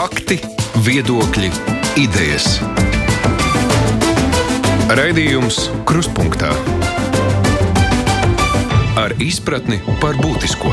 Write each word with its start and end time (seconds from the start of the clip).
Fakti, 0.00 0.38
viedokļi, 0.80 1.50
idejas. 2.00 2.54
Raidījums 4.96 5.58
Kruspunkta 5.84 6.54
ar 8.96 9.12
izpratni 9.20 9.76
par 10.00 10.16
būtisko. 10.22 10.72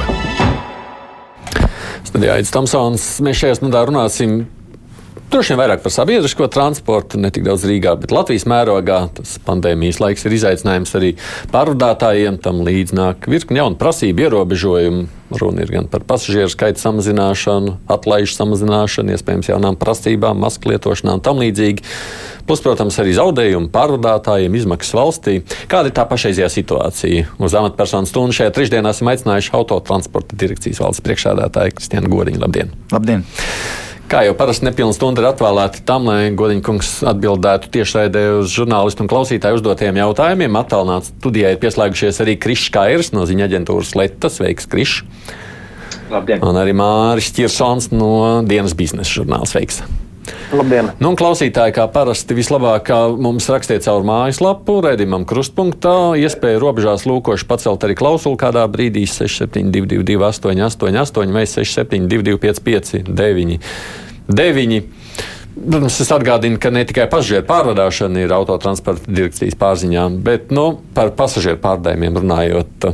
Studijā 2.07 2.37
Aits 2.37 2.55
Tomsons. 2.55 3.09
Mēs 3.27 3.41
šajā 3.43 3.60
stundā 3.60 3.83
runāsim 3.92 4.46
Droši 5.28 5.51
vien 5.51 5.59
vairāk 5.59 5.81
par 5.83 5.91
sabiedrisko 5.91 6.47
transportu, 6.47 7.19
ne 7.19 7.28
tik 7.35 7.43
daudz 7.43 7.65
Rīgā, 7.67 7.97
bet 7.99 8.13
Latvijas 8.15 8.46
mērogā. 8.47 9.01
Tas 9.17 9.33
pandēmijas 9.43 9.99
laiks 9.99 10.23
ir 10.23 10.35
izaicinājums 10.37 10.93
arī 10.96 11.10
pārvadātājiem. 11.51 12.37
Tam 12.39 12.61
līdz 12.63 12.93
nāk 12.96 13.28
virkni 13.28 13.60
jaunu 13.60 13.75
prasību 13.75 14.24
ierobežojumu. 14.24 15.01
Runa 15.35 15.65
ir 15.65 15.74
gan 15.74 15.89
par 15.92 16.05
pasažieru 16.07 16.48
skaita 16.48 16.79
samazināšanu, 16.79 17.73
atlaižu 17.91 18.38
samazināšanu, 18.38 19.11
iespējams, 19.17 19.49
jaunām 19.52 19.75
prasībām, 19.75 20.39
masku 20.39 20.71
lietošanām 20.71 21.19
un 21.19 21.23
tam 21.25 21.41
līdzīgi. 21.44 21.83
Plus, 22.47 22.63
protams, 22.63 22.95
arī 23.03 23.17
zaudējumu 23.17 23.67
pārvadātājiem, 23.73 24.55
izmaksas 24.55 24.95
valstī. 24.95 25.41
Kāda 25.67 25.91
ir 25.91 25.97
tā 25.97 26.05
pašreizējā 26.07 26.47
situācija? 26.53 27.25
Uz 27.44 27.57
amatpersonu 27.59 28.07
stundu 28.07 28.38
šajā 28.39 28.53
trešdienā 28.55 28.95
esam 28.95 29.11
aicinājuši 29.11 29.52
autotransporta 29.59 30.39
direkcijas 30.39 30.80
valdes 30.85 31.03
priekšādātāju 31.03 31.75
Kristiānu 31.81 32.13
Godiņu. 32.16 32.41
Labdien! 32.45 32.71
Labdien! 32.95 33.27
Kā 34.07 34.21
jau 34.23 34.31
parasti 34.39 34.63
nepilna 34.63 34.95
stunda 34.95 35.20
ir 35.20 35.25
atvēlēta 35.34 35.81
tam, 35.84 36.05
lai 36.07 36.29
Godiņkungs 36.39 36.91
atbildētu 37.11 37.67
tiešraidē 37.73 38.21
uz 38.38 38.53
žurnālistu 38.55 39.03
un 39.03 39.09
klausītāju 39.11 39.59
uzdotiem 39.59 39.99
jautājumiem. 39.99 40.55
Attālināts 40.55 41.11
studijai 41.11 41.52
ir 41.57 41.59
pieslēgušies 41.59 42.21
arī 42.23 42.38
Krišs 42.39 42.71
Kairs 42.71 43.11
no 43.11 43.27
ziņa 43.27 43.49
aģentūras 43.49 43.91
Letas. 43.99 44.39
Sveiks, 44.39 44.71
Krišs! 44.71 45.02
Labdien! 46.07 46.39
Un 46.39 46.55
arī 46.55 46.71
Māris 46.80 47.33
Čirsons 47.35 47.91
no 47.91 48.13
dienas 48.47 48.80
biznesa 48.80 49.11
žurnāla. 49.11 49.49
Sveiks! 49.52 49.83
Labdien! 50.55 50.91
Nu, 51.04 51.12
klausītāji, 51.20 51.75
kā 51.75 51.88
parasti, 51.92 52.36
vislabāk 52.38 52.92
mums 53.20 53.47
rakstiet 53.52 53.86
caur 53.86 54.06
mājaslapu, 54.08 54.80
redzamam, 54.86 55.25
krustpunktā. 55.28 56.16
Iespēja 56.22 56.61
robežās 56.64 57.08
lūkoši 57.09 57.47
pacelt 57.50 57.84
arī 57.88 57.97
klausuli 58.00 58.39
kādā 58.39 58.64
brīdī 58.72 59.06
6722, 59.11 60.19
888, 60.30 61.34
vai 61.36 61.47
672, 61.50 62.38
559, 62.44 63.59
9. 64.28 64.81
Protams, 65.58 65.95
es 66.03 66.11
atgādinu, 66.14 66.59
ka 66.62 66.69
ne 66.69 66.84
tikai 66.86 67.08
pasažieru 67.09 67.47
pārvadāšana 67.50 68.22
ir 68.22 68.34
autotransporta 68.36 69.09
direkcijas 69.09 69.58
pārziņā, 69.58 70.03
bet 70.23 70.52
nu, 70.53 70.67
par 70.94 71.16
pasažieru 71.17 71.58
pārdājumiem 71.64 72.19
runājot. 72.22 72.91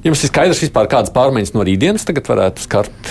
Jums 0.00 0.22
ir 0.24 0.30
skaidrs, 0.30 0.62
vispār, 0.64 0.86
kādas 0.88 1.12
pārmaiņas 1.12 1.50
no 1.52 1.64
rītdienas 1.66 2.06
tagad 2.08 2.24
varētu 2.30 2.62
skart? 2.64 3.10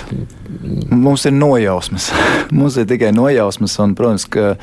Mums 0.89 1.27
ir 1.29 1.35
nojausmas. 1.35 2.07
Mums 2.57 2.79
ir 2.81 2.87
tikai 2.89 3.11
nojausmas, 3.13 3.75
un, 3.83 3.93
protams, 3.97 4.25
ka 4.25 4.55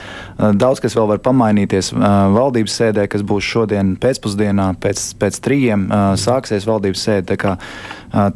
daudz 0.58 0.82
kas 0.82 0.96
vēl 0.98 1.06
var 1.12 1.22
pamainīties. 1.22 1.92
Valdības 2.34 2.80
sēdē, 2.80 3.06
kas 3.12 3.22
būs 3.26 3.46
šodien 3.46 3.94
pēcpusdienā, 4.02 4.72
pēc, 4.82 5.04
pēc 5.22 5.38
trījiem, 5.46 5.86
sāksies 6.18 6.66
valdības 6.66 7.06
sēde. 7.06 7.38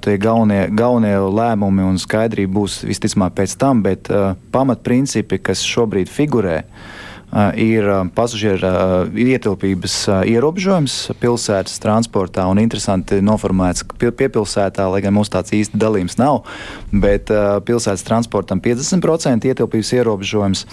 Tie 0.07 0.17
galvenie, 0.23 0.63
galvenie 0.71 1.17
lēmumi 1.41 1.91
un 1.91 1.99
skaidrība 1.99 2.61
būs 2.61 2.85
visticamāk 2.87 3.41
pēc 3.43 3.59
tam, 3.59 3.83
bet 3.83 4.07
pamatprincipi, 4.55 5.43
kas 5.51 5.67
šobrīd 5.67 6.11
figurē, 6.15 6.61
ir 6.63 7.10
pasažieru 7.31 9.11
ietilpības 9.15 9.95
ierobežojums 10.27 11.13
pilsētas 11.21 11.79
transportā 11.83 12.47
un 12.51 12.59
interesanti 12.59 13.21
noformulēts 13.23 13.85
piepilsētā, 14.01 14.89
lai 14.91 15.03
gan 15.05 15.15
mums 15.15 15.31
tāds 15.31 15.55
īsti 15.55 15.79
dalījums 15.79 16.19
nav, 16.19 16.43
bet 16.91 17.31
pilsētas 17.31 18.03
transportam 18.07 18.61
50% 18.61 19.47
ietilpības 19.47 19.93
ierobežojums. 20.01 20.67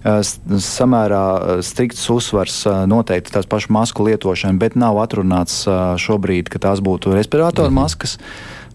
Samērā 0.00 1.60
strikts 1.62 2.06
uzsvars 2.10 2.62
noteikti 2.88 3.34
tās 3.34 3.46
pašas 3.46 3.70
masku 3.70 4.06
lietošana, 4.08 4.58
bet 4.58 4.74
nav 4.74 4.98
atrunāts 5.02 5.66
šobrīd, 6.00 6.48
ka 6.50 6.58
tās 6.58 6.80
būtu 6.82 7.14
respiratoru 7.14 7.70
mhm. 7.70 7.82
maskas, 7.82 8.16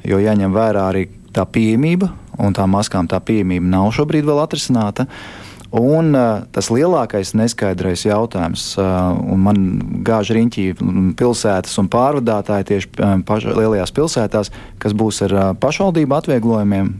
jo 0.05 0.21
jāņem 0.21 0.53
vērā 0.55 0.91
arī 0.93 1.07
tā 1.35 1.43
pieejamība, 1.43 2.13
un 2.39 2.53
tām 2.55 2.71
maskām 2.77 3.09
tā 3.11 3.19
pieejamība 3.19 3.67
nav 3.67 3.89
šobrīd 3.97 4.23
vēl 4.23 4.39
atrisināta. 4.45 5.03
Uh, 5.09 5.44
Un 5.75 6.15
uh, 6.15 6.45
tas 6.55 6.69
lielākais 6.71 7.33
neskaidrais 7.35 8.05
jautājums, 8.07 8.69
uh, 8.79 9.11
un 9.11 9.41
man 9.43 9.63
gāž 10.07 10.31
riņķī 10.37 10.67
pilsētas 11.19 11.75
un 11.81 11.89
pārvadātāji 11.91 12.69
tieši 12.69 12.91
uh, 12.93 13.15
paš, 13.27 13.49
lielajās 13.57 13.91
pilsētās, 13.95 14.53
kas 14.79 14.95
būs 14.95 15.25
ar 15.27 15.35
uh, 15.35 15.49
pašvaldību 15.59 16.15
atvieglojumiem. 16.21 16.93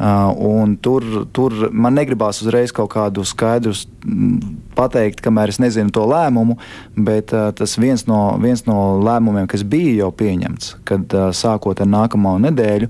Uh, 0.00 0.74
tur, 0.80 1.04
tur 1.36 1.54
man 1.76 1.94
negribās 1.94 2.40
uzreiz 2.40 2.72
kaut 2.72 2.88
kādu 2.94 3.22
skaidru 3.28 3.74
pateikt, 4.74 5.20
kamēr 5.20 5.52
es 5.52 5.60
nezinu 5.60 5.92
to 5.92 6.06
lēmumu, 6.08 6.56
bet 6.96 7.34
uh, 7.36 7.50
tas 7.54 7.76
viens 7.78 8.06
no, 8.08 8.38
viens 8.40 8.64
no 8.66 8.96
lēmumiem, 9.04 9.46
kas 9.50 9.62
bija 9.62 10.06
jau 10.06 10.10
pieņemts, 10.16 10.78
kad 10.88 11.14
uh, 11.14 11.28
sākot 11.36 11.84
ar 11.84 11.90
nākamo 11.90 12.38
nedēļu, 12.48 12.88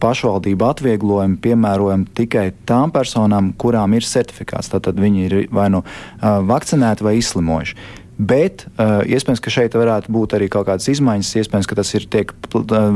pašvaldību 0.00 0.66
atvieglojumu 0.70 1.40
piemērojam 1.42 2.06
tikai 2.16 2.48
tām 2.68 2.94
personām, 2.94 3.52
kurām 3.58 3.96
ir 3.98 4.06
certifikāts. 4.06 4.70
Tātad 4.72 4.98
viņi 5.02 5.28
ir 5.28 5.38
vai 5.54 5.68
nu 5.74 5.82
vakcinēti 6.22 7.06
vai 7.06 7.16
izslimojuši. 7.20 8.04
Bet 8.16 8.62
uh, 8.80 9.02
iespējams, 9.04 9.42
ka 9.44 9.52
šeit 9.52 9.74
varētu 9.76 10.08
būt 10.12 10.34
arī 10.38 10.46
kaut 10.48 10.64
kādas 10.70 10.88
izmaiņas. 10.88 11.34
Iespējams, 11.42 11.66
ka 11.68 11.76
tas 11.76 11.90
ir 11.98 12.06
tiek, 12.08 12.30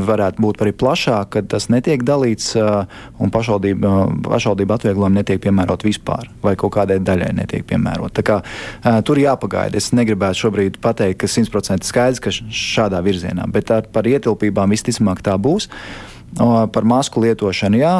varētu 0.09 0.41
būt 0.41 0.63
arī 0.65 0.73
plašāk, 0.81 1.29
ka 1.35 1.43
tas 1.45 1.69
netiek 1.69 2.01
dalīts 2.09 2.55
uh, 2.57 2.87
un 3.21 3.33
pašvaldība, 3.33 3.85
uh, 3.85 4.15
pašvaldība 4.25 4.79
atvieglojumi 4.81 5.21
netiek 5.21 5.43
piemērot 5.45 5.85
vispār 5.85 6.31
vai 6.41 6.55
kaut 6.61 6.73
kādai 6.79 6.97
daļai 7.05 7.35
netiek 7.37 7.67
piemērot. 7.69 8.15
Tā 8.17 8.25
kā 8.25 8.39
uh, 8.41 9.03
tur 9.05 9.21
jāpagaida. 9.21 9.77
Es 9.77 9.93
negribētu 9.93 10.47
šobrīd 10.47 10.81
pateikt, 10.81 11.21
ka 11.21 11.29
simtprocentīgi 11.29 11.93
skaidrs, 11.93 12.25
ka 12.25 12.33
šādā 12.33 13.05
virzienā, 13.05 13.45
bet 13.53 13.75
ar, 13.77 13.93
par 13.93 14.09
ietilpībām 14.09 14.73
visticamāk 14.73 15.21
tā 15.27 15.37
būs. 15.37 15.69
Uh, 15.69 16.20
Par 16.39 16.87
masku 16.87 17.21
lietošanu, 17.25 17.79
jā, 17.81 17.95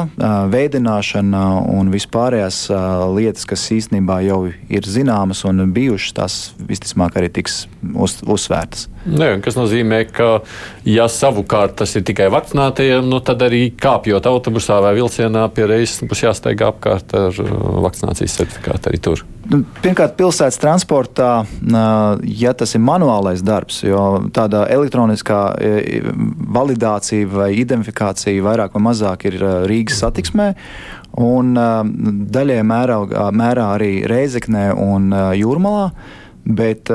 veidināšana 0.51 1.41
un 1.75 1.91
vispārējās 1.91 2.63
lietas, 3.11 3.43
kas 3.49 3.65
īstenībā 3.75 4.21
jau 4.23 4.39
ir 4.49 4.87
zināmas 4.87 5.43
un 5.49 5.65
bijušas, 5.75 6.15
tās 6.15 6.37
visticamāk 6.69 7.19
arī 7.19 7.27
tiks 7.41 7.65
uz, 7.91 8.21
uzsvērtas. 8.23 8.87
Ne, 9.05 9.33
kas 9.43 9.57
nozīmē, 9.57 10.03
ka, 10.13 10.29
ja 10.87 11.09
savukārt 11.11 11.75
tas 11.81 11.95
ir 11.97 12.05
tikai 12.07 12.29
vakcinētajiem, 12.31 13.09
nu, 13.11 13.19
tad 13.25 13.43
arī 13.43 13.65
kāpjot 13.75 14.29
autobusā 14.29 14.79
vai 14.85 14.93
vilcienā 14.95 15.47
pie 15.51 15.67
reizes 15.73 16.05
būs 16.07 16.23
jāsteigā 16.27 16.71
apkārt 16.71 17.15
ar 17.17 17.43
vakcinācijas 17.87 18.39
certifikātu 18.39 18.93
arī 18.93 19.01
tur. 19.01 19.25
Nu, 19.51 19.63
pirmkārt, 19.81 20.13
pilsētas 20.19 20.59
transportā, 20.61 21.31
ja 22.29 22.51
tas 22.55 22.75
ir 22.77 22.83
manuālais 22.85 23.41
darbs, 23.43 23.81
jo 23.83 24.03
tāda 24.31 24.67
elektroniskā 24.71 25.39
validācija 26.55 27.27
vai 27.31 27.49
identifikācija 27.57 28.20
vairāk 28.45 28.77
vai 28.77 28.85
mazāk 28.91 29.27
ir 29.31 29.37
Rīgas 29.69 30.01
satiksmē. 30.03 30.53
Un 31.21 31.53
daļai 32.31 32.61
mērā, 32.63 32.99
mērā 33.35 33.69
arī 33.75 33.93
Reizeknē 34.07 34.71
un 34.79 35.11
Jūrmalā. 35.37 35.91
Bet 36.41 36.89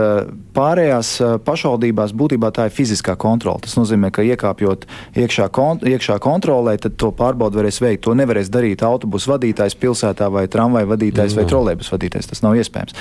pārējās 0.57 1.11
pašvaldībās 1.47 2.11
būtībā 2.19 2.49
tā 2.51 2.65
ir 2.67 2.73
fiziskā 2.75 3.15
kontrole. 3.21 3.63
Tas 3.63 3.77
nozīmē, 3.79 4.11
ka 4.11 4.25
iekāpjot 4.27 4.89
iekšā, 5.23 5.47
kont 5.55 5.85
iekšā 5.87 6.17
kontrolē, 6.25 6.75
tad 6.83 6.97
to 6.99 7.13
pārbaudu 7.15 7.61
varēs 7.61 7.79
veikt. 7.79 8.03
To 8.09 8.17
nevarēs 8.19 8.51
darīt 8.51 8.83
autobusu 8.83 9.31
vadītājs 9.37 9.79
pilsētā 9.79 10.27
vai 10.35 10.49
tramvaja 10.51 10.91
vadītājs 10.91 11.37
Jā. 11.37 11.39
vai 11.39 11.47
trolēbus 11.53 11.93
vadītājs. 11.95 12.27
Tas 12.33 12.43
nav 12.43 12.59
iespējams. 12.59 12.99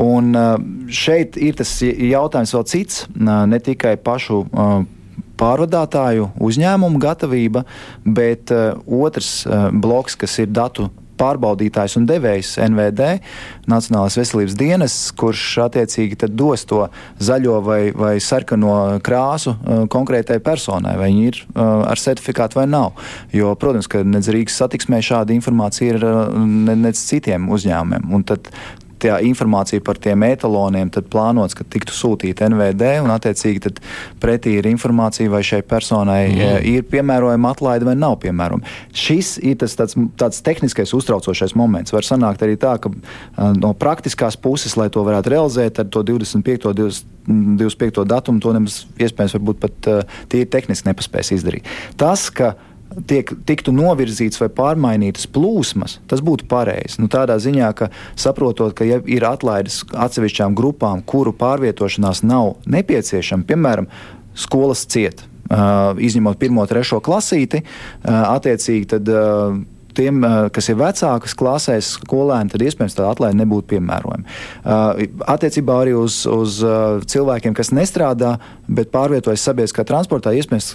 Un 0.00 0.32
šeit 0.88 1.36
ir 1.36 1.60
tas 1.60 1.76
jautājums 1.84 2.56
vēl 2.56 2.66
cits, 2.72 3.04
ne 3.20 3.60
tikai 3.60 3.98
pašu 4.00 4.46
pārvadātāju 5.42 6.30
uzņēmumu 6.42 7.02
gatavība, 7.02 7.66
bet 8.06 8.54
uh, 8.54 8.78
otrs 8.86 9.42
uh, 9.46 9.70
bloks, 9.74 10.18
kas 10.18 10.38
ir 10.42 10.52
datu 10.54 10.90
pārbaudītājs 11.22 11.96
un 12.00 12.06
devējs 12.08 12.56
NVD, 12.64 13.08
Nacionālās 13.70 14.16
veselības 14.18 14.56
dienas, 14.58 14.96
kurš 15.18 15.44
attiecīgi 15.66 16.28
dos 16.32 16.64
to 16.66 16.86
zaļo 17.22 17.60
vai, 17.62 17.80
vai 17.94 18.16
sarkano 18.22 18.98
krāsu 19.04 19.54
uh, 19.54 19.84
konkrētai 19.92 20.40
personai, 20.44 20.96
vai 20.98 21.10
viņi 21.12 21.28
ir 21.30 21.40
uh, 21.44 21.84
ar 21.86 22.00
certifikātu 22.00 22.58
vai 22.58 22.66
nav. 22.70 22.98
Jo, 23.34 23.54
protams, 23.58 23.90
ka 23.90 24.02
nedz 24.06 24.32
Rīgas 24.32 24.58
satiksmē 24.62 25.02
šāda 25.04 25.34
informācija 25.36 25.96
ir 25.96 26.06
uh, 26.08 26.22
ne, 26.42 26.76
ne 26.86 26.94
citiem 26.96 27.50
uzņēmumiem. 27.52 28.10
Un 28.12 28.26
tad 28.26 28.50
tā 29.02 29.18
informācija 29.26 29.82
par 29.84 29.98
tiem 30.02 30.24
etaloniem 30.26 30.90
plānots, 31.12 31.56
ka 31.58 31.66
tiktu 31.68 31.94
sūtīta 31.96 32.48
NVD, 32.50 32.94
un 33.04 33.12
attiecīgi 33.14 33.74
pretī 34.22 34.56
ir 34.58 34.68
informācija, 34.70 35.30
vai 35.32 35.42
šai 35.46 35.62
personai 35.66 36.20
mm. 36.30 36.66
ir 36.72 36.86
piemērojama 36.90 37.52
atlaide 37.54 37.88
vai 37.88 37.96
nav 37.98 38.18
piemērojama. 38.22 38.74
Šis 38.96 39.36
ir 39.42 39.58
tas 39.62 39.76
tāds, 39.78 39.98
tāds 40.20 40.42
tehniskais 40.44 40.94
uztraucošais 40.96 41.56
moments. 41.58 41.94
Var 41.94 42.06
sanākt 42.06 42.44
arī 42.46 42.58
tā, 42.60 42.76
ka 42.82 42.92
no 43.58 43.72
praktiskās 43.78 44.38
puses, 44.40 44.76
lai 44.80 44.88
to 44.92 45.04
varētu 45.06 45.34
realizēt 45.34 45.82
ar 45.82 45.90
to 45.92 46.04
25. 46.12 46.72
20, 46.72 47.08
25. 47.58 48.02
datumu, 48.08 48.42
to 48.42 48.52
nemaz 48.54 48.82
iespējams 48.98 49.38
pat 49.62 49.88
tīri 50.32 50.48
tehniski 50.50 50.90
nepaspēs 50.90 51.34
izdarīt. 51.36 51.68
Tas, 52.00 52.28
ka 52.34 52.54
tiek, 53.08 53.32
tiktu 53.48 53.74
novirzīts 53.74 54.40
vai 54.42 54.48
pārmainītas 54.52 55.28
plūsmas, 55.32 55.98
tas 56.10 56.22
būtu 56.24 56.46
pareizi. 56.50 57.00
Nu, 57.02 57.10
tādā 57.12 57.38
ziņā, 57.42 57.72
ka 57.78 57.90
saprotot, 58.18 58.74
ka 58.78 58.86
ja 58.88 59.00
ir 59.06 59.26
atlaides 59.28 59.82
atsevišķām 59.90 60.56
grupām, 60.58 61.04
kuru 61.06 61.34
pārvietošanās 61.36 62.24
nav 62.26 62.56
nepieciešama, 62.70 63.48
piemēram, 63.48 63.90
skolas 64.38 64.86
cieta. 64.86 65.28
Uh, 65.52 65.98
izņemot 66.00 66.38
pirmo, 66.40 66.62
trešo 66.64 67.02
klasīti, 67.04 67.58
uh, 67.60 68.14
attiecīgi 68.30 68.86
tad 68.94 69.08
uh, 69.10 69.58
tiem, 69.94 70.24
eh, 70.24 70.48
kas 70.52 70.68
ir 70.70 70.78
vecākas 70.80 71.34
klasēs, 71.38 71.92
skolēni, 71.98 72.52
tad 72.52 72.64
iespējams 72.64 72.96
tā 72.96 73.08
atlaide 73.10 73.38
nebūtu 73.40 73.68
piemērojama. 73.74 74.24
Eh, 74.24 75.06
attiecībā 75.28 75.78
arī 75.84 75.94
uz, 75.98 76.22
uz 76.26 76.60
eh, 76.62 77.02
cilvēkiem, 77.12 77.54
kas 77.56 77.72
nestrādā, 77.74 78.36
bet 78.68 78.92
pārvietojas 78.94 79.44
sabiedriskā 79.44 79.84
transportā, 79.88 80.32
iespējams 80.36 80.70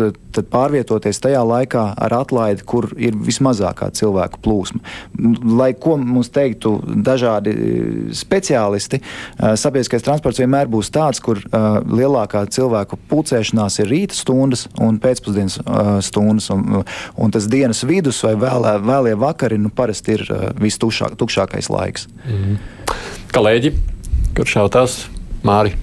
pārvietoties 0.52 1.22
tajā 1.24 1.42
laikā 1.48 1.86
ar 1.98 2.14
atlaidi, 2.20 2.66
kur 2.68 2.90
ir 2.98 3.16
vismazākā 3.16 3.90
cilvēku 3.98 4.42
plūsma. 4.46 4.82
Lai 5.58 5.72
ko 5.74 5.98
mums 5.98 6.30
teiktu 6.34 6.76
dažādi 6.86 7.54
speciālisti, 8.14 9.00
sabiedriskais 9.40 10.06
transports 10.06 10.42
vienmēr 10.42 10.70
būs 10.70 10.92
tāds, 10.94 11.22
kur 11.24 11.42
lielākā 11.42 12.44
cilvēku 12.54 13.00
pulcēšanās 13.10 13.80
ir 13.82 13.90
rīta 13.90 14.18
stundas 14.18 14.68
un 14.84 15.00
pēcpusdienas 15.02 15.58
stundas, 16.06 16.52
un, 16.54 16.84
un 17.18 17.34
tas 17.34 17.50
dienas 17.50 17.82
vidus 17.88 18.22
vai 18.26 18.36
vēl, 18.38 18.68
vēl 18.86 19.07
vēlie 19.08 19.20
vakari 19.20 19.58
nu, 19.58 19.70
parasti 19.70 20.18
ir 20.18 20.24
uh, 20.30 20.50
vistukšākais 20.60 21.70
laiks. 21.72 22.08
Mm. 22.28 22.58
Kolēģi, 23.34 23.74
kurš 24.36 24.56
jautās 24.60 24.98
Māri? 25.44 25.74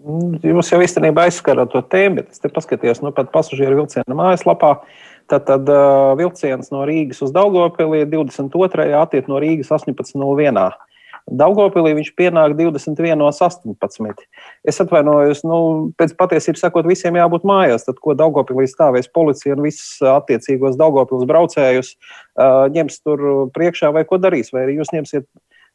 Mm, 0.00 0.38
jūs 0.44 0.70
jau 0.72 0.80
īstenībā 0.80 1.26
aizskarāt 1.26 1.72
to 1.72 1.82
tēmu, 1.82 2.20
bet 2.20 2.30
es 2.32 2.40
te 2.40 2.48
paskatījos 2.48 3.02
nu, 3.02 3.12
pat 3.12 3.32
pasažieru 3.32 3.82
vilciena 3.82 4.16
mājaslapā. 4.16 4.80
Tad, 5.30 5.44
tad 5.46 5.68
uh, 5.70 6.16
vilciens 6.18 6.72
no 6.74 6.82
Rīgas 6.86 7.20
uz 7.22 7.30
Daugopilī 7.30 8.02
22. 8.10 8.88
attiek 8.98 9.28
no 9.30 9.38
Rīgas 9.38 9.70
18.01. 9.70 10.72
Daugopilī 11.30 11.94
viņš 12.00 12.14
pienāk 12.18 12.56
21.18. 12.58 14.26
Es 14.68 14.76
atvainojos, 14.82 15.40
nu, 15.48 15.58
pēc 15.96 16.12
patiesības 16.20 16.66
sakot, 16.66 16.88
visiem 16.88 17.16
jābūt 17.16 17.46
mājās. 17.48 17.86
Tad, 17.86 17.96
ko 18.04 18.12
Daugopilī 18.18 18.66
stāvēs 18.68 19.08
policija 19.08 19.56
un 19.56 19.62
visus 19.64 19.94
attiecīgos 20.04 20.76
Daugopils 20.80 21.24
braucējus 21.28 21.94
uh, 21.94 22.66
ņems 22.74 23.00
tur 23.00 23.22
priekšā 23.56 23.88
vai 23.96 24.04
ko 24.08 24.20
darīs, 24.20 24.52
vai 24.52 24.66
arī 24.66 24.76
jūs 24.76 24.92
ņemsiet, 24.92 25.24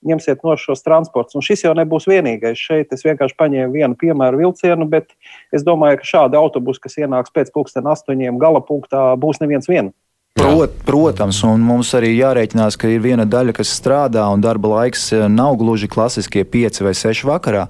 ņemsiet 0.05 0.45
no 0.45 0.53
šos 0.61 0.85
transports. 0.85 1.33
Un 1.33 1.41
šis 1.45 1.65
jau 1.65 1.73
nebūs 1.77 2.05
vienīgais. 2.11 2.61
Šeit 2.61 2.93
es 2.93 3.01
vienkārši 3.07 3.37
paņēmu 3.41 3.73
vienu 3.73 3.97
piemēru 3.97 4.43
vilcienu, 4.43 4.85
bet 4.91 5.17
es 5.55 5.65
domāju, 5.65 6.03
ka 6.03 6.11
šādi 6.11 6.37
autobusi, 6.37 6.85
kas 6.85 6.99
ienāks 7.01 7.33
pēc 7.33 7.49
pulksten 7.55 7.89
astoņiem 7.89 8.37
gala 8.41 8.61
punktā, 8.61 9.07
būs 9.17 9.41
neviens 9.41 9.71
viens. 9.71 9.95
Prot, 10.35 10.71
protams, 10.83 11.37
un 11.47 11.61
mums 11.63 11.93
arī 11.95 12.09
jārēķinās, 12.17 12.75
ka 12.75 12.89
ir 12.91 12.99
viena 12.99 13.23
daļa, 13.23 13.53
kas 13.55 13.69
strādā, 13.71 14.25
un 14.35 14.41
darba 14.43 14.67
laiks 14.73 15.05
eh, 15.15 15.21
nav 15.31 15.55
gluži 15.61 15.87
klasiskie 15.87 16.43
5 16.43 16.81
vai 16.83 16.91
6 16.91 17.23
vakarā. 17.29 17.61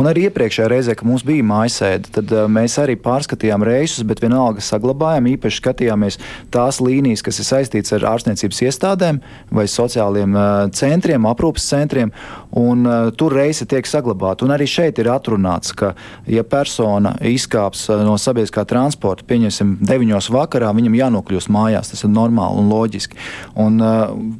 Un 0.00 0.08
arī 0.08 0.24
iepriekšējā 0.30 0.68
reizē, 0.72 0.94
kad 0.96 1.04
mums 1.04 1.26
bija 1.28 1.44
mājasēde, 1.44 2.14
tad 2.16 2.32
uh, 2.32 2.46
mēs 2.48 2.78
arī 2.80 2.96
pārskatījām 3.04 3.66
reisus, 3.68 4.00
bet 4.08 4.24
vienalga 4.24 4.64
saglabājām. 4.64 5.28
Īpaši 5.34 5.60
skatījāmies 5.60 6.16
tās 6.56 6.80
līnijas, 6.80 7.20
kas 7.26 7.42
ir 7.42 7.48
saistītas 7.50 7.92
ar 7.98 8.08
ārstniecības 8.14 8.62
iestādēm 8.64 9.20
vai 9.52 9.68
sociāliem 9.68 10.32
uh, 10.32 10.48
centriem, 10.72 11.28
aprūpas 11.28 11.68
centriem, 11.68 12.14
un 12.56 12.86
uh, 12.86 13.10
tur 13.12 13.34
reisi 13.36 13.66
tiek 13.68 13.86
saglabāti. 13.86 14.46
Un 14.46 14.54
arī 14.54 14.64
šeit 14.70 14.96
ir 15.02 15.10
atrunāts, 15.12 15.74
ka, 15.76 15.92
ja 16.30 16.44
persona 16.46 17.12
izkāps 17.20 17.86
no 18.06 18.16
sabiedriskā 18.20 18.64
transporta, 18.68 19.26
pieņemsim, 19.28 19.76
9 19.84 20.30
vakarā, 20.32 20.70
viņam 20.76 20.96
jānokļūst 20.96 21.52
mājās. 21.52 21.92
Tas 21.92 22.04
ir 22.06 22.12
normāli 22.14 22.62
un 22.62 22.70
loģiski. 22.72 23.18
Un, 23.60 23.76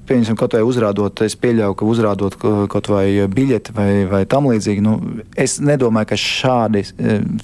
pieņemsim, 0.09 0.39
kaut 0.41 0.57
vai 0.57 0.63
uzrādot, 0.65 1.21
es 1.27 1.37
pieļauju, 1.41 1.77
ka 1.77 1.89
uzrādot 1.91 2.39
kaut 2.73 2.91
vai 2.93 3.27
biļeti 3.29 3.75
vai, 3.77 3.91
vai 4.09 4.23
tam 4.31 4.49
līdzīgi, 4.49 4.85
nu, 4.85 4.97
es 5.37 5.59
nedomāju, 5.61 6.11
ka 6.13 6.21
šādi 6.21 6.85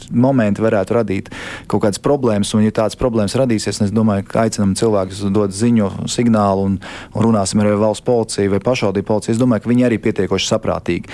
momenti 0.08 0.64
varētu 0.64 0.96
radīt 0.96 1.30
kaut 1.70 1.84
kādas 1.84 2.00
problēmas. 2.02 2.54
Un, 2.56 2.64
ja 2.64 2.74
tādas 2.82 2.96
problēmas 3.00 3.36
radīsies, 3.38 3.82
es 3.84 3.94
domāju, 3.94 4.24
ka 4.30 4.46
aicinam 4.46 4.72
cilvēkus 4.78 5.24
dot 5.34 5.52
ziņu, 5.56 5.90
signālu 6.10 6.66
un, 6.70 6.80
un 7.12 7.28
runāsim 7.28 7.60
ar 7.60 7.74
valsts 7.80 8.06
policiju 8.06 8.56
vai 8.56 8.62
pašvaldību 8.64 9.08
policiju. 9.08 9.36
Es 9.36 9.40
domāju, 9.40 9.64
ka 9.64 9.72
viņi 9.72 9.88
arī 9.88 10.00
pietiekoši 10.02 10.50
saprātīgi. 10.62 11.10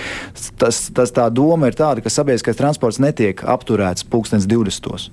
Tas, 0.61 0.87
tas 0.93 1.15
tā 1.15 1.29
doma 1.33 1.69
ir 1.69 1.77
tāda, 1.79 2.05
ka 2.05 2.13
sabiedriskais 2.13 2.59
transports 2.59 3.01
netiek 3.01 3.41
apturēts 3.43 4.05
pulkstens 4.05 4.47
20 4.49 5.09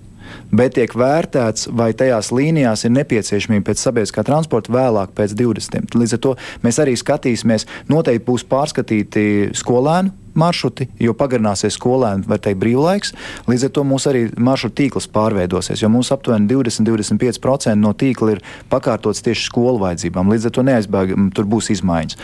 bet 0.50 0.75
tiek 0.75 0.91
vērtēts, 0.91 1.69
vai 1.71 1.93
tajās 1.94 2.33
līnijās 2.35 2.83
ir 2.85 2.91
nepieciešamība 2.97 3.69
pēc 3.69 3.83
sabiedriskā 3.83 4.25
transporta 4.27 4.73
vēlāk, 4.75 5.12
pēc 5.15 5.37
20. 5.38 5.94
Līdz 5.94 6.17
ar 6.17 6.23
to 6.25 6.33
mēs 6.67 6.81
arī 6.83 6.97
skatīsimies, 6.99 7.67
noteikti 7.87 8.27
būs 8.27 8.47
pārskatīti 8.50 9.55
skolēnu 9.55 10.25
maršruti, 10.38 10.88
jo 11.03 11.15
pagarināsies 11.17 11.77
skolēnu, 11.79 12.27
var 12.31 12.41
teikt, 12.43 12.61
brīvlaiks. 12.62 13.12
Līdz 13.50 13.69
ar 13.69 13.73
to 13.77 13.85
mums 13.88 14.06
arī 14.11 14.27
maršrutu 14.37 14.79
tīkls 14.83 15.09
pārveidosies, 15.12 15.83
jo 15.83 15.91
mums 15.93 16.12
aptuveni 16.15 16.49
20-25% 16.50 17.75
no 17.81 17.93
tīkla 17.97 18.37
ir 18.37 18.43
pakārtots 18.73 19.25
tieši 19.27 19.49
skolu 19.49 19.81
vajadzībām. 19.83 20.31
Līdz 20.33 20.49
ar 20.49 20.56
to 20.56 20.67
neaizbēgam, 20.67 21.31
tur 21.37 21.49
būs 21.50 21.71
izmaiņas. 21.77 22.21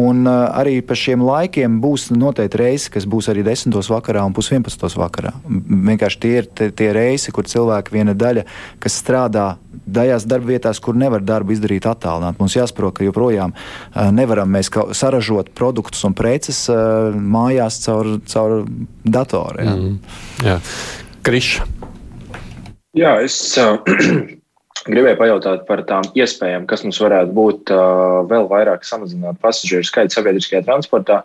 Un 0.00 0.24
uh, 0.28 0.46
arī 0.54 0.78
par 0.86 1.00
šiem 1.00 1.24
laikiem 1.24 1.80
būs 1.82 2.10
noteikti 2.14 2.60
reisi, 2.60 2.92
kas 2.94 3.08
būs 3.10 3.30
arī 3.32 3.44
10. 3.46 3.74
vakarā 3.74 4.24
un 4.26 4.36
11. 4.36 4.86
vakarā. 5.00 5.34
Vienkārši 5.44 6.20
tie 6.20 6.34
ir 6.40 6.50
tie, 6.50 6.70
tie 6.70 6.92
reisi, 6.96 7.32
kur 7.34 7.48
cilvēki 7.48 7.94
viena 7.94 8.14
daļa, 8.16 8.46
kas 8.82 9.00
strādā 9.00 9.54
tajās 9.84 10.26
darbvietās, 10.28 10.80
kur 10.82 10.96
nevar 10.98 11.24
darbu 11.24 11.54
izdarīt 11.54 11.88
attālināt. 11.88 12.38
Mums 12.40 12.56
jāsaprot, 12.56 12.96
ka 12.98 13.06
joprojām 13.06 13.54
uh, 13.54 14.08
nevaram 14.14 14.50
mēs 14.54 14.70
saražot 14.96 15.52
produktus 15.56 16.04
un 16.08 16.16
preces 16.16 16.64
uh, 16.72 17.12
mājās 17.14 17.82
caur, 17.84 18.14
caur 18.30 18.62
datoru. 19.04 19.64
Jā. 19.64 19.74
Mm. 19.74 19.98
Jā. 20.44 20.60
Kriša. 21.24 21.68
Jā, 22.94 23.16
es 23.26 23.36
uh, 23.58 23.80
gribēju 24.92 25.18
pajautāt 25.18 25.64
par 25.68 25.82
tām 25.88 26.06
iespējām, 26.14 26.66
kas 26.70 26.84
mums 26.86 27.00
varētu 27.02 27.32
būt 27.34 27.72
uh, 27.74 28.20
vēl 28.30 28.46
vairāk 28.50 28.86
samazināt 28.86 29.40
pasažieru 29.42 29.86
skaitu 29.86 30.18
sabiedriskajā 30.18 30.62
transportā. 30.66 31.22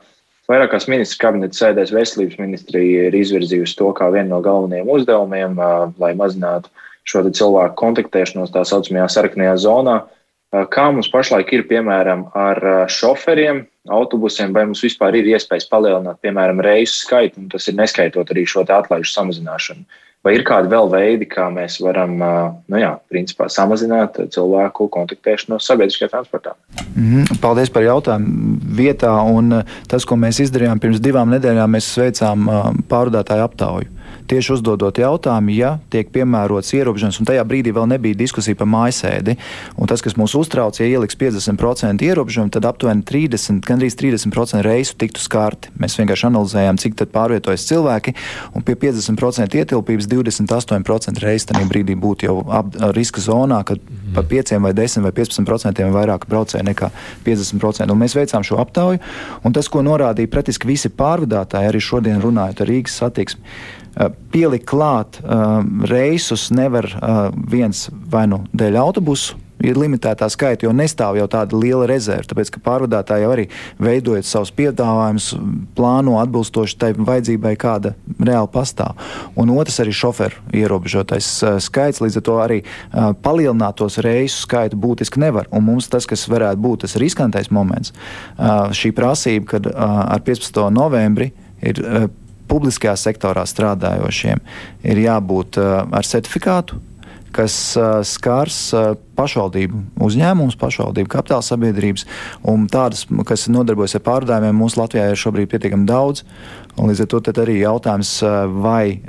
Vairākās 0.49 0.87
ministra 0.89 1.27
kabineta 1.27 1.53
sēdēs 1.53 1.93
veselības 1.93 2.39
ministrija 2.41 3.09
ir 3.09 3.17
izvirzījusi 3.19 3.77
to 3.77 3.91
kā 3.93 4.07
vienu 4.15 4.31
no 4.31 4.39
galvenajiem 4.41 4.89
uzdevumiem, 4.89 5.59
uh, 5.61 5.91
lai 6.01 6.15
mazinātu 6.17 6.73
šo 7.09 7.25
cilvēku 7.25 7.77
kontaktēšanos 7.79 8.53
tā 8.53 8.63
saucamajā 8.67 9.09
sarkanajā 9.15 9.57
zonā. 9.65 9.99
Kā 10.73 10.87
mums 10.89 11.11
pašlaik 11.13 11.51
ir, 11.53 11.67
piemēram, 11.69 12.23
ar 12.33 12.61
šoferiem, 12.89 13.67
autobusiem, 13.93 14.53
vai 14.53 14.65
mums 14.65 14.81
vispār 14.81 15.19
ir 15.19 15.29
iespējas 15.35 15.69
palielināt, 15.69 16.17
piemēram, 16.25 16.61
reisu 16.65 17.03
skaitu, 17.03 17.43
un 17.43 17.51
tas 17.53 17.69
ir 17.69 17.77
neskaitot 17.77 18.31
arī 18.33 18.47
šo 18.49 18.65
atlaižu 18.65 19.13
samazināšanu. 19.13 19.85
Vai 20.25 20.33
ir 20.35 20.41
kādi 20.43 20.67
vēl 20.67 20.89
veidi, 20.91 21.27
kā 21.31 21.45
mēs 21.53 21.77
varam 21.79 22.17
nu 22.19 22.79
jā, 22.81 22.89
principā, 23.07 23.45
samazināt 23.47 24.17
cilvēku 24.33 24.89
kontaktēšanos 24.91 25.69
sabiedriskajā 25.69 26.09
transportā? 26.11 26.57
Mm, 26.91 27.39
paldies 27.39 27.71
par 27.71 27.85
jautājumu. 27.85 28.57
Vietā 28.75 29.13
un 29.31 29.61
tas, 29.87 30.03
ko 30.03 30.17
mēs 30.19 30.41
izdarījām 30.43 30.81
pirms 30.83 30.99
divām 30.99 31.31
nedēļām, 31.37 31.77
mēs 31.77 31.93
veicām 32.01 32.51
pārvadātāju 32.91 33.45
aptauju 33.45 33.98
tieši 34.29 34.53
uzdodot 34.57 34.99
jautājumu, 35.01 35.53
ja 35.55 35.71
tiek 35.93 36.09
piemērots 36.13 36.71
ierobežojums, 36.77 37.19
un 37.21 37.27
tajā 37.29 37.43
brīdī 37.49 37.73
vēl 37.75 37.87
nebija 37.89 38.17
diskusija 38.19 38.57
par 38.59 38.69
mājasēdi. 38.69 39.35
Un 39.79 39.89
tas, 39.89 40.03
kas 40.05 40.15
mūs 40.19 40.35
uztrauc, 40.37 40.77
ja 40.79 40.87
ieliks 40.87 41.17
50% 41.19 42.05
ierobežojumu, 42.05 42.53
tad 42.53 42.67
aptuveni 42.69 43.05
30, 43.07 43.63
gandrīz 43.65 43.97
30% 43.99 44.63
reisu 44.65 44.97
tiktu 45.01 45.23
skarti. 45.23 45.73
Mēs 45.81 45.97
vienkārši 45.99 46.27
analizējām, 46.29 46.79
cik 46.81 46.97
tad 46.99 47.13
pārvietojas 47.15 47.65
cilvēki, 47.69 48.15
un 48.57 48.65
pie 48.65 48.77
50% 48.79 49.59
ietilpības 49.63 50.09
28% 50.11 51.25
reisu 51.25 51.51
tajā 51.51 51.65
brīdī 51.69 51.97
būtu 51.99 52.29
jau 52.29 52.37
ap, 52.53 52.75
riska 52.95 53.23
zonā, 53.23 53.63
kad 53.67 53.81
mm. 53.81 54.13
pa 54.17 54.25
5 54.29 54.55
vai 54.65 54.73
10 54.77 55.05
vai 55.07 55.13
15% 55.15 55.89
vairāk 55.95 56.29
braucēji 56.29 56.67
nekā 56.69 56.91
50%. 57.25 57.89
Un 57.89 58.01
mēs 58.03 58.17
veicām 58.17 58.45
šo 58.45 58.61
aptauju, 58.61 59.01
un 59.43 59.55
tas, 59.55 59.69
ko 59.71 59.83
norādīja 59.85 60.31
praktiski 60.31 60.69
visi 60.69 60.91
pārvadātāji, 60.93 61.71
arī 61.71 61.83
šodien 61.83 62.21
runājot 62.23 62.63
ar 62.63 62.69
Rīgas 62.69 62.99
satiksmi 63.01 63.77
pielikt 64.07 64.67
klāt 64.69 65.19
uh, 65.19 65.59
reisus 65.89 66.49
nevar 66.55 66.87
uh, 66.87 67.19
viens 67.51 67.87
vai 68.11 68.27
nu 68.31 68.43
dēļ 68.55 68.81
autobusu. 68.85 69.39
Ir 69.59 69.75
limitētā 69.75 70.29
skaita, 70.31 70.63
jo 70.63 70.71
nestāv 70.71 71.17
jau 71.19 71.25
tāda 71.27 71.57
liela 71.59 71.83
rezerve. 71.89 72.29
Tāpēc, 72.31 72.47
ka 72.55 72.61
pārvadātāji 72.63 73.25
jau 73.25 73.31
arī 73.33 73.43
veidojot 73.83 74.23
savus 74.23 74.53
piedāvājumus, 74.55 75.25
plāno 75.75 76.13
atbilstoši 76.21 76.77
tai 76.79 76.93
vajadzībai, 76.95 77.51
kāda 77.59 77.91
reāli 78.15 78.47
pastāv. 78.53 78.95
Un 79.35 79.51
otrs 79.51 79.81
arī 79.83 79.91
šoferu 79.99 80.39
ierobežotais 80.55 81.27
skaits, 81.65 81.99
līdz 81.99 82.21
ar 82.21 82.25
to 82.29 82.37
arī 82.39 82.61
uh, 82.63 83.09
palielināt 83.19 83.81
tos 83.83 83.99
reisu 83.99 84.45
skaitu 84.45 84.79
būtiski 84.79 85.19
nevar. 85.19 85.51
Un 85.51 85.67
mums 85.67 85.91
tas, 85.91 86.07
kas 86.07 86.23
varētu 86.31 86.63
būt 86.63 86.85
tas 86.85 86.95
riskantais 87.03 87.51
moments, 87.51 87.91
šī 88.79 88.93
prasība, 88.95 89.57
kad 89.57 89.67
ar 89.75 90.23
15. 90.23 90.63
novembri 90.71 91.33
ir 91.59 91.83
publiskajā 92.49 92.95
sektorā 92.99 93.45
strādājošiem 93.47 94.41
ir 94.87 95.01
jābūt 95.05 95.59
uh, 95.61 95.83
ar 95.95 96.07
certifikātu, 96.07 96.79
kas 97.35 97.55
uh, 97.77 97.99
skars 98.07 98.57
uh, 98.73 98.93
pašvaldību 99.19 99.83
uzņēmumus, 100.05 100.57
pašvaldību 100.59 101.11
kapitāla 101.11 101.45
sabiedrības, 101.45 102.07
un 102.49 102.65
tādas, 102.71 103.05
kas 103.27 103.47
nodarbojas 103.51 103.97
ar 103.99 104.05
pārvadājumiem, 104.07 104.57
mums 104.57 104.79
Latvijā 104.79 105.09
ir 105.11 105.19
šobrīd 105.19 105.51
pietiekami 105.51 105.87
daudz. 105.89 106.23
Līdz 106.79 107.03
ar 107.03 107.09
to 107.11 107.19
arī 107.43 107.57
jautājums, 107.59 108.13
vai 108.63 109.01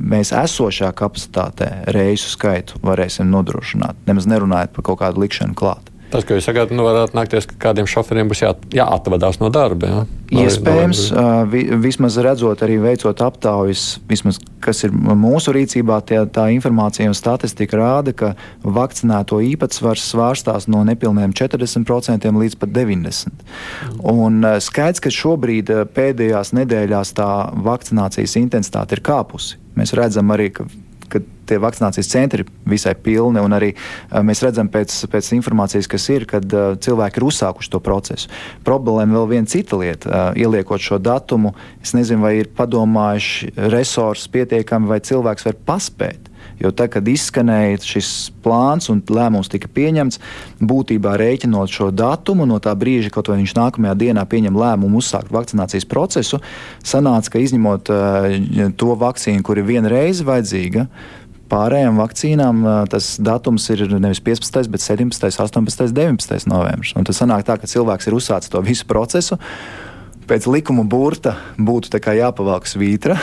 mēs 0.00 0.32
esošā 0.32 0.88
kapacitātē 0.96 1.68
reisu 1.92 2.32
skaitu 2.32 2.80
varēsim 2.80 3.28
nodrošināt, 3.28 4.00
nemaz 4.08 4.30
nerunājot 4.32 4.72
par 4.72 4.88
kaut 4.88 5.02
kādu 5.02 5.26
likšanu 5.26 5.58
klāt. 5.58 5.87
Tas, 6.08 6.24
ko 6.24 6.38
jūs 6.38 6.46
sakāt, 6.48 6.70
nu, 6.72 6.86
varētu 6.86 7.16
nākties, 7.18 7.46
ka 7.50 7.56
kādiem 7.68 7.88
šoferiem 7.90 8.30
būs 8.30 8.40
jā, 8.40 8.54
jāatvadās 8.72 9.36
no 9.42 9.50
darba. 9.52 9.90
Jā? 9.90 9.98
Iespējams, 10.44 11.02
vi, 11.52 11.66
vismaz 11.84 12.16
redzot, 12.24 12.62
arī 12.64 12.78
veicot 12.80 13.20
aptaujas, 13.24 13.98
vismaz, 14.08 14.38
kas 14.64 14.80
ir 14.88 14.92
mūsu 14.92 15.52
rīcībā, 15.56 16.00
tie, 16.08 16.22
tā 16.32 16.46
informācija 16.54 17.10
un 17.12 17.16
statistika 17.16 17.76
rāda, 17.80 18.16
ka 18.16 18.32
vakcinēto 18.64 19.42
īpatsvars 19.50 20.08
svārstās 20.14 20.68
no 20.72 20.80
nepilniem 20.88 21.36
40% 21.36 22.32
līdz 22.40 22.58
pat 22.60 22.72
90%. 22.72 23.46
Un 24.08 24.40
skaidrs, 24.64 25.04
ka 25.04 25.12
šobrīd 25.12 25.72
pēdējās 25.96 26.56
nedēļās 26.56 27.16
tā 27.20 27.30
vakcinācijas 27.68 28.40
intensitāte 28.40 28.96
ir 28.96 29.04
kāpusi. 29.04 29.60
Mēs 29.76 29.92
redzam 29.96 30.32
arī, 30.32 30.48
ka 30.56 30.64
tie 31.48 31.60
vakcinācijas 31.62 32.10
centri 32.12 32.46
visai 32.68 32.94
pilni. 32.94 33.42
Arī 33.58 33.72
uh, 33.74 34.20
mēs 34.26 34.42
redzam 34.44 34.70
pēc, 34.72 34.94
pēc 35.12 35.32
informācijas, 35.38 35.90
kas 35.90 36.08
ir, 36.14 36.28
kad 36.28 36.46
uh, 36.52 36.76
cilvēki 36.78 37.20
ir 37.20 37.28
uzsākuši 37.30 37.74
to 37.74 37.82
procesu. 37.84 38.32
Problēma 38.66 39.18
vēl 39.18 39.28
viena 39.34 39.50
cita 39.50 39.80
lieta, 39.80 40.08
uh, 40.08 40.38
ieliekot 40.38 40.82
šo 40.84 41.00
datumu. 41.02 41.54
Es 41.82 41.94
nezinu, 41.96 42.24
vai 42.26 42.38
ir 42.42 42.52
padomājuši 42.56 43.54
resursi 43.72 44.32
pietiekami, 44.34 44.90
vai 44.90 45.02
cilvēks 45.04 45.48
var 45.48 45.62
paspēt. 45.68 46.28
Jo 46.58 46.72
tad, 46.74 46.90
kad 46.90 47.06
izskanēja 47.06 47.78
šis 47.86 48.08
plāns 48.42 48.88
un 48.90 49.00
lēmums 49.14 49.50
tika 49.52 49.70
pieņemts, 49.70 50.18
būtībā 50.58 51.14
rēķinot 51.20 51.70
šo 51.70 51.90
datumu 51.94 52.48
no 52.50 52.58
tā 52.62 52.74
brīža, 52.78 53.12
kaut 53.14 53.30
vai 53.30 53.38
viņš 53.38 53.54
nākamajā 53.58 53.94
dienā 53.98 54.24
pieņem 54.26 54.58
lēmumu 54.58 54.98
uzsākt 54.98 55.30
vakcinācijas 55.34 55.86
procesu, 55.88 56.40
sanāca, 56.82 57.34
ka 57.34 57.42
izņemot 57.44 57.92
uh, 57.94 58.72
to 58.80 58.98
vakcīnu, 58.98 59.44
kur 59.46 59.60
ir 59.60 59.68
viena 59.70 59.92
reize 59.92 60.26
vajadzīga, 60.26 60.88
Pārējām 61.48 61.98
vakcīnām 62.00 62.62
tas 62.92 63.14
datums 63.24 63.68
ir 63.72 63.86
nevis 63.96 64.20
15, 64.24 64.68
bet 64.72 64.84
17, 64.84 65.40
18, 65.40 65.92
19 65.96 66.48
novembris. 66.50 66.94
Un 66.98 67.08
tas 67.08 67.20
sanāk 67.22 67.46
tā, 67.48 67.56
ka 67.60 67.70
cilvēks 67.70 68.10
ir 68.10 68.16
uzsācis 68.18 68.52
to 68.52 68.60
visu 68.64 68.84
procesu, 68.88 69.38
pēc 70.28 70.48
likuma 70.50 70.84
burta 70.84 71.36
būtu 71.58 71.98
jāpavalk 71.98 72.68
svītra. 72.68 73.18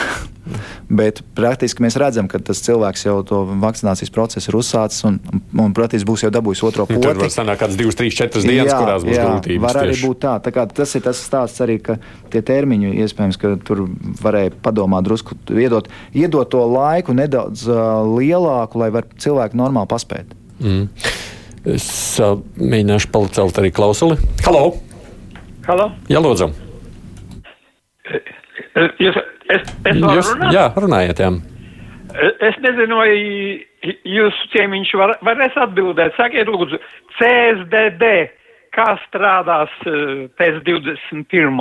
Bet 0.86 1.24
praktiski 1.34 1.82
mēs 1.82 1.96
redzam, 1.98 2.28
ka 2.30 2.38
tas 2.38 2.60
cilvēks 2.62 3.02
jau 3.08 3.16
to 3.26 3.40
vakcinācijas 3.58 4.12
procesu 4.14 4.52
ir 4.52 4.58
uzsācis 4.60 5.02
un, 5.08 5.16
un 5.58 5.72
praktiski 5.74 6.06
būs 6.06 6.22
jau 6.22 6.30
dabūjis 6.30 6.62
otro 6.68 6.86
poti. 6.86 7.02
Tur 7.02 7.18
var 7.18 7.32
sanākt 7.34 7.64
kāds 7.64 7.78
2, 7.78 7.94
3, 7.98 8.12
4 8.14 8.44
dienas, 8.46 8.70
jā, 8.70 8.76
kurās 8.78 9.06
būs 9.06 9.16
jā, 9.16 9.24
grūtības. 9.26 9.64
Var 9.64 9.80
arī 9.82 9.96
būt 9.98 10.20
tā. 10.22 10.34
tā 10.44 10.52
kā, 10.54 10.66
tas 10.70 10.94
ir 10.94 11.02
tas 11.02 11.22
stāsts 11.26 11.64
arī, 11.66 11.80
ka 11.82 11.96
tie 12.30 12.44
termiņi 12.46 12.94
iespējams, 13.02 13.40
ka 13.42 13.56
tur 13.66 13.88
varēja 14.22 14.54
padomāt 14.62 15.08
drusku, 15.08 15.34
iedot, 15.50 15.90
iedot 16.14 16.52
to 16.54 16.62
laiku 16.70 17.16
nedaudz 17.18 17.66
uh, 17.66 18.06
lielāku, 18.06 18.84
lai 18.84 18.92
var 18.94 19.08
cilvēki 19.18 19.58
normāli 19.58 19.90
paspēt. 19.90 20.36
Mm. 20.62 20.86
Es 21.74 21.88
uh, 22.22 22.36
mēģināšu 22.62 23.10
palicelt 23.10 23.58
arī 23.58 23.74
klausuli. 23.74 24.20
Halo! 24.46 24.68
Halo! 25.66 25.90
Jā, 26.06 26.22
lūdzu! 26.22 26.65
Jūs, 29.00 29.16
es, 29.50 29.62
es 29.88 29.98
Jūs, 30.00 30.32
runāt? 30.34 30.52
jā, 30.54 30.64
runājiet, 30.76 31.22
jā. 31.22 31.30
Es 32.46 32.56
nezinu, 32.64 32.96
vai 32.96 33.10
jūsu 34.08 34.48
ciemiņš 34.54 34.92
var, 35.00 35.16
varēs 35.26 35.56
atbildēt. 35.60 36.14
Sakiet, 36.16 36.48
lūdzu, 36.48 36.78
CSDD, 37.18 38.12
kā 38.76 38.94
strādās 39.06 39.72
eh, 39.88 40.26
pēc 40.38 40.62
21. 40.68 41.60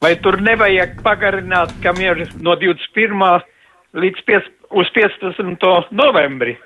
Vai 0.00 0.14
tur 0.24 0.40
nevajag 0.40 0.96
pagarināt, 1.04 1.74
kam 1.84 2.00
ir 2.00 2.24
no 2.40 2.56
21. 2.58 3.44
līdz 4.00 4.26
5, 4.30 4.50
uz 4.80 4.90
15. 4.96 5.92
novembri? 5.92 6.56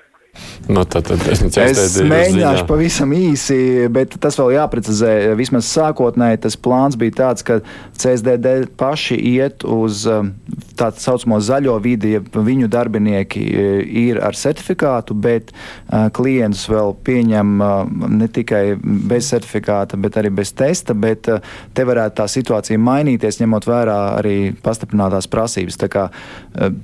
Nu, 0.67 0.81
tad, 0.89 1.05
tad 1.05 1.21
es 1.29 1.41
es 1.45 1.95
mēģināšu 2.01 2.61
ziņā. 2.61 2.67
pavisam 2.69 3.11
īsi, 3.13 3.57
bet 3.93 4.15
tas 4.21 4.37
vēl 4.39 4.55
jāprecizē. 4.55 5.11
Vismaz 5.37 5.69
sākotnēji 5.69 6.41
tas 6.45 6.57
plāns 6.57 6.97
bija 6.97 7.13
tāds, 7.19 7.45
ka 7.45 7.59
CSDD 7.93 8.71
paši 8.79 9.17
iet 9.35 9.65
uz 9.67 10.03
um, 10.09 10.31
tā 10.77 10.89
saucamo 10.97 11.37
zaļo 11.43 11.77
vidi, 11.83 12.15
ja 12.15 12.21
viņu 12.21 12.69
darbinieki 12.71 13.43
e, 13.45 13.67
ir 14.05 14.19
ar 14.25 14.37
certifikātu, 14.37 15.15
bet 15.15 15.53
uh, 15.53 16.07
klientus 16.15 16.65
vēl 16.71 16.95
pieņem 17.05 17.53
uh, 17.61 18.09
ne 18.09 18.27
tikai 18.27 18.63
bez 18.81 19.29
certifikāta, 19.31 19.99
bet 20.01 20.17
arī 20.19 20.33
bez 20.33 20.51
testa. 20.57 20.97
Bet 20.97 21.29
te 21.75 21.85
varētu 21.85 22.19
tā 22.19 22.27
situācija 22.31 22.81
mainīties, 22.81 23.39
ņemot 23.41 23.69
vērā 23.69 23.99
arī 24.17 24.37
pastiprinātās 24.65 25.29
prasības. 25.31 25.77
Kā, 25.91 26.07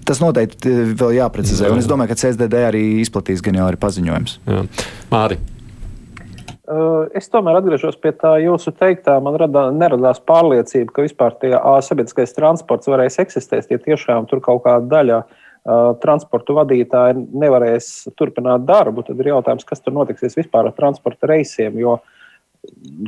tas 0.06 0.20
noteikti 0.22 0.72
vēl 1.00 1.16
jāprecizē. 1.18 1.72
Un 1.74 1.82
es 1.82 1.88
domāju, 1.90 2.12
ka 2.12 2.20
CSDD 2.22 2.62
arī 2.68 2.84
izplatīs 3.02 3.41
jau 3.50 3.72
arī 3.72 3.80
paziņojums. 3.82 4.38
Jā. 4.46 4.62
Māri. 5.12 5.40
Es 7.18 7.28
tomēr 7.32 7.58
atgriežos 7.60 7.98
pie 8.00 8.14
tā 8.16 8.36
jūsu 8.40 8.72
teiktā. 8.78 9.18
Man 9.24 9.36
radā, 9.40 9.66
neradās 9.76 10.22
pārliecība, 10.24 10.94
ka 10.94 11.04
vispār 11.04 11.36
tie 11.42 11.52
sabiedriskais 11.84 12.36
transports 12.38 12.88
varēs 12.92 13.20
eksistēt, 13.24 13.68
ja 13.74 13.80
tiešām 13.82 14.30
tur 14.30 14.40
kaut 14.46 14.64
kāda 14.68 14.88
daļa 14.94 15.18
uh, 15.26 15.92
transportu 16.04 16.56
vadītāji 16.56 17.26
nevarēs 17.44 17.92
turpināt 18.20 18.64
darbu. 18.70 19.04
Tad 19.08 19.20
ir 19.20 19.34
jautājums, 19.34 19.68
kas 19.68 19.84
tur 19.84 19.98
notiksies 19.98 20.38
vispār 20.40 20.70
ar 20.70 20.78
transporta 20.78 21.28
reisiem. 21.34 21.76
Jo, 21.82 21.98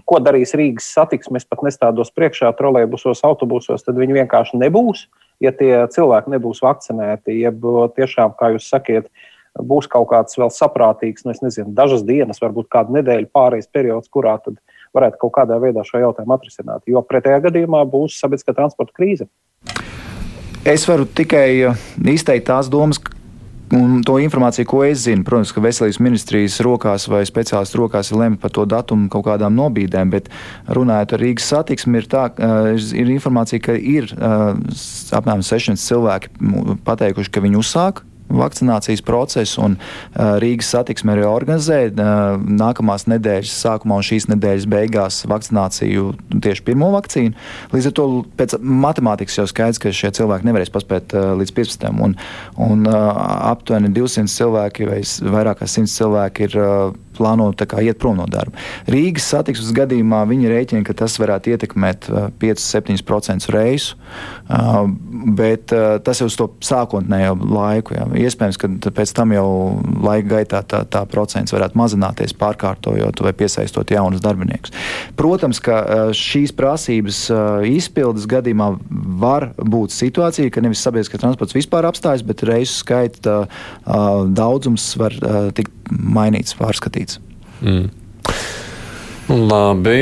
ko 0.09 0.19
darīs 0.23 0.55
Rīgas 0.57 0.89
satiksmes, 0.97 1.47
pat 1.47 1.63
nestādos 1.63 2.11
priekšā 2.17 2.51
trolēļbusos, 2.59 3.23
autobusos, 3.23 3.85
tad 3.85 4.01
viņi 4.01 4.17
vienkārši 4.23 4.59
nebūs, 4.59 5.05
ja 5.45 5.53
tie 5.55 5.85
cilvēki 5.93 6.35
nebūs 6.35 6.59
vakcinēti. 6.65 7.37
Jeb 7.45 7.63
tiešām, 7.95 8.35
kā 8.39 8.51
jūs 8.57 8.67
sakiet, 8.73 9.07
uh, 9.07 9.29
būs 9.60 9.88
kaut 9.91 10.10
kāds 10.10 10.38
vēl 10.39 10.51
saprātīgs, 10.53 11.25
nu, 11.27 11.36
nezinu, 11.45 11.74
dažas 11.77 12.05
dienas, 12.07 12.41
varbūt 12.41 12.69
kāda 12.74 12.98
nedēļa 13.00 13.29
pārējais 13.33 13.69
periods, 13.74 14.12
kurā 14.13 14.38
tad 14.43 14.57
varētu 14.93 15.19
kaut 15.22 15.33
kādā 15.38 15.57
veidā 15.62 15.86
šo 15.86 16.01
jautājumu 16.01 16.36
atrisināt. 16.36 16.86
Jo 16.89 17.03
pretējā 17.05 17.41
gadījumā 17.48 17.83
būs 17.89 18.19
sabiedriskā 18.22 18.55
transporta 18.57 18.95
krīze. 18.98 19.29
Es 20.63 20.88
varu 20.88 21.05
tikai 21.05 21.48
uh, 21.67 21.83
izteikt 22.07 22.48
tās 22.48 22.72
domas, 22.72 23.01
Un 23.74 24.03
to 24.05 24.19
informāciju, 24.22 24.67
ko 24.69 24.81
es 24.86 25.05
zinu, 25.07 25.24
protams, 25.25 25.50
ka 25.55 25.62
veselības 25.63 25.98
ministrijas 26.03 26.60
rokās 26.62 27.07
vai 27.10 27.24
speciālistu 27.25 27.79
rokās 27.79 28.12
ir 28.12 28.19
lemt 28.19 28.41
par 28.43 28.51
to 28.53 28.67
datumu 28.69 29.07
kaut 29.10 29.25
kādām 29.25 29.55
nobīdēm, 29.57 30.12
bet 30.13 30.27
runājot 30.77 31.15
ar 31.15 31.24
Rīgas 31.24 31.48
satiksmi, 31.50 32.03
ir, 32.03 32.10
tā, 32.12 32.27
uh, 32.38 32.69
ir 32.77 33.10
informācija, 33.15 33.63
ka 33.63 33.74
ir 33.74 34.12
uh, 34.13 34.51
apmēram 35.17 35.41
600 35.41 35.81
cilvēki 35.81 36.33
pateikuši, 36.86 37.33
ka 37.33 37.41
viņi 37.48 37.62
uzsāk 37.63 38.03
vakcinācijas 38.33 39.03
procesu, 39.05 39.61
un 39.63 39.77
Rīgas 40.13 40.71
satiksme 40.73 41.15
arī 41.15 41.25
organizē 41.27 41.79
nākamās 41.93 43.07
nedēļas 43.11 43.53
sākumā 43.65 43.99
un 43.99 44.07
šīs 44.07 44.29
nedēļas 44.31 44.67
beigās 44.71 45.21
vakcināciju 45.29 46.13
tieši 46.43 46.65
pirmo 46.67 46.91
vakcīnu. 46.95 47.35
Līdz 47.73 47.89
ar 47.89 47.95
to 47.99 48.07
pēc 48.39 48.57
matemātikas 48.59 49.39
jau 49.41 49.47
skaidrs, 49.49 49.81
ka 49.81 49.93
šie 49.93 50.13
cilvēki 50.17 50.49
nevarēs 50.49 50.73
paspēt 50.73 51.13
līdz 51.13 51.55
15. 51.61 51.89
un, 52.07 52.17
un 52.67 52.85
aptuveni 52.89 53.93
200 53.93 54.31
cilvēki 54.33 54.89
vai 54.89 55.01
vairāk 55.37 55.63
kā 55.63 55.69
100 55.69 55.93
cilvēki 55.93 56.49
ir 56.49 56.59
plāno 57.17 57.50
iet 57.53 58.00
prom 58.01 58.17
no 58.20 58.27
darba. 58.29 58.58
Rīgas 58.89 59.27
satiksmes 59.34 59.74
gadījumā 59.75 60.24
viņi 60.29 60.51
rēķina, 60.51 60.86
ka 60.88 60.96
tas 61.03 61.17
varētu 61.22 61.53
ietekmēt 61.53 62.10
5-7% 62.41 63.50
uh, 63.50 63.53
reisu, 63.53 63.98
bet 65.38 65.74
tas 66.03 66.22
jau 66.22 66.27
uz 66.29 66.38
to 66.39 66.50
sākotnējo 66.63 67.36
laiku. 67.41 67.98
Jā. 67.98 68.08
Iespējams, 68.25 68.60
ka 68.62 68.93
pēc 68.93 69.13
tam 69.15 69.34
jau 69.36 69.48
laika 70.03 70.29
gaitā 70.38 70.63
tā, 70.67 70.84
tā 70.89 71.03
procents 71.10 71.53
varētu 71.55 71.79
mazināties, 71.79 72.36
pārkārtojot 72.39 73.24
vai 73.25 73.34
piesaistot 73.38 73.93
jaunus 73.93 74.24
darbiniekus. 74.24 74.74
Protams, 75.20 75.62
ka 75.63 76.12
šīs 76.17 76.53
prasības 76.58 77.25
izpildes 77.70 78.27
gadījumā 78.29 78.74
var 79.24 79.51
būt 79.58 79.93
situācija, 79.96 80.51
ka 80.53 80.63
nevis 80.63 80.84
sabiedriskais 80.86 81.22
transports 81.24 81.55
vispār 81.58 81.88
apstājas, 81.89 82.25
bet 82.25 82.46
reisu 82.48 82.79
skaita 82.82 83.43
daudzums 84.34 84.93
var 85.00 85.15
tikt 85.58 85.72
mainīts, 85.91 86.55
pārskatīts. 86.58 87.02
Mm. 87.63 87.89
Labi, 89.30 90.00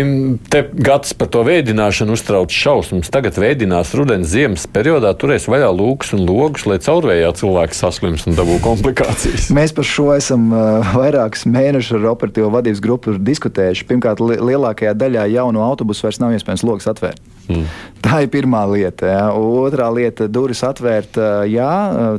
te 0.49 0.63
gads 0.73 1.13
par 1.13 1.29
to 1.29 1.43
veidināšanu 1.45 2.15
uztrauc 2.17 2.53
šausmas. 2.53 3.11
Tagad 3.13 3.37
veidinās 3.37 3.93
rudens 3.97 4.31
ziemas 4.31 4.63
periodā, 4.65 5.11
turēs 5.13 5.45
vaļā 5.51 5.67
lūgus 5.77 6.15
un 6.17 6.23
logus, 6.25 6.65
lai 6.65 6.79
caurvējā 6.81 7.29
cilvēki 7.37 7.77
saslims 7.77 8.25
un 8.25 8.37
dabū 8.39 8.57
komplikācijas. 8.65 9.51
Mēs 9.57 9.75
par 9.77 9.85
šo 9.85 10.07
esam 10.15 10.49
vairākus 10.95 11.45
mēnešus 11.45 11.99
ar 11.99 12.07
operatīvo 12.15 12.49
vadības 12.55 12.81
grupu 12.81 13.13
diskutējuši. 13.21 13.85
Pirmkārt, 13.91 14.23
li 14.25 14.39
lielākajā 14.41 14.95
daļā 14.97 15.27
jaunu 15.35 15.61
autobusu 15.67 16.07
vairs 16.07 16.21
nav 16.23 16.33
iespējams 16.37 16.65
logus 16.65 16.89
atvērt. 16.89 17.21
Mm. 17.51 17.69
Tā 18.01 18.23
ir 18.25 18.31
pirmā 18.33 18.63
lieta. 18.71 19.05
Jā. 19.11 19.23
Otrā 19.37 19.91
lieta- 19.93 20.27
durvis 20.35 20.63
atvērt. 20.65 21.21
Jā, 21.51 21.71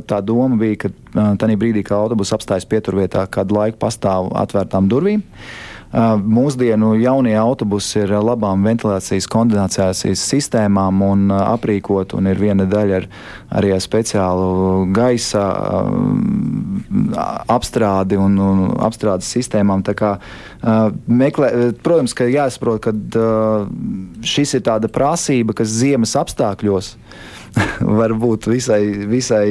tā 0.07 0.21
doma 0.23 0.55
bija, 0.55 0.85
ka 0.85 0.89
tajā 1.13 1.59
brīdī, 1.59 1.83
kad 1.83 1.97
autobus 1.99 2.31
apstājas 2.31 2.67
pieturvietā, 2.69 3.27
kādu 3.27 3.59
laiku 3.59 3.77
pastāv 3.83 4.31
atvērtām 4.31 4.87
durvīm. 4.87 5.23
Mūsdienu 5.93 6.95
jaunie 6.97 7.35
autobusi 7.37 7.99
ir 8.01 8.15
labām 8.17 8.63
ventilācijas, 8.65 9.27
kondensācijas 9.29 10.23
sistēmām 10.25 11.03
un 11.05 11.27
aprīkot, 11.35 12.15
un 12.17 12.31
ir 12.31 12.41
viena 12.41 12.65
daļa 12.65 12.95
ar, 12.97 13.05
arī 13.59 13.75
ar 13.75 13.83
speciālu 13.83 14.87
gaisa 14.95 15.43
apstrādi 17.53 18.17
un, 18.17 18.39
un 18.41 18.63
apstrādes 18.87 19.29
sistēmām. 19.35 19.85
Kā, 19.93 20.15
meklē, 21.05 21.51
protams, 21.85 22.17
ka 22.17 22.25
jāsaprot, 22.25 22.81
ka 22.87 22.95
šis 24.25 24.57
ir 24.57 24.65
tāda 24.65 24.89
prasība, 24.89 25.53
kas 25.61 25.77
ziemas 25.77 26.17
apstākļos 26.17 26.95
var 27.99 28.13
būt 28.17 28.47
visai, 28.51 28.81
visai 29.09 29.47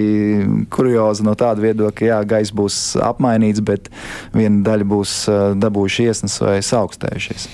kurioza 0.73 1.27
no 1.27 1.37
tāda 1.39 1.63
viedokļa, 1.63 1.95
ka 1.99 2.09
jā, 2.09 2.19
gaisa 2.35 2.57
būs 2.57 2.81
apmainīts, 3.03 3.63
bet 3.65 3.89
viena 4.35 4.63
daļa 4.67 4.89
būs 4.89 5.15
dabūjuši 5.63 6.09
iesnas 6.09 6.39
vai 6.43 6.59
augstējušies. 6.61 7.49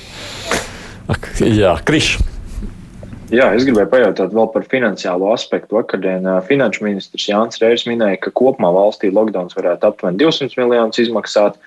Ak, 1.12 1.30
jā, 1.40 1.76
Krišs. 1.88 2.18
Jā, 3.28 3.50
es 3.52 3.66
gribēju 3.68 3.90
pajautāt 3.92 4.32
vēl 4.32 4.46
par 4.54 4.64
finansiālo 4.72 5.34
aspektu. 5.34 5.76
Vakardien 5.76 6.24
finanšu 6.48 6.86
ministrs 6.86 7.26
Jānis 7.28 7.60
Reirs 7.60 7.84
minēja, 7.84 8.22
ka 8.24 8.32
kopumā 8.32 8.70
valstī 8.72 9.10
lockdowns 9.12 9.56
varētu 9.56 9.90
aptuveni 9.90 10.16
200 10.22 10.56
miljonus 10.56 11.00
izmaksāt, 11.02 11.58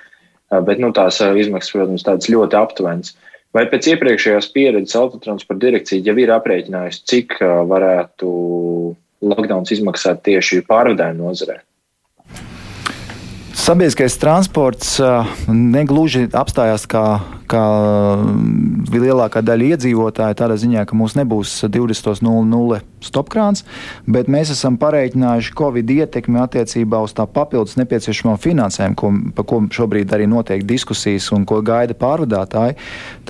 bet 0.66 0.82
nu, 0.82 0.90
tās 0.98 1.20
izmaksas, 1.22 1.76
protams, 1.76 2.06
tādas 2.08 2.32
ļoti 2.34 2.58
aptuvenas. 2.58 3.14
Uh, 3.14 3.31
Vai 3.52 3.66
pēc 3.68 3.90
iepriekšējās 3.92 4.48
pieredzes 4.56 4.96
autotransporta 4.96 5.66
direkcija 5.66 6.06
jau 6.06 6.16
ir 6.24 6.32
aprēķinājusi, 6.32 7.02
cik 7.12 7.36
varētu 7.68 8.30
lockdown 9.28 9.68
izmaksāt 9.76 10.24
tieši 10.24 10.62
pārvadājumu 10.70 11.28
nozarē? 11.28 11.60
Sabiedriskais 13.62 14.16
transports 14.18 14.96
negluži 15.52 16.30
apstājās 16.32 16.88
kā 16.90 17.04
kā 17.52 17.66
lielākā 18.92 19.42
daļa 19.46 19.76
iedzīvotāju, 19.76 20.38
tādā 20.40 20.58
ziņā, 20.60 20.86
ka 20.88 20.98
mums 20.98 21.16
nebūs 21.20 21.54
20.00 21.72 22.80
stopkrāns, 23.02 23.66
bet 24.06 24.30
mēs 24.32 24.54
esam 24.54 24.78
pareiķinājuši 24.82 25.54
Covid 25.58 25.94
ietekmi 25.96 26.42
attiecībā 26.42 27.02
uz 27.04 27.16
tā 27.18 27.26
papildus 27.30 27.78
nepieciešamo 27.80 28.36
finansējumu, 28.42 28.98
ko, 28.98 29.12
par 29.38 29.48
ko 29.50 29.62
šobrīd 29.74 30.14
arī 30.16 30.28
notiek 30.32 30.66
diskusijas 30.68 31.32
un 31.36 31.46
ko 31.50 31.62
gaida 31.66 31.98
pārvadātāji. 31.98 32.78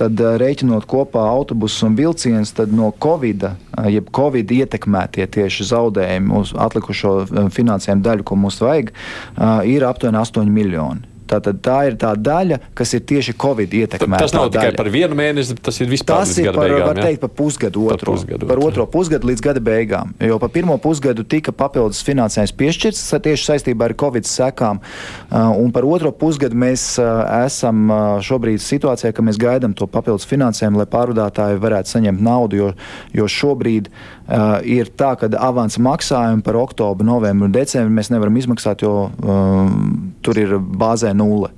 Tad 0.00 0.24
rēķinot 0.42 0.86
kopā 0.90 1.24
autobusus 1.32 1.86
un 1.88 1.96
vilcienus, 1.98 2.54
tad 2.56 2.74
no 2.76 2.92
Covid, 3.02 3.48
jeb 3.92 4.10
Covid 4.14 4.52
ietekmētie 4.58 5.26
tieši 5.38 5.70
zaudējumi 5.72 6.36
uz 6.40 6.52
atlikušo 6.58 7.16
finansējumu 7.54 8.04
daļu, 8.08 8.28
ko 8.28 8.38
mums 8.44 8.60
vajag, 8.62 8.92
ir 9.68 9.88
aptuveni 9.88 10.22
8 10.22 10.52
miljoni. 10.52 11.11
Tātad 11.32 11.60
tā 11.64 11.78
ir 11.88 11.96
tā 12.00 12.12
daļa, 12.18 12.58
kas 12.76 12.92
ir 12.96 13.04
tieši 13.08 13.34
Covid 13.40 13.72
ietekmēta. 13.82 14.26
Tas 14.26 14.34
nav 14.36 14.50
tikai 14.52 14.68
daļa. 14.70 14.78
par 14.80 14.90
vienu 14.92 15.16
mēnesi, 15.18 15.56
tas 15.56 15.80
ir 15.80 15.88
vispār 15.90 16.22
tas 16.22 16.34
ir 16.38 16.50
par, 16.52 16.68
beigām, 16.68 16.86
var 16.90 17.00
teikt, 17.00 17.22
par 17.22 17.32
pusgadu 17.38 17.86
otro. 17.88 18.12
Par, 18.12 18.20
pusgadu, 18.20 18.48
par 18.50 18.62
otro 18.62 18.86
pusgadu 18.92 19.30
līdz 19.30 19.44
gada 19.48 19.62
beigām. 19.64 20.12
Jo 20.20 20.38
par 20.42 20.52
pirmo 20.52 20.76
pusgadu 20.82 21.24
tika 21.24 21.54
papildus 21.56 22.02
finansējums 22.06 22.54
piešķirts 22.58 23.04
tieši 23.22 23.48
saistībā 23.48 23.88
ar 23.88 23.96
Covid 23.98 24.28
sekām. 24.28 24.82
Uh, 24.82 25.52
un 25.56 25.72
par 25.74 25.86
otro 25.88 26.12
pusgadu 26.12 26.58
mēs 26.58 26.86
uh, 27.00 27.24
esam 27.46 27.86
uh, 27.88 28.00
šobrīd 28.24 28.60
situācijā, 28.62 29.12
ka 29.16 29.24
mēs 29.24 29.40
gaidām 29.40 29.76
to 29.78 29.88
papildus 29.90 30.28
finansējumu, 30.28 30.82
lai 30.82 30.88
pārvadātāji 30.92 31.62
varētu 31.62 31.96
saņemt 31.96 32.22
naudu, 32.22 32.60
jo, 32.60 32.72
jo 33.16 33.28
šobrīd 33.30 33.88
uh, 33.88 34.21
ir 34.64 34.90
tā, 34.96 35.14
ka 35.18 35.30
avansa 35.38 35.82
maksājumi 35.82 36.44
par 36.46 36.58
oktobru, 36.60 37.06
novembru 37.06 37.48
un 37.48 37.54
decembri 37.54 37.94
mēs 37.96 38.12
nevaram 38.12 38.36
izmaksāt, 38.38 38.84
jo 38.84 39.08
uh, 39.08 39.72
tur 40.22 40.38
ir 40.38 40.56
bāzē 40.58 41.12
nulle. 41.16 41.50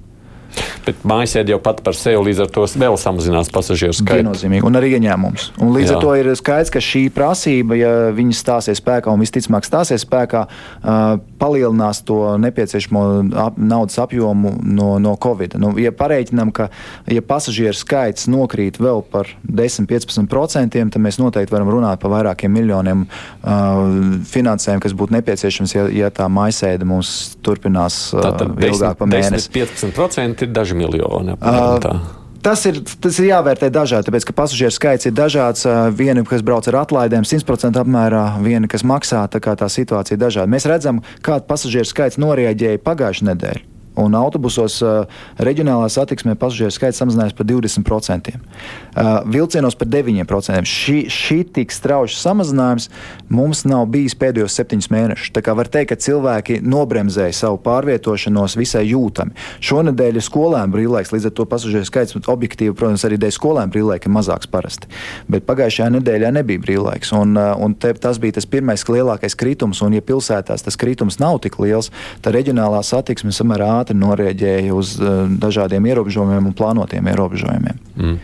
Bet 0.84 1.04
mājasēde 1.08 1.54
jau 1.54 1.60
pat 1.64 1.80
par 1.84 1.96
sevi 1.96 2.20
līdz 2.28 2.44
ar 2.44 2.50
to 2.52 2.66
vēl 2.76 2.96
samazinās 3.00 3.50
pasažieru 3.52 3.96
skaitu. 3.96 4.20
Viennozīmīgi, 4.20 4.64
un 4.68 4.78
arī 4.78 4.92
ieņēmums. 4.98 5.46
Un 5.64 5.72
līdz 5.76 5.94
Jā. 5.94 5.96
ar 5.96 6.04
to 6.04 6.14
ir 6.20 6.30
skaidrs, 6.38 6.72
ka 6.74 6.82
šī 6.84 7.06
prasība, 7.14 7.78
ja 7.78 7.92
viņi 8.14 8.36
stāsies 8.36 8.82
spēkā 8.82 9.12
un 9.12 9.22
visticamāk 9.24 9.64
stāsies 9.66 10.04
spēkā, 10.04 10.44
uh, 10.44 11.16
palielinās 11.40 12.02
to 12.04 12.18
nepieciešamo 12.42 13.04
ap, 13.46 13.58
naudas 13.60 13.96
apjomu 14.02 14.54
no, 14.60 14.90
no 15.02 15.14
Covid. 15.20 15.56
Nu, 15.60 15.72
ja 15.80 15.92
pareiķinām, 15.94 16.52
ka 16.54 16.68
ja 17.10 17.24
pasažieru 17.24 17.76
skaits 17.78 18.28
nokrīt 18.30 18.80
vēl 18.82 19.02
par 19.08 19.30
10-15%, 19.48 20.74
tad 20.74 21.00
mēs 21.00 21.20
noteikti 21.20 21.54
varam 21.54 21.72
runāt 21.72 22.02
par 22.02 22.12
vairākiem 22.12 22.52
miljoniem 22.52 23.06
uh, 23.06 24.20
finansējumu, 24.28 24.84
kas 24.84 24.96
būtu 24.96 25.16
nepieciešams, 25.16 25.76
ja, 25.76 25.86
ja 26.04 26.12
tā 26.14 26.28
mājasēde 26.32 26.88
mums 26.88 27.14
turpinās 27.44 27.98
uh, 28.16 28.30
ilgāk 28.68 29.00
pa 29.00 29.08
mēnesi. 29.08 29.48
10-15% 29.54 30.43
ir 30.46 30.54
daži 30.54 30.76
miljoni. 30.78 31.38
Apmēram, 31.38 32.04
Tas 32.44 32.60
ir, 32.68 32.76
tas 33.00 33.16
ir 33.22 33.30
jāvērtē 33.30 33.70
dažādi, 33.72 34.04
tāpēc 34.10 34.26
ka 34.28 34.34
pasažieru 34.36 34.74
skaits 34.76 35.08
ir 35.08 35.14
dažāds. 35.16 35.64
Viena, 35.96 36.20
kas 36.28 36.44
brauc 36.44 36.68
ar 36.68 36.82
atlaidēm, 36.82 37.24
100% 37.24 37.80
apmērā, 37.80 38.24
viena, 38.44 38.68
kas 38.68 38.84
maksā. 38.84 39.24
Tā 39.32 39.40
tā 39.40 39.70
situācija 39.72 40.18
ir 40.18 40.24
dažāda. 40.26 40.52
Mēs 40.52 40.68
redzam, 40.68 41.00
kāda 41.24 41.48
pasažieru 41.48 41.88
skaits 41.88 42.20
norēģēja 42.20 42.84
pagājušajā 42.84 43.32
nedēļā 43.32 43.73
un 44.00 44.14
autobusos 44.18 44.80
uh, 44.82 45.04
reģionālā 45.38 45.86
satiksmē 45.92 46.34
pasažieru 46.38 46.74
skaits 46.74 46.98
samazinājās 47.02 47.36
par 47.36 47.46
20%. 47.46 48.34
Uh, 48.34 49.20
vilcienos 49.30 49.76
par 49.78 49.88
9%. 49.90 50.66
Šī, 50.68 50.96
šī 51.12 51.38
tik 51.54 51.74
strauja 51.74 52.10
samazinājums 52.18 52.88
mums 53.32 53.64
nav 53.68 53.86
bijis 53.92 54.16
pēdējos 54.18 54.56
septiņus 54.58 54.90
mēnešus. 54.92 55.32
Tā 55.34 55.44
kā 55.44 55.54
var 55.56 55.70
teikt, 55.70 55.92
ka 55.92 56.00
cilvēki 56.00 56.60
nobremzēja 56.64 57.36
savu 57.36 57.60
pārvietošanos 57.64 58.56
visai 58.58 58.86
jūtami. 58.88 59.36
Šonadēļ 59.64 60.18
ir 60.18 60.26
skolēnu 60.26 60.74
brīvlaiks, 60.74 61.14
līdz 61.14 61.30
ar 61.30 61.36
to 61.38 61.46
pasažieru 61.50 61.88
skaits 61.88 62.18
objektīvi, 62.18 62.74
protams, 62.76 63.04
arī 63.06 63.18
dēļ 63.22 63.34
skolēnu 63.36 63.74
brīvlaika 63.74 64.10
ir 64.10 64.14
mazāks 64.16 64.50
parasti. 64.50 64.90
Bet 65.30 65.46
pagājušajā 65.48 65.90
nedēļā 65.98 66.32
nebija 66.34 66.62
brīvlaiks, 66.64 67.14
un, 67.16 67.36
uh, 67.38 67.52
un 67.62 67.76
te, 67.78 67.92
tas 67.94 68.18
bija 68.22 68.38
tas 68.40 68.48
pirmais 68.50 68.82
lielākais 68.88 69.38
kritums. 69.38 69.82
Un, 69.84 69.94
ja 69.96 70.02
pilsētās 70.04 70.64
tas 70.66 70.78
kritums 70.80 71.20
nav 71.22 71.40
tik 71.44 71.58
liels, 71.62 71.90
tad 72.24 72.36
reģionālā 72.36 72.80
satiksme 72.86 73.34
samērā 73.34 73.83
ātri 73.84 74.00
norēģēja 74.00 74.72
uz 74.72 74.96
uh, 74.96 75.28
dažādiem 75.28 75.84
ierobežojumiem 75.92 76.48
un 76.48 76.56
plānotiem 76.56 77.12
ierobežojumiem. 77.12 77.80
Mm. 78.00 78.18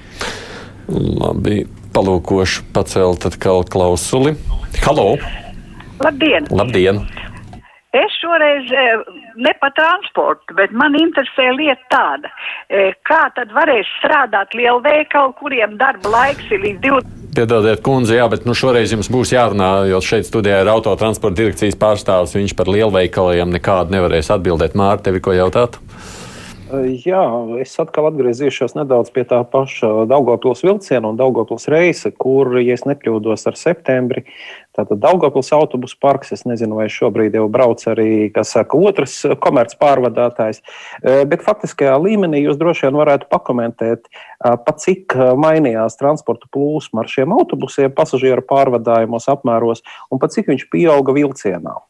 Labi, 1.20 1.62
palūkošu 1.94 2.70
pacelt 2.74 3.28
atkal 3.28 3.64
klausuli. 3.68 4.34
Halo! 4.86 5.18
Labdien! 6.00 6.48
Labdien. 6.50 7.04
Es 7.90 8.12
šoreiz 8.22 8.68
eh, 8.70 9.00
ne 9.34 9.50
par 9.58 9.72
transportu, 9.74 10.54
bet 10.54 10.70
man 10.70 10.94
interesē 10.94 11.48
lieta 11.56 11.82
tāda, 11.90 12.30
eh, 12.70 12.94
kā 13.02 13.24
tad 13.34 13.50
varēs 13.50 13.90
strādāt 13.98 14.54
lielveikalu, 14.54 15.34
kuriem 15.42 15.74
darba 15.80 16.12
laiks 16.14 16.52
ir 16.54 16.62
līdz 16.62 16.84
20. 16.86 17.19
Piedodiet, 17.30 17.78
kundze, 17.86 18.16
jā, 18.18 18.24
bet 18.30 18.42
nu, 18.48 18.56
šoreiz 18.58 18.90
jums 18.90 19.06
būs 19.12 19.30
jārunā, 19.30 19.86
jo 19.86 20.00
šeit 20.02 20.26
studijā 20.26 20.64
ir 20.64 20.70
autotransporta 20.72 21.38
direkcijas 21.38 21.78
pārstāvis. 21.78 22.34
Viņš 22.34 22.56
par 22.58 22.70
lielveikaliem 22.72 23.52
nekādu 23.54 23.94
nevarēs 23.94 24.32
atbildēt. 24.34 24.74
Mārta, 24.78 25.06
tev 25.06 25.20
ir 25.20 25.24
ko 25.24 25.36
jautāt? 25.36 25.78
Jā, 26.70 27.22
es 27.58 27.72
atkal 27.82 28.06
atgriezīšos 28.10 28.76
nedaudz 28.76 29.10
pie 29.14 29.24
tā 29.26 29.40
paša 29.48 30.04
Daugopils 30.10 30.62
vilciena 30.62 31.10
un 31.10 31.18
Daugopils 31.18 31.66
reisa, 31.72 32.12
kur, 32.14 32.52
ja 32.62 32.76
es 32.76 32.84
nekļūdos 32.86 33.46
ar 33.50 33.58
septembri, 33.58 34.22
tātad 34.76 35.00
Daugopils 35.02 35.50
autobusu 35.56 35.98
parks, 36.02 36.30
es 36.36 36.46
nezinu, 36.46 36.78
vai 36.78 36.86
šobrīd 36.92 37.34
jau 37.38 37.48
brauc 37.50 37.82
arī, 37.90 38.30
kas 38.34 38.54
saka, 38.54 38.78
otrs 38.78 39.18
komerc 39.42 39.74
pārvadātājs, 39.82 40.62
bet 41.02 41.44
faktiskajā 41.46 41.96
līmenī 42.04 42.44
jūs 42.44 42.60
droši 42.60 42.86
vien 42.86 43.00
varētu 43.02 43.30
pakomentēt, 43.32 44.06
pa 44.38 44.78
cik 44.78 45.18
mainījās 45.42 45.98
transporta 45.98 46.46
plūsma 46.54 47.02
ar 47.02 47.10
šiem 47.10 47.34
autobusiem 47.34 47.94
pasažieru 47.96 48.46
pārvadājumos 48.46 49.26
apmēros 49.32 49.82
un 50.10 50.22
pa 50.22 50.30
cik 50.30 50.52
viņš 50.54 50.68
pieauga 50.70 51.18
vilcienā. 51.18 51.80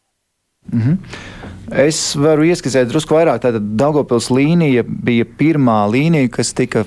Mm 0.72 0.80
-hmm. 0.80 1.58
Es 1.70 2.16
varu 2.18 2.48
ieskicēt 2.48 2.88
drusku 2.90 3.14
vairāk. 3.14 3.44
Tātad 3.44 3.72
Daugopils 3.78 4.30
līnija 4.34 4.82
bija 4.86 5.26
pirmā 5.38 5.84
līnija, 5.92 6.30
kas 6.34 6.50
tika 6.56 6.82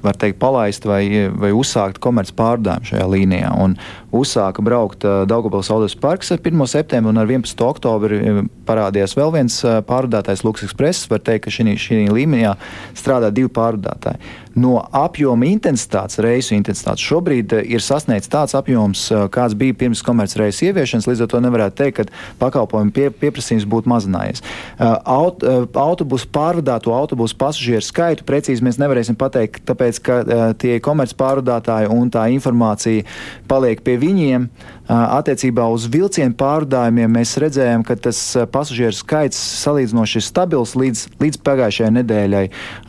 var 0.00 0.16
teikt, 0.16 0.38
palaist 0.40 0.86
vai, 0.88 1.02
vai 1.36 1.50
uzsākt 1.52 2.00
komerci 2.00 2.32
pārdājumu 2.38 2.88
šajā 2.88 3.08
līnijā. 3.12 3.50
Un 3.60 3.76
uzsāka 4.16 4.64
braukt 4.64 5.04
Daugopils 5.04 5.68
Audas 5.74 5.96
parks 5.98 6.32
ar 6.32 6.40
1. 6.40 6.64
septembri 6.72 7.12
un 7.12 7.20
ar 7.20 7.28
11. 7.28 7.64
oktobri 7.66 8.20
parādījās 8.68 9.16
vēl 9.18 9.34
viens 9.36 9.60
pārdātājs 9.88 10.44
Lux 10.46 10.64
Express. 10.64 11.08
Var 11.10 11.20
teikt, 11.26 11.44
ka 11.44 11.52
šī, 11.52 11.76
šī 11.76 12.06
līmenī 12.08 12.48
strādā 12.96 13.28
divi 13.34 13.52
pārdātāji. 13.52 14.22
No 14.58 14.80
apjoma 14.96 15.46
intensitātes, 15.46 16.18
reisu 16.22 16.56
intensitātes 16.56 17.04
šobrīd 17.06 17.52
ir 17.62 17.82
sasniegts 17.84 18.30
tāds 18.30 18.56
apjoms, 18.58 19.04
kāds 19.30 19.54
bija 19.58 19.76
pirms 19.78 20.02
komercreisu 20.02 20.66
ieviešanas. 20.70 21.06
Līdz 21.06 21.22
ar 21.22 21.30
to 21.30 21.42
nevarētu 21.44 21.78
teikt, 21.78 22.00
ka 22.00 22.34
pakalpojumu 22.40 22.90
pie, 22.96 23.06
pieprasījums 23.14 23.68
būtu 23.70 23.90
mazinājies. 23.92 24.42
Aut, 24.80 25.44
autobusu 25.70 26.26
pārvadāto 26.34 26.94
autobusu 26.96 27.38
pasažieru 27.38 27.86
skaitu 27.86 28.26
precīzi 28.26 28.66
mēs 28.66 28.80
nevarēsim 28.82 29.18
pateikt, 29.20 29.62
tāpēc 29.70 30.02
ka 30.02 30.18
tie 30.58 30.80
komerc 30.82 31.14
pārvadātāji 31.14 31.92
un 31.94 32.10
tā 32.10 32.26
informācija 32.34 33.06
paliek 33.50 33.84
pie 33.86 33.96
viņiem. 34.02 34.50
Attiecībā 34.90 35.68
uz 35.70 35.84
vilcienu 35.86 36.34
pārvadājumiem 36.34 37.12
mēs 37.20 37.36
redzējām, 37.38 37.84
ka 37.86 37.94
tas 38.08 38.18
pasažieru 38.50 38.96
skaits 38.98 39.38
salīdzinoši 39.60 40.18
ir 40.18 40.24
stabils 40.26 40.74
līdz, 40.74 41.04
līdz 41.22 41.38
pagājušajai 41.46 41.92
nedēļai 42.00 42.42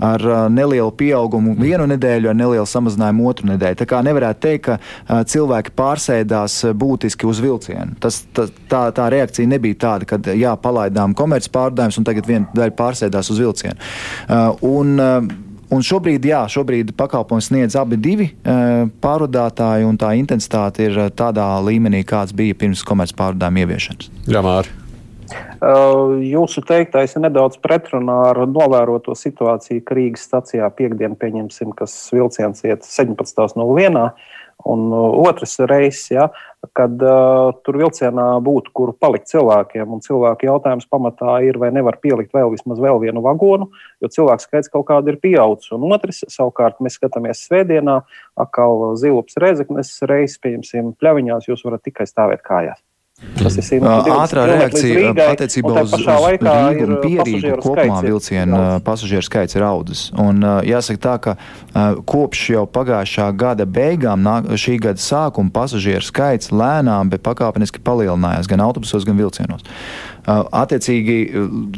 ar 0.09 0.25
nelielu 0.49 0.89
pieaugumu 0.97 1.50
vienu 1.59 1.87
nedēļu, 1.91 2.31
ar 2.31 2.37
nelielu 2.37 2.67
samazinājumu 2.69 3.27
otru 3.29 3.51
nedēļu. 3.51 3.79
Tā 3.81 3.87
kā 3.89 4.01
nevarētu 4.05 4.43
teikt, 4.45 4.67
ka 4.67 5.21
cilvēki 5.31 5.75
pārsēdās 5.77 6.57
būtiski 6.77 7.29
uz 7.29 7.41
vilcienu. 7.43 7.97
Tas, 8.03 8.21
tā, 8.35 8.47
tā, 8.71 8.83
tā 8.95 9.07
reakcija 9.13 9.49
nebija 9.49 9.79
tāda, 9.85 10.09
ka 10.09 10.19
jā, 10.37 10.55
palaidām 10.61 11.15
komerci 11.17 11.51
pārvadājumus 11.53 12.01
un 12.01 12.09
tagad 12.09 12.27
viena 12.29 12.57
daļa 12.57 12.75
pārsēdās 12.79 13.31
uz 13.33 13.45
vilcienu. 13.45 13.79
Un, 14.67 14.99
Un 15.71 15.79
šobrīd, 15.87 16.25
jā, 16.27 16.41
šobrīd 16.51 16.89
pakalpojums 16.99 17.47
sniedz 17.47 17.77
abi 17.79 17.95
divi 17.95 18.25
uh, 18.27 18.89
pārvadātāji, 19.03 19.87
un 19.87 19.95
tā 19.95 20.09
intensitāte 20.19 20.89
ir 20.89 20.99
tādā 21.15 21.47
līmenī, 21.63 22.03
kāds 22.03 22.35
bija 22.35 22.59
pirms 22.59 22.83
komerces 22.83 23.15
pārvadājuma 23.15 23.63
ieviešanas. 23.63 24.11
Jā, 24.27 24.43
Mārķis. 24.43 24.80
Uh, 25.31 26.17
jūsu 26.25 26.63
teiktais 26.65 27.15
ir 27.15 27.25
nedaudz 27.25 27.59
pretrunā 27.61 28.17
ar 28.31 28.43
novēroto 28.49 29.15
situāciju, 29.17 29.83
ka 29.85 29.97
Rīgas 29.97 30.27
stacijā 30.27 30.69
piekdienā 30.77 31.17
pieņemsim, 31.21 31.73
kas 31.77 31.95
vilciens 32.13 32.63
iet 32.65 32.87
17.01. 32.87 34.11
Un 34.71 34.91
uh, 34.93 35.15
otrs 35.25 35.55
reizes, 35.65 36.03
ja, 36.13 36.27
kad 36.77 37.01
uh, 37.01 37.49
tur 37.65 37.79
vilcienā 37.81 38.27
būtu, 38.45 38.73
kur 38.77 38.91
palikt 38.93 39.31
cilvēkiem, 39.31 39.95
un 39.95 40.03
cilvēku 40.05 40.45
jautājums 40.45 40.85
pamatā 40.91 41.39
ir, 41.47 41.57
vai 41.61 41.71
nevar 41.73 41.97
pielikt 42.03 42.35
vēl 42.37 42.53
vismaz 42.53 42.81
vēl 42.83 43.01
vienu 43.01 43.23
vagonu, 43.25 43.71
jo 44.01 44.11
cilvēku 44.13 44.45
skaits 44.45 44.69
kaut 44.73 44.85
kāda 44.91 45.13
ir 45.13 45.17
pieaudzis. 45.23 45.73
Un 45.77 45.89
otrs, 45.89 46.21
savukārt, 46.29 46.77
mēs 46.83 46.99
skatāmies 47.01 47.41
svētdienā, 47.47 48.01
atkal 48.45 48.91
Zilops 49.01 49.41
Rezeknes 49.41 49.97
reizes, 50.05 50.37
pieņemsim, 50.45 50.95
pļaviņās, 51.01 51.49
jūs 51.49 51.65
varat 51.65 51.85
tikai 51.89 52.09
stāvēt 52.09 52.45
kājās. 52.45 52.81
Tas 53.37 53.55
ir 53.57 53.63
120 53.63 54.15
ātrā 54.17 54.43
reakcija 54.49 55.11
attiecībā 55.31 55.83
uz, 55.85 55.93
uz 55.93 56.05
Rīgu 56.41 56.85
un 56.87 56.95
Pierīgu 57.03 57.51
kopumā 57.61 57.99
vilcienu 58.03 58.61
pasažieru 58.85 59.25
skaits 59.25 59.57
ir 59.57 59.65
audzis. 59.65 60.01
Un 60.19 60.41
jāsaka 60.67 61.01
tā, 61.05 61.13
ka 61.21 61.35
kopš 62.09 62.43
jau 62.55 62.65
pagājušā 62.69 63.29
gada 63.37 63.67
beigām, 63.69 64.25
šī 64.57 64.79
gada 64.83 65.01
sākuma 65.01 65.53
pasažieru 65.53 66.05
skaits 66.05 66.51
lēnām, 66.53 67.13
bet 67.13 67.23
pakāpeniski 67.25 67.83
palielinājās 67.85 68.49
gan 68.51 68.65
autobusos, 68.65 69.05
gan 69.07 69.21
vilcienos. 69.21 69.65
Attiecīgi 70.25 71.21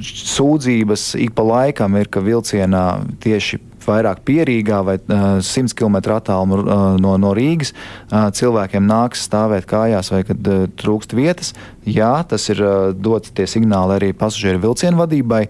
sūdzības 0.03 1.13
ik 1.27 1.35
pa 1.35 1.45
laikam 1.47 1.99
ir, 1.99 2.09
ka 2.11 2.23
vilcienā 2.23 2.87
tieši 3.23 3.61
vairāk 3.87 4.23
pierīgā 4.27 4.79
vai 4.85 4.97
uh, 5.01 5.37
100 5.43 5.75
km 5.77 5.99
attālumu 6.15 6.61
uh, 6.61 6.85
no, 7.01 7.15
no 7.21 7.33
Rīgas, 7.37 7.73
uh, 7.73 8.29
cilvēkiem 8.35 8.87
nāks 8.89 9.25
stāvēt 9.27 9.67
kājās 9.69 10.11
vai 10.13 10.23
kad 10.27 10.49
uh, 10.49 10.65
trūkst 10.79 11.15
vietas. 11.17 11.53
Jā, 11.89 12.15
tas 12.29 12.47
ir 12.53 12.63
uh, 12.63 12.89
dots 12.95 13.33
tie 13.35 13.47
signāli 13.49 13.97
arī 13.97 14.11
pasažieru 14.17 14.63
vilcienu 14.69 15.03
vadībai. 15.03 15.45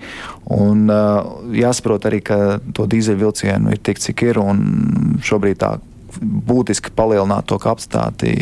Un, 0.58 0.86
uh, 0.90 1.40
jāsaprot 1.54 2.10
arī, 2.10 2.24
ka 2.26 2.40
to 2.74 2.90
dīzeļvilcienu 2.90 3.74
ir 3.74 3.82
tik, 3.86 4.02
cik 4.02 4.28
ir, 4.32 4.42
un 4.42 5.20
šobrīd 5.24 5.62
tā 5.64 5.76
būtiski 6.22 6.92
palielināt 6.96 7.48
to 7.50 7.58
kapacitāti 7.62 8.34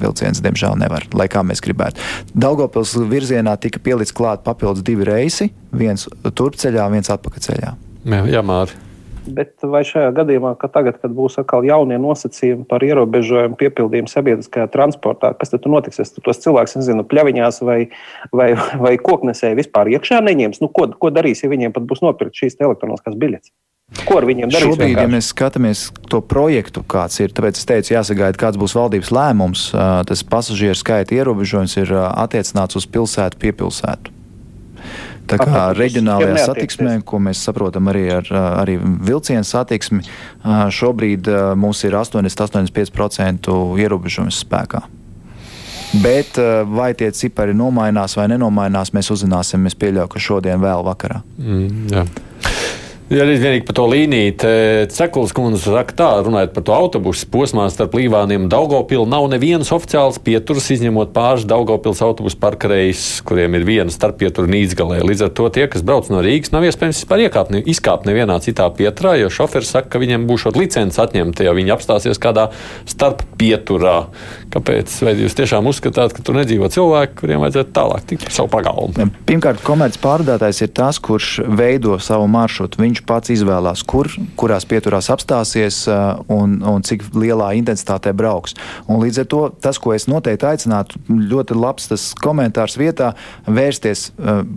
vilciens, 0.00 0.40
diemžēl, 0.44 0.76
nevar, 0.80 1.06
lai 1.16 1.28
kā 1.32 1.42
mēs 1.46 1.62
gribētu. 1.64 2.02
Daugopils 2.34 2.96
virzienā 3.10 3.56
tika 3.60 3.82
pielikts 3.82 4.14
klāt 4.16 4.44
papildus 4.46 4.84
divi 4.86 5.06
reisi, 5.08 5.50
viens 5.72 6.08
turpceļā, 6.26 6.88
viens 6.92 7.12
atpakaļceļā. 7.14 7.76
Jā, 8.06 8.26
jā 8.30 8.42
Mārķis. 8.46 8.82
Bet 9.26 9.64
vai 9.66 9.82
šajā 9.86 10.12
gadījumā, 10.16 10.54
ka 10.60 10.68
tagad, 10.72 11.00
kad 11.02 11.12
būs 11.16 11.38
atkal 11.42 11.66
jaunie 11.66 11.98
nosacījumi 12.00 12.66
par 12.70 12.84
ierobežojumu 12.86 13.58
piepildījumu 13.58 14.10
sabiedriskajā 14.10 14.68
transportā, 14.72 15.32
kas 15.38 15.52
tad 15.54 15.66
notiks? 15.70 16.00
Es 16.02 16.14
tos 16.14 16.42
cilvēkus 16.44 16.78
nezinu, 16.78 17.06
pļaviņās 17.10 17.62
vai, 17.66 17.78
vai, 18.30 18.52
vai 18.84 18.96
koknesēji 19.02 19.58
vispār 19.58 19.90
iekšā 19.96 20.22
neņems. 20.24 20.62
Nu, 20.62 20.70
ko, 20.72 20.88
ko 20.94 21.12
darīs, 21.14 21.42
ja 21.42 21.52
viņiem 21.52 21.74
pat 21.74 21.88
būs 21.90 22.04
nopirkt 22.06 22.38
šīs 22.38 22.60
elektroniskās 22.62 23.18
biļetes? 23.18 23.54
Ko 24.02 24.16
ar 24.18 24.26
viņiem 24.26 24.50
darīt? 24.50 24.66
Šobrīd, 24.66 24.88
vienkārši? 24.90 25.06
ja 25.06 25.12
mēs 25.12 25.28
skatāmies 25.30 25.84
to 26.10 26.18
projektu, 26.18 26.82
kāds 26.90 27.20
ir, 27.22 27.30
tāpēc 27.34 27.60
es 27.60 27.68
teicu, 27.68 27.92
jāsagaida, 27.94 28.38
kāds 28.40 28.58
būs 28.58 28.74
valdības 28.74 29.12
lēmums. 29.14 29.68
Tas 30.10 30.26
pasažieru 30.26 30.78
skaita 30.78 31.14
ierobežojums 31.14 31.78
ir 31.84 31.94
attiecināts 31.94 32.82
uz 32.82 32.88
pilsētu 32.90 33.38
piepilsētu. 33.46 34.15
Tā 35.26 35.38
kā 35.40 35.62
reģionālajā 35.76 36.44
satiksmē, 36.50 36.98
ko 37.06 37.20
mēs 37.22 37.42
saprotam 37.46 37.90
arī 37.92 38.04
ar 38.18 38.28
arī 38.62 38.76
vilcienu 38.80 39.46
satiksmi, 39.46 40.04
šobrīd 40.78 41.30
mums 41.58 41.82
ir 41.86 41.96
80-85% 41.98 43.56
ierobežojums 43.82 44.42
spēkā. 44.44 44.84
Bet 46.02 46.38
vai 46.68 46.90
tie 46.98 47.08
cipari 47.14 47.54
nomainās 47.56 48.16
vai 48.18 48.26
nenomainās, 48.32 48.92
mēs 48.96 49.10
uzzināsim. 49.14 49.66
Es 49.70 49.78
pieļauju, 49.78 50.10
ka 50.12 50.22
šodien 50.22 50.60
vēl 50.60 50.82
vakarā. 50.86 51.22
Mm, 51.40 51.86
jā. 51.94 52.06
Ja 53.06 53.22
arī 53.22 53.36
vienīgi 53.38 53.62
par 53.68 53.76
to 53.78 53.84
līniju, 53.86 54.32
Cekls 54.90 55.30
kundze 55.30 55.60
saka 55.62 55.94
tā, 55.94 56.06
runājot 56.26 56.50
par 56.56 56.64
to 56.66 56.72
autobusu 56.74 57.28
posmā 57.30 57.68
starp 57.70 57.92
Līvāniem 57.94 58.48
un 58.48 58.50
Daugopilu, 58.50 59.04
nav 59.06 59.28
nevienas 59.30 59.70
oficiālas 59.70 60.18
pieturas, 60.18 60.66
izņemot 60.74 61.12
pāris 61.14 61.44
Daugopils 61.46 62.02
autobusu 62.02 62.34
parkarejas, 62.42 63.20
kuriem 63.22 63.54
ir 63.54 63.66
viena 63.68 63.94
starppietura 63.94 64.50
Nīdzgalē. 64.50 64.98
Līdz 65.06 65.22
ar 65.28 65.30
to 65.38 65.46
tie, 65.54 65.68
kas 65.70 65.84
brauc 65.86 66.10
no 66.10 66.18
Rīgas, 66.24 66.50
nav 66.50 66.66
iespējams 66.66 67.04
vispār 67.04 67.22
iekāpt, 67.28 67.54
izkāpt 67.70 68.08
nevienā 68.10 68.40
citā 68.42 68.66
pieturā, 68.74 69.14
jo 69.20 69.30
šoferis 69.30 69.70
saka, 69.76 69.92
ka 69.94 70.02
viņiem 70.02 70.26
būs 70.26 70.48
šāda 70.48 70.64
licence 70.64 70.98
atņemta, 71.06 71.46
ja 71.46 71.54
viņi 71.54 71.76
apstāsies 71.76 72.18
kādā 72.18 72.48
starppieturā. 72.90 73.94
Kāpēc? 74.50 74.98
Vai 75.06 75.14
jūs 75.20 75.38
tiešām 75.38 75.70
uzskatāt, 75.70 76.10
ka 76.16 76.26
tur 76.26 76.40
nedzīvo 76.40 76.66
cilvēki, 76.74 77.20
kuriem 77.22 77.46
vajadzētu 77.46 77.70
tālāk 77.78 78.10
tikt 78.10 78.34
savu 78.34 78.50
pagalmu? 78.50 79.10
Pirmkārt, 79.30 79.62
komerces 79.66 80.02
pārdotājs 80.02 80.64
ir 80.66 80.74
tas, 80.74 80.98
kurš 80.98 81.44
veido 81.46 82.00
savu 82.02 82.26
maršrutu. 82.30 82.82
Viņš 82.82 82.95
pats 83.06 83.32
izvēlās, 83.34 83.82
kur, 83.86 84.08
kurās 84.38 84.66
pieturās 84.68 85.10
apstāsies 85.12 85.82
un, 86.32 86.58
un 86.66 86.84
cik 86.86 87.04
lielā 87.16 87.52
intensitātē 87.58 88.14
brauks. 88.16 88.56
Un 88.86 89.00
līdz 89.02 89.22
ar 89.22 89.28
to 89.32 89.42
tas, 89.62 89.80
ko 89.82 89.94
es 89.96 90.08
noteikti 90.10 90.48
aicinātu, 90.48 91.00
ļoti 91.08 91.58
labs 91.58 91.90
tas 91.90 92.08
komentārs 92.22 92.78
vietā, 92.80 93.12
vērsties 93.46 94.08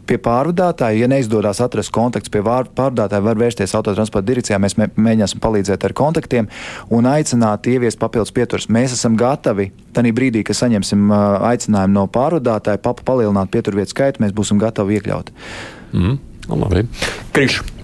pie 0.09 0.19
pārvadātāja. 0.23 1.03
Ja 1.03 1.11
neizdodas 1.11 1.61
atrast 1.63 1.93
kontakts 1.95 2.31
pie 2.31 2.43
pārvadātāja, 2.45 3.25
var 3.25 3.39
vērsties 3.41 3.75
autotransporta 3.77 4.27
direkcijā. 4.29 4.61
Mēs 4.61 4.77
mēģināsim 4.79 5.43
palīdzēt 5.43 5.89
ar 5.89 5.97
kontaktiem 5.97 6.49
un 6.93 7.09
aicināt 7.09 7.69
ieviest 7.71 7.99
papildus 8.01 8.33
pieturas. 8.35 8.69
Mēs 8.71 8.95
esam 8.97 9.17
gatavi 9.19 9.71
Tanī 9.95 10.11
brīdī, 10.13 10.43
kad 10.45 10.57
saņemsim 10.57 11.09
aicinājumu 11.09 11.95
no 11.95 12.05
pārvadātāja, 12.13 12.81
papa 12.83 13.05
palielināt 13.07 13.49
pieturvietu 13.53 13.95
skaitu, 13.95 14.23
mēs 14.23 14.35
būsim 14.37 14.61
gatavi 14.61 14.99
iekļaut. 14.99 15.33
Mm, 15.97 16.19
labi. 16.53 16.85
Krišs. 17.33 17.78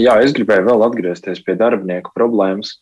Jā, 0.00 0.14
es 0.24 0.32
gribēju 0.32 0.64
vēl 0.70 0.82
atgriezties 0.86 1.42
pie 1.44 1.52
darbinieku 1.60 2.14
problēmas. 2.16 2.78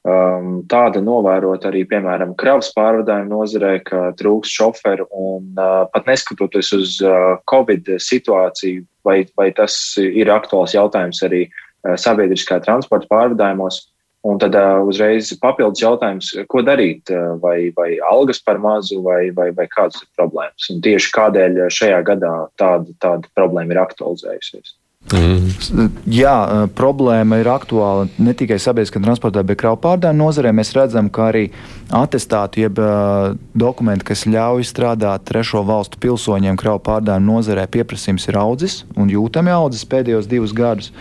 Um, 0.00 0.62
tāda 0.66 1.02
novērot 1.04 1.66
arī, 1.68 1.84
piemēram, 1.86 2.32
kravas 2.40 2.72
pārvadājumu 2.74 3.30
nozarē, 3.30 3.74
ka 3.84 4.08
trūks 4.18 4.50
šoferu 4.50 5.04
un 5.12 5.52
uh, 5.60 5.84
pat 5.92 6.08
neskatoties 6.08 6.72
uz 6.74 6.96
uh, 7.04 7.36
Covid 7.52 7.92
situāciju, 8.02 8.82
vai, 9.06 9.20
vai 9.38 9.50
tas 9.54 9.76
ir 10.00 10.32
aktuāls 10.32 10.74
jautājums 10.74 11.22
arī 11.28 11.44
uh, 11.46 11.94
sabiedriskā 12.00 12.58
transporta 12.64 13.06
pārvadājumos. 13.12 13.84
Un 14.26 14.40
tad 14.40 14.56
uh, 14.58 14.82
uzreiz 14.88 15.30
papildus 15.40 15.84
jautājums, 15.84 16.32
ko 16.50 16.64
darīt, 16.66 17.12
uh, 17.14 17.36
vai, 17.44 17.70
vai 17.76 17.92
algas 18.10 18.42
par 18.42 18.58
mazu, 18.60 19.04
vai, 19.06 19.28
vai, 19.36 19.52
vai 19.54 19.68
kādas 19.70 20.02
ir 20.02 20.10
problēmas. 20.18 20.66
Un 20.72 20.82
tieši 20.82 21.14
kādēļ 21.14 21.62
šajā 21.78 22.02
gadā 22.10 22.34
tāda, 22.58 22.98
tāda 23.04 23.36
problēma 23.38 23.76
ir 23.76 23.84
aktualizējusies. 23.84 24.79
Mm. 25.10 25.88
Jā, 26.10 26.34
problēma 26.78 27.40
ir 27.40 27.48
aktuāla 27.50 28.06
ne 28.22 28.34
tikai 28.36 28.60
sabiedriskā 28.62 29.02
transportā, 29.02 29.42
bet 29.46 29.58
kravu 29.58 29.80
pārdājumu 29.82 30.26
nozarē. 30.26 30.52
Mēs 30.54 30.70
redzam, 30.76 31.10
ka 31.10 31.30
arī 31.32 31.48
atestāti, 31.94 32.62
jeb 32.66 32.78
uh, 32.78 33.32
dokumenti, 33.58 34.06
kas 34.12 34.26
ļauj 34.30 34.68
strādāt 34.70 35.26
trešo 35.30 35.64
valstu 35.66 35.98
pilsoņiem 36.02 36.58
kravu 36.60 36.82
pārdājumu 36.86 37.34
nozarē, 37.34 37.66
pieprasījums 37.70 38.28
ir 38.30 38.38
audzis 38.38 38.80
un 38.94 39.10
jūtami 39.10 39.54
audzis 39.54 39.88
pēdējos 39.90 40.30
divus 40.30 40.54
gadus. 40.54 40.92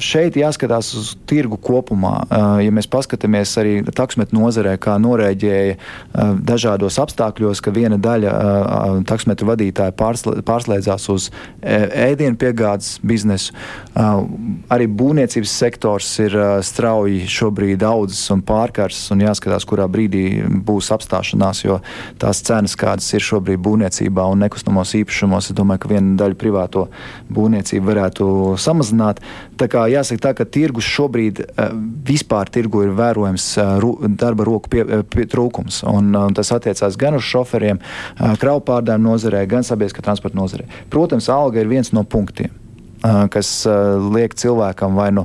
Šeit 0.00 0.36
jāskatās 0.38 0.94
uz 0.96 1.10
tirgu 1.28 1.58
kopumā. 1.60 2.22
Ja 2.64 2.72
mēs 2.72 2.88
paskatāmies 2.88 3.50
arī 3.60 3.74
taksometru 3.84 4.40
nozarē, 4.40 4.78
kā 4.80 4.94
norēģēja 5.02 5.74
dažādos 6.48 6.96
apstākļos, 7.02 7.60
ka 7.64 7.72
viena 7.74 7.98
daļa 8.00 8.32
taksometru 9.08 9.50
vadītāja 9.50 9.92
pārslēdzās 9.96 11.08
uz 11.12 11.28
ēdienu 11.60 12.38
piegādes 12.40 12.94
biznesu, 13.04 13.52
arī 14.72 14.88
būvniecības 14.88 15.56
sektors 15.60 16.14
ir 16.24 16.38
strauji 16.64 17.26
šobrīd 17.28 17.84
audzis 17.84 18.24
un 18.32 18.40
pārkarsts, 18.48 19.12
un 19.12 19.26
jāskatās, 19.26 19.68
kurā 19.68 19.84
brīdī 19.90 20.24
būs 20.48 20.88
apstāšanās, 20.96 21.62
jo 21.66 21.80
tās 22.20 22.40
cenas, 22.46 22.76
kādas 22.78 23.10
ir 23.12 23.24
šobrīd 23.26 23.60
būvniecībā 23.68 24.24
un 24.32 24.46
nekustamos 24.46 24.96
īpašumos, 25.02 25.50
es 25.52 25.58
domāju, 25.60 25.84
ka 25.84 25.92
viena 25.92 26.16
daļa 26.24 26.40
privāto 26.40 26.88
būvniecību 27.28 27.92
varētu 27.92 28.32
samazināt. 28.60 29.20
Tā 29.58 29.68
kā 29.70 29.86
jāsaka 29.90 30.22
tā, 30.28 30.34
ka 30.38 30.46
tirgus 30.46 30.86
šobrīd 30.86 31.42
vispār 32.08 32.50
tirgu 32.52 32.84
ir 32.86 32.94
vērojams 32.98 33.48
darba 34.20 34.46
roku 34.46 34.70
pie, 34.72 34.84
pie, 35.10 35.26
trūkums, 35.30 35.82
un, 35.88 36.12
un 36.14 36.36
tas 36.36 36.52
attiecās 36.54 36.98
gan 37.00 37.18
uz 37.18 37.26
šoferiem, 37.26 37.82
kravu 38.42 38.64
pārdājumu 38.68 39.12
nozarē, 39.12 39.44
gan 39.50 39.66
sabiedriskā 39.66 40.04
transporta 40.04 40.38
nozarē. 40.38 40.68
Protams, 40.92 41.30
alga 41.32 41.62
ir 41.62 41.70
viens 41.70 41.94
no 41.96 42.06
punktiem 42.06 42.54
kas 43.02 43.50
liek 44.12 44.34
cilvēkam 44.38 44.96
vai 44.98 45.08
nu 45.14 45.24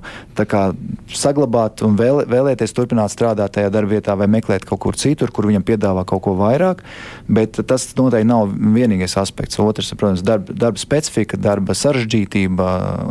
saglabāt 1.13 1.83
un 1.85 1.97
vēl, 1.97 2.23
vēlēties 2.29 2.75
turpināt 2.75 3.13
strādāt 3.13 3.55
tajā 3.57 3.71
darbvietā 3.73 4.15
vai 4.19 4.27
meklēt 4.31 4.65
kaut 4.69 4.81
kur 4.83 4.97
citur, 4.99 5.31
kur 5.33 5.47
viņam 5.49 5.65
piedāvā 5.65 6.05
kaut 6.09 6.23
ko 6.25 6.35
vairāk. 6.37 6.83
Bet 7.27 7.59
tas 7.67 7.87
noteikti 7.97 8.29
nav 8.29 8.53
vienīgais 8.53 9.17
aspekts. 9.21 9.59
Otrs, 9.63 9.93
protams, 9.97 10.23
darba, 10.25 10.53
darba 10.53 10.81
specifika, 10.81 11.37
darba 11.37 11.75
sarežģītība, 11.77 12.67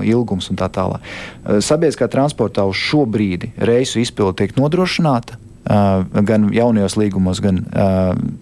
ilgums 0.06 0.50
un 0.52 0.60
tā 0.60 0.70
tālāk. 0.72 1.06
Sabiedriskā 1.46 2.10
transportā 2.12 2.66
uz 2.68 2.78
šo 2.78 3.06
brīdi 3.06 3.52
reisu 3.58 4.02
izpilde 4.02 4.42
tiek 4.42 4.58
nodrošināta 4.58 5.40
gan 5.64 6.48
jaunajos 6.54 6.96
līgumos, 6.98 7.40
gan 7.44 7.62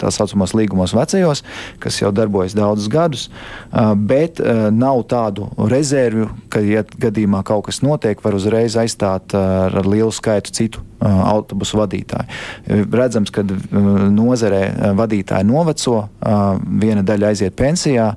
tā 0.01 0.11
saucamos 0.15 0.55
līgumos 0.57 0.95
vecajos, 0.97 1.45
kas 1.83 2.01
jau 2.01 2.13
darbojas 2.15 2.57
daudzus 2.57 2.91
gadus, 2.93 3.29
bet 3.97 4.41
nav 4.73 5.03
tādu 5.11 5.51
rezervju, 5.71 6.31
ka, 6.53 6.63
ja 6.65 6.85
gadījumā 6.85 7.43
kaut 7.47 7.69
kas 7.69 7.83
notiek, 7.85 8.23
var 8.25 8.37
uzreiz 8.39 8.79
aizstāt 8.81 9.35
ar 9.37 9.83
lielu 9.87 10.13
skaitu 10.15 10.55
citu 10.57 10.87
autobusu 11.01 11.79
vadītāju. 11.81 12.85
Redzams, 12.93 13.33
ka 13.33 13.45
nozarē 14.13 14.93
vadītāji 14.99 15.49
noveco, 15.49 16.03
viena 16.81 17.05
daļa 17.07 17.31
aiziet 17.33 17.57
pensijā, 17.57 18.11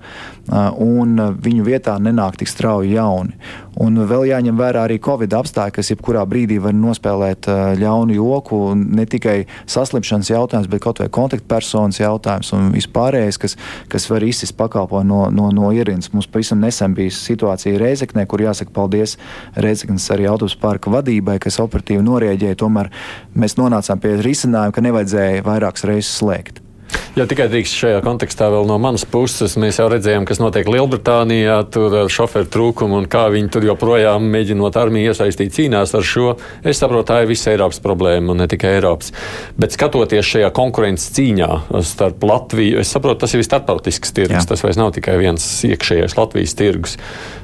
un 0.83 1.15
viņu 1.43 1.63
vietā 1.63 1.95
nenāk 2.03 2.41
tik 2.41 2.51
strauji 2.51 2.97
jauni. 2.97 3.37
Un 3.81 3.97
vēl 4.05 4.27
jāņem 4.29 4.57
vērā 4.59 4.83
arī 4.85 4.99
Covid 5.01 5.33
apstākļi, 5.33 5.73
kas 5.79 5.89
jebkurā 5.89 6.21
brīdī 6.29 6.59
var 6.61 6.75
nospēlēt 6.77 7.47
ļaunu 7.81 8.13
joku. 8.17 8.59
Ne 8.77 9.07
tikai 9.09 9.43
saslimšanas 9.69 10.29
jautājums, 10.29 10.69
bet 10.69 10.83
kaut 10.83 11.01
vai 11.01 11.09
kontaktpersonas 11.13 11.97
jautājums 12.01 12.53
un 12.53 12.69
vispārējais, 12.75 13.39
kas, 13.41 13.57
kas 13.89 14.07
var 14.11 14.25
izsist 14.27 14.57
pakalpojumu 14.59 15.09
no, 15.09 15.21
no, 15.33 15.49
no 15.55 15.73
ierīnas. 15.73 16.11
Mums 16.13 16.29
pavisam 16.29 16.61
nesen 16.61 16.93
bija 16.97 17.13
situācija 17.17 17.81
Reizeknē, 17.81 18.27
kur 18.29 18.45
jāsaka 18.45 18.73
paldies 18.75 19.17
Reizeknas 19.57 20.05
arī 20.13 20.29
autobusu 20.29 20.61
parka 20.61 20.93
vadībai, 20.93 21.39
kas 21.41 21.61
operatīvi 21.63 22.05
norēģēja. 22.05 22.61
Tomēr 22.61 22.93
mēs 23.33 23.57
nonācām 23.57 24.03
pie 24.03 24.19
risinājuma, 24.21 24.75
ka 24.75 24.85
nevajadzēja 24.85 25.47
vairākas 25.49 25.89
reizes 25.89 26.13
slēgt. 26.21 26.62
Ja 27.13 27.27
tikai 27.29 27.45
drīkst 27.45 27.75
šajā 27.77 27.99
kontekstā 28.01 28.47
vēl 28.49 28.63
no 28.65 28.79
manas 28.81 29.03
puses, 29.05 29.53
mēs 29.61 29.77
jau 29.77 29.85
redzējām, 29.91 30.23
kas 30.25 30.39
notiek 30.41 30.65
Lielbritānijā, 30.65 31.59
tur 31.69 31.93
ar 31.99 32.07
šoferu 32.09 32.47
trūkumu 32.49 32.97
un 32.97 33.05
kā 33.05 33.27
viņi 33.29 33.51
tur 33.53 33.67
joprojām 33.67 34.25
mēģinot 34.33 34.79
armiju 34.81 35.11
iesaistīt 35.11 35.53
cīnās 35.53 35.93
ar 35.93 36.07
šo. 36.09 36.31
Es 36.65 36.81
saprotu, 36.81 37.11
tā 37.11 37.19
ir 37.21 37.29
visa 37.29 37.51
Eiropas 37.51 37.77
problēma 37.83 38.33
un 38.33 38.41
ne 38.41 38.47
tikai 38.49 38.71
Eiropas. 38.79 39.13
Bet 39.61 39.77
skatoties 39.77 40.25
šajā 40.25 40.49
konkurences 40.57 41.13
cīņā 41.13 41.51
starp 41.85 42.25
Latviju, 42.25 42.81
es 42.81 42.95
saprotu, 42.97 43.21
tas 43.27 43.37
ir 43.37 43.45
starptautisks 43.45 44.15
tirgus. 44.17 44.39
Jā. 44.39 44.47
Tas 44.55 44.65
vairs 44.65 44.81
nav 44.81 44.89
tikai 44.97 45.19
viens 45.21 45.45
iekšējais 45.69 46.17
Latvijas 46.17 46.57
tirgus. 46.57 46.97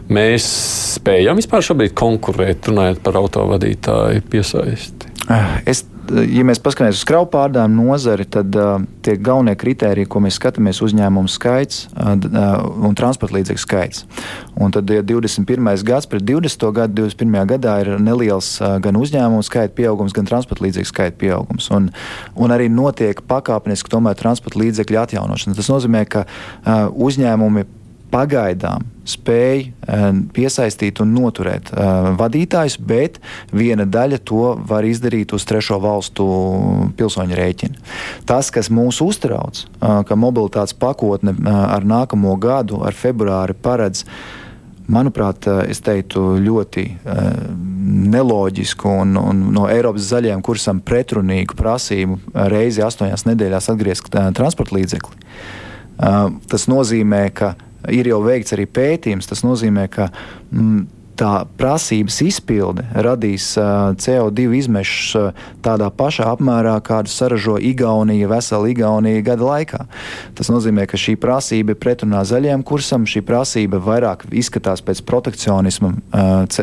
Mēs 0.10 0.50
spējam 0.96 1.38
vispār 1.38 1.70
šobrīd 1.70 1.94
konkurēt, 1.94 2.74
runājot 2.74 3.06
par 3.06 3.22
autovadītāju 3.22 4.26
piesaisti. 4.34 5.14
Es 5.70 5.86
ja 6.10 6.44
mēs 6.48 6.62
paskatāmies 6.64 7.00
uz 7.00 7.06
kravu 7.08 7.28
pārdājumu 7.34 7.86
nozari, 7.90 8.26
tad 8.30 8.56
uh, 8.58 8.82
tie 9.06 9.16
galvenie 9.22 9.56
kriteriji, 9.60 10.10
ko 10.10 10.22
mēs 10.24 10.40
skatāmies, 10.40 10.80
ir 10.80 10.88
uzņēmumu 10.90 11.32
skaits 11.32 11.86
uh, 11.94 12.14
un 12.88 12.98
transporta 12.98 13.38
līdzekļu 13.38 13.64
skaits. 13.64 14.06
Un 14.60 14.74
tad 14.76 14.90
ja 14.94 15.04
21. 15.06 15.70
gads 15.88 16.10
pret 16.10 16.26
20. 16.26 16.68
gadu, 16.76 17.06
21. 17.06 17.40
gadā 17.54 17.78
ir 17.84 17.94
neliels 18.04 18.56
uh, 18.62 18.78
gan 18.84 19.00
uzņēmumu 19.00 19.46
skaita 19.46 19.76
pieaugums, 19.78 20.16
gan 20.16 20.30
transporta 20.30 20.66
līdzekļu 20.68 20.92
skaita 20.92 21.20
pieaugums. 21.22 21.70
Un, 21.76 21.92
un 22.36 22.56
arī 22.56 22.70
notiek 22.74 23.24
pakāpeniski 23.30 23.92
tomēr 23.92 24.18
transporta 24.20 24.62
līdzekļu 24.62 25.04
atjaunošana. 25.06 25.58
Tas 25.60 25.72
nozīmē, 25.72 26.06
ka 26.10 26.26
uh, 26.26 26.88
uzņēmumi 26.94 27.68
pagaidām 28.12 28.86
spēj 29.10 29.62
eh, 29.62 30.04
piesaistīt 30.36 31.02
un 31.04 31.14
noturēt 31.16 31.72
uh, 31.74 32.12
vadītājus, 32.20 32.78
bet 32.78 33.18
viena 33.56 33.88
daļa 33.90 34.20
to 34.28 34.52
var 34.70 34.86
izdarīt 34.86 35.34
uz 35.34 35.46
trešo 35.50 35.80
valstu 35.82 36.26
pilsoņu 37.00 37.38
rēķina. 37.40 37.88
Tas, 38.30 38.52
kas 38.54 38.70
mūs 38.74 39.02
uztrauc, 39.06 39.64
uh, 39.66 40.02
ka 40.06 40.20
mobilitātes 40.20 40.78
pakotne 40.78 41.34
ar 41.50 41.86
nākamo 41.88 42.36
gadu, 42.42 42.84
ar 42.86 42.98
februāri 42.98 43.56
paredz 43.58 44.06
manuprāt, 44.90 45.46
es 45.70 45.82
teiktu, 45.86 46.40
ļoti 46.42 46.84
neloģisku 48.10 48.90
un, 49.04 49.16
un 49.22 49.44
no 49.54 49.68
Eiropas 49.70 50.08
zaļajiem 50.10 50.42
kursam 50.46 50.82
pretrunīgu 50.86 51.58
prasību 51.58 52.18
reizi 52.50 52.82
astoņās 52.86 53.28
nedēļās 53.30 53.70
atgriezt 53.74 54.10
transporta 54.10 54.78
līdzekli. 54.80 55.30
Tas 56.50 56.66
nozīmē, 56.72 57.22
ka 57.38 57.54
ir 57.88 58.12
jau 58.12 58.22
veikts 58.26 58.56
arī 58.56 58.68
pētījums. 58.70 59.30
Tas 59.30 59.46
nozīmē, 59.46 59.88
ka 59.94 60.10
mm, 60.52 60.88
tā 61.20 61.32
prasības 61.60 62.20
izpilde 62.24 62.86
radīs 63.04 63.52
uh, 63.60 63.92
CO2 64.00 64.48
izmešus 64.62 65.10
uh, 65.20 65.42
tādā 65.66 65.90
pašā 65.92 66.30
apmērā, 66.32 66.78
kādu 66.86 67.12
saražo 67.12 67.58
Igaunija, 67.60 68.30
vesela 68.32 68.70
Igaunija 68.72 69.24
gada 69.28 69.48
laikā. 69.50 69.82
Tas 70.38 70.52
nozīmē, 70.52 70.88
ka 70.90 71.00
šī 71.00 71.18
prasība 71.20 71.76
ir 71.76 71.82
pretrunā 71.82 72.24
zaļajam 72.28 72.64
kursam, 72.68 73.08
šī 73.10 73.24
prasība 73.28 73.82
vairāk 73.84 74.28
izskatās 74.32 74.84
pēc 74.86 75.04
protekcionisma, 75.10 75.92
uh, 75.92 76.60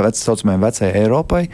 vec, 0.00 0.20
saucamajai 0.20 0.64
vecajai 0.64 0.92
Eiropai. 1.04 1.46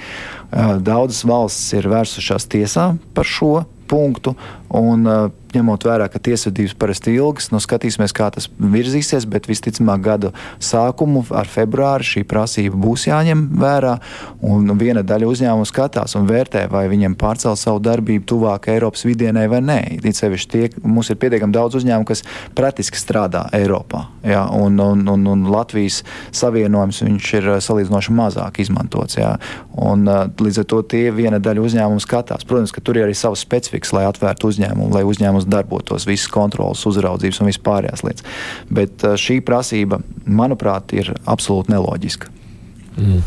Daudzas 0.54 1.24
valstis 1.26 1.72
ir 1.74 1.88
vērsušās 1.90 2.46
tiesā 2.52 2.92
par 3.16 3.26
šo 3.26 3.64
punktu, 3.90 4.34
un 4.80 5.06
uh, 5.06 5.30
ņemot 5.54 5.86
vērā, 5.86 6.08
ka 6.10 6.20
tiesvedības 6.22 6.74
parasti 6.78 7.14
ilgas, 7.14 7.50
nu, 7.52 7.60
skatīsimies, 7.62 8.14
kā 8.16 8.28
tas 8.34 8.48
virzīsies, 8.58 9.26
bet 9.30 9.48
visticamāk 9.50 10.02
gada 10.04 10.32
sākumu 10.62 11.24
ar 11.34 11.48
februāri 11.50 12.06
šī 12.08 12.24
prasība 12.28 12.78
būs 12.80 13.06
jāņem 13.08 13.46
vērā, 13.60 13.96
un 14.44 14.74
viena 14.80 15.04
daļa 15.06 15.30
uzņēmumu 15.30 15.68
skatās 15.68 16.16
un 16.18 16.28
vērtē, 16.30 16.66
vai 16.72 16.86
viņiem 16.90 17.16
pārcelt 17.20 17.60
savu 17.60 17.82
darbību 17.84 18.26
tuvāk 18.34 18.68
Eiropas 18.74 19.06
vidienē 19.06 19.46
vai 19.52 19.62
nē. 19.64 19.78
It 20.00 20.18
sevišķi 20.18 20.50
tie, 20.50 20.64
mums 20.82 21.10
ir 21.12 21.20
pietiekami 21.22 21.54
daudz 21.54 21.78
uzņēmumu, 21.80 22.08
kas 22.08 22.24
praktiski 22.58 23.00
strādā 23.00 23.46
Eiropā, 23.54 24.06
jā, 24.26 24.42
un, 24.58 24.78
un, 24.82 25.06
un, 25.10 25.26
un 25.30 25.46
Latvijas 25.52 26.02
savienojums 26.34 27.02
ir 27.04 27.50
uh, 27.52 27.60
salīdzinoši 27.62 28.14
mazāk 28.14 28.60
izmantots, 28.64 29.18
jā, 29.20 29.34
un 29.78 30.06
uh, 30.08 30.24
līdz 30.40 30.62
ar 30.64 30.68
to 30.70 30.82
tie 30.94 31.06
viena 31.14 31.40
daļa 31.42 31.64
uzņēmumu 31.68 32.02
skatās. 32.02 32.46
Protams, 32.48 32.74
ka 32.74 32.82
tur 32.84 32.98
ir 32.98 33.06
arī 33.06 33.16
savas 33.18 33.42
specifikas, 33.44 33.92
lai 33.94 34.06
atvērtu 34.08 34.50
uzņēmumu, 34.50 34.63
lai 34.94 35.04
uzņēmums 35.08 35.48
darbotos, 35.50 36.08
visas 36.08 36.30
kontrolas, 36.32 36.84
uzraudzības 36.88 37.42
un 37.42 37.50
vispārējās 37.50 38.06
lietas. 38.06 38.28
Bet 38.70 39.04
uh, 39.04 39.18
šī 39.20 39.40
prasība, 39.44 40.00
manuprāt, 40.26 40.96
ir 40.96 41.12
absolūti 41.24 41.74
neloģiska. 41.74 42.34
Mm. 42.94 43.22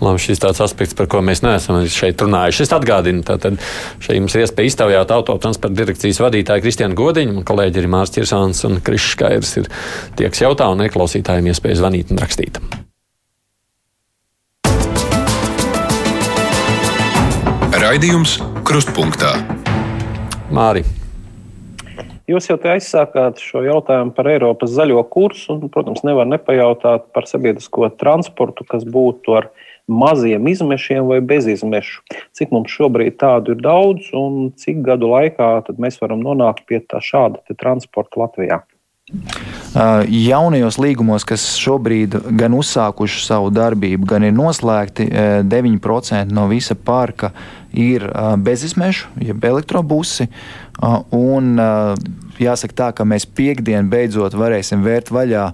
Labi, 0.00 0.20
šis 0.22 0.40
tāds 0.40 0.62
aspekts, 0.64 0.96
par 0.96 1.08
ko 1.12 1.20
mēs 1.24 1.42
neesam 1.44 1.82
šeit 1.92 2.22
runājuši. 2.24 2.64
Es 2.64 2.72
atgādinu, 2.72 3.20
ka 3.26 3.36
šeit 4.00 4.16
jums 4.16 4.36
ir 4.36 4.46
iespēja 4.46 4.72
iztaujāt 4.72 5.12
autotransporta 5.12 5.76
direkcijas 5.76 6.22
vadītāju 6.24 6.64
Kristiānu 6.64 6.96
Godiņu. 6.96 7.36
Man 7.36 7.48
kolēģi 7.48 7.82
ir 7.82 7.90
Mārcis 7.92 8.16
Kirsāns 8.16 8.64
un 8.68 8.80
Krišs 8.84 9.12
Skaidrs. 9.16 9.56
Ir 9.60 9.68
tie, 10.16 10.30
kas 10.32 10.44
jautā 10.46 10.70
un 10.72 10.80
neklausītājiem 10.86 11.52
iespēja 11.52 11.82
zvanīt 11.82 12.14
un 12.14 12.24
rakstīt. 12.24 12.62
Raidījums 17.80 18.38
Krustpunktā. 18.64 19.59
Māri. 20.50 20.82
Jūs 22.30 22.46
jau 22.46 22.56
te 22.62 22.70
aizsākāt 22.70 23.40
šo 23.42 23.64
jautājumu 23.64 24.12
par 24.14 24.28
Eiropas 24.30 24.70
zaļo 24.74 25.02
kursu, 25.10 25.56
un, 25.56 25.70
protams, 25.72 26.04
nevar 26.06 26.28
nepajautāt 26.30 27.08
par 27.14 27.26
sabiedrisko 27.26 27.88
transportu, 27.98 28.66
kas 28.66 28.86
būtu 28.86 29.34
ar 29.38 29.48
maziem 29.90 30.46
izmešiem 30.50 31.08
vai 31.10 31.18
bez 31.26 31.48
izmešu. 31.50 32.04
Cik 32.38 32.54
mums 32.54 32.70
šobrīd 32.70 33.18
tādu 33.18 33.56
ir 33.56 33.62
daudz, 33.64 34.12
un 34.14 34.52
cik 34.58 34.84
gadu 34.86 35.10
laikā 35.10 35.50
mēs 35.82 35.98
varam 36.02 36.22
nonākt 36.22 36.66
pie 36.70 36.78
tā 36.86 37.02
šāda 37.02 37.58
transporta 37.58 38.22
Latvijā? 38.22 38.62
Jaunajos 40.10 40.78
līgumos, 40.82 41.24
kas 41.26 41.44
šobrīd 41.58 42.14
gan 42.38 42.54
uzsākuši 42.58 43.24
savu 43.24 43.50
darbību, 43.54 44.06
gan 44.06 44.26
ir 44.26 44.34
noslēgti, 44.34 45.06
9% 45.50 46.34
no 46.34 46.46
visa 46.50 46.74
parka 46.74 47.32
ir 47.72 48.06
bezizmešu, 48.36 49.08
jeb 49.20 49.44
elektrobusi. 49.44 50.28
Un, 50.80 51.60
jāsaka 52.40 52.76
tā, 52.76 52.88
ka 52.96 53.04
mēs 53.08 53.26
piekdien 53.36 53.90
beidzot 53.92 54.34
varēsim 54.38 54.84
vērt 54.84 55.12
vaļā 55.12 55.44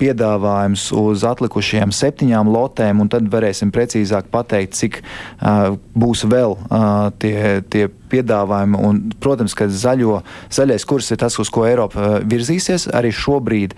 piedāvājumus 0.00 0.88
uz 0.96 1.24
atlikušajām 1.28 1.92
septiņām 1.94 2.50
lotēm, 2.54 3.02
un 3.04 3.12
tad 3.12 3.28
varēsim 3.32 3.72
precīzāk 3.74 4.30
pateikt, 4.32 4.78
cik 4.78 5.00
būs 5.98 6.24
vēl 6.28 6.56
tie, 7.20 7.38
tie 7.68 7.88
piedāvājumi. 8.08 8.78
Un, 8.88 9.00
protams, 9.20 9.54
ka 9.56 9.68
zaļo, 9.68 10.22
zaļais 10.54 10.86
kurs 10.88 11.10
ir 11.12 11.20
tas, 11.20 11.36
uz 11.40 11.50
ko 11.52 11.66
Eiropa 11.68 12.18
virzīsies. 12.24 12.88
Arī 12.96 13.10
šobrīd, 13.14 13.74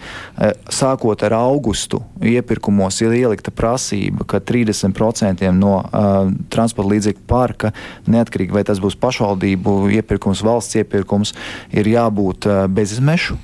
sākot 0.71 1.25
ar 1.27 1.35
augustu, 1.41 2.03
iepirkumos 2.23 3.01
ir 3.03 3.17
ielikta 3.19 3.51
prasība, 3.55 4.27
ka 4.29 4.39
30% 4.39 5.51
no 5.57 5.75
uh, 5.81 6.31
transporta 6.53 6.95
līdzekļu 6.95 7.27
parka, 7.31 7.73
neatkarīgi 8.11 8.55
vai 8.55 8.63
tas 8.67 8.81
būs 8.83 8.95
pašvaldību 9.01 9.91
iepirkums, 9.99 10.45
valsts 10.47 10.60
iepirkums, 10.77 11.35
ir 11.73 11.89
jābūt 11.89 12.11
jābūt 12.11 12.49
bezizmešu. 12.69 13.39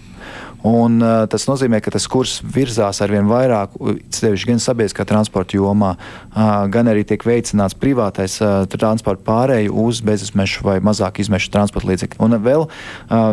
Un, 0.66 0.98
uh, 0.98 1.24
tas 1.31 1.44
nozīmē, 1.46 1.79
ka 1.85 1.92
tas 1.94 2.09
kurs 2.11 2.40
virzās 2.42 2.98
ar 3.05 3.12
vien 3.12 3.29
vairāk, 3.31 3.76
sevišķi 4.16 4.48
gan 4.50 4.62
sabiedriskā 4.62 5.05
transporta 5.07 5.55
jomā, 5.59 5.92
uh, 5.94 6.64
gan 6.72 6.90
arī 6.90 7.05
tiek 7.07 7.22
veicināts 7.22 7.76
privātais 7.79 8.38
uh, 8.42 8.64
transporta 8.72 9.22
pārēju 9.29 9.76
uz 9.87 10.00
bezizmešu 10.07 10.66
vai 10.66 10.79
mazāk 10.83 11.20
izmešu 11.22 11.52
transporta 11.55 11.90
līdzekļu. 11.92 12.18
Un 12.26 12.38
vēl 12.42 12.64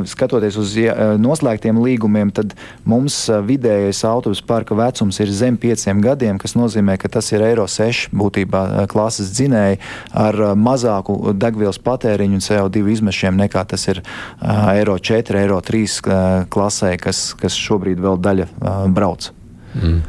skatoties 0.10 0.58
uz 0.60 0.74
noslēgtiem 1.22 1.78
līgumiem, 1.82 2.30
tad 2.36 2.54
mums 2.88 3.15
vidējais 3.48 4.04
autobusu 4.08 4.43
parka 4.48 4.76
vecums 4.78 5.19
ir 5.24 5.32
zem 5.34 5.58
pieciem 5.60 6.02
gadiem, 6.04 6.38
kas 6.41 6.56
nozīmē, 6.58 6.98
ka 7.02 7.10
tas 7.12 7.32
ir 7.34 7.43
Eiro 7.46 7.65
6 7.69 8.13
būtībā 8.15 8.86
klases 8.91 9.32
dzinēji 9.34 9.80
ar 10.24 10.39
mazāku 10.60 11.34
degvielas 11.39 11.82
patēriņu 11.84 12.39
un 12.39 12.46
CO2 12.46 12.84
izmešiem 12.98 13.39
nekā 13.39 13.65
tas 13.69 13.88
ir 13.89 14.04
Eiro 14.43 14.98
4, 15.00 15.41
Eiro 15.43 15.60
3 15.63 15.84
uh, 15.84 16.24
klasē, 16.54 16.93
kas 17.02 17.23
kas, 17.24 17.34
kas 17.40 17.56
šobrīd 17.60 18.02
vēl 18.04 18.20
daļa 18.20 18.50
uh, 18.50 18.86
brauc. 18.92 19.32
Mm. 19.80 20.02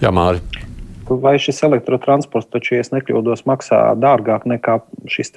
Jā, 0.00 0.12
Māri. 0.14 0.40
Vai 1.12 1.34
šis 1.42 1.58
elektrotransports, 1.66 2.48
taču, 2.48 2.76
ja 2.78 2.84
nekļūdos, 2.94 3.42
maksā 3.44 3.80
dārgāk 4.00 4.46
nekā 4.48 4.78
šis 5.10 5.34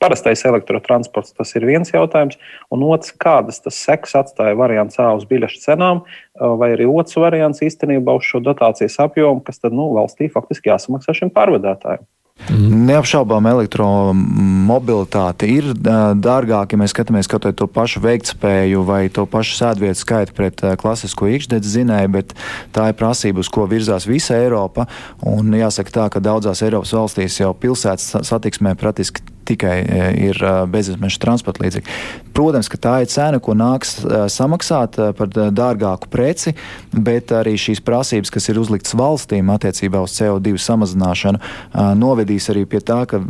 parastais 0.00 0.44
elektrotransports? 0.48 1.34
Tas 1.36 1.52
ir 1.58 1.66
viens 1.68 1.90
jautājums. 1.92 2.38
Un 2.72 2.86
otrs, 2.86 3.12
kādas 3.20 3.60
tas 3.60 3.76
seks 3.76 4.14
atstāja 4.16 4.56
variants 4.56 4.96
A 5.02 5.10
uz 5.18 5.26
biļešu 5.28 5.60
cenām, 5.66 6.04
vai 6.40 6.70
arī 6.78 6.86
otrs 6.88 7.18
variants 7.20 7.60
īstenībā 7.66 8.14
uz 8.16 8.24
šo 8.30 8.40
dotācijas 8.46 8.96
apjomu, 9.04 9.42
kas 9.44 9.60
tad 9.60 9.76
nu, 9.76 9.90
valstī 9.98 10.30
faktiski 10.32 10.72
jāsamaksā 10.72 11.18
šim 11.18 11.34
pārvadātājiem. 11.34 12.06
Neapšaubām 12.52 13.46
elektromobilitāte 13.46 15.46
ir 15.46 15.68
dārgāka, 15.78 16.74
ja 16.74 16.80
mēs 16.80 16.94
skatāmies 16.94 17.28
kaut 17.30 17.46
to 17.56 17.66
pašu 17.70 18.02
veiktspēju 18.02 18.82
vai 18.88 19.02
to 19.14 19.24
pašu 19.30 19.54
sēdvietu 19.60 20.00
skaitu 20.00 20.34
pret 20.36 20.64
klasisko 20.80 21.30
iekšdedz 21.30 21.66
zinēju, 21.76 22.12
bet 22.16 22.34
tā 22.74 22.88
ir 22.90 22.98
prasība, 22.98 23.44
uz 23.44 23.52
ko 23.52 23.68
virzās 23.70 24.08
visa 24.10 24.40
Eiropa. 24.40 24.88
Un 25.22 25.54
jāsaka 25.54 25.94
tā, 25.94 26.08
ka 26.12 26.24
daudzās 26.24 26.64
Eiropas 26.66 26.96
valstīs 26.96 27.38
jau 27.40 27.52
pilsētas 27.54 28.26
satiksmē 28.26 28.74
praktiski 28.80 29.22
tikai 29.42 29.82
ir 30.22 30.38
bezizmešu 30.70 31.18
transporta 31.18 31.64
līdzekļi. 31.64 31.94
Protams, 32.32 32.68
ka 32.70 32.78
tā 32.78 32.92
ir 33.02 33.08
cena, 33.10 33.40
ko 33.42 33.56
nāks 33.58 33.96
samaksāt 34.30 35.00
par 35.18 35.32
dārgāku 35.34 36.06
preci, 36.12 36.54
bet 36.94 37.34
arī 37.34 37.56
šīs 37.58 37.82
prasības, 37.84 38.30
kas 38.32 38.46
ir 38.48 38.60
uzliktas 38.62 38.94
valstīm 38.96 39.50
attiecībā 39.52 39.98
uz 40.06 40.14
CO2 40.14 40.54
samazināšanu, 40.62 41.42
novedīs 42.32 42.48
arī 42.50 42.64
pie 42.66 42.80
tā, 42.80 43.04
ka 43.06 43.20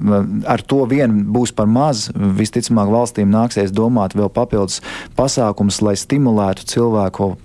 ar 0.46 0.62
to 0.62 0.86
vien 0.86 1.26
būs 1.32 1.52
par 1.54 1.66
maz. 1.66 2.10
Visticamāk, 2.14 2.88
valstīm 2.88 3.30
nāksies 3.30 3.72
domāt 3.72 4.14
vēl 4.14 4.30
papildus 4.30 4.80
pasākums, 5.16 5.82
lai 5.82 5.96
stimulētu 5.96 6.66
cilvēku 6.66 7.36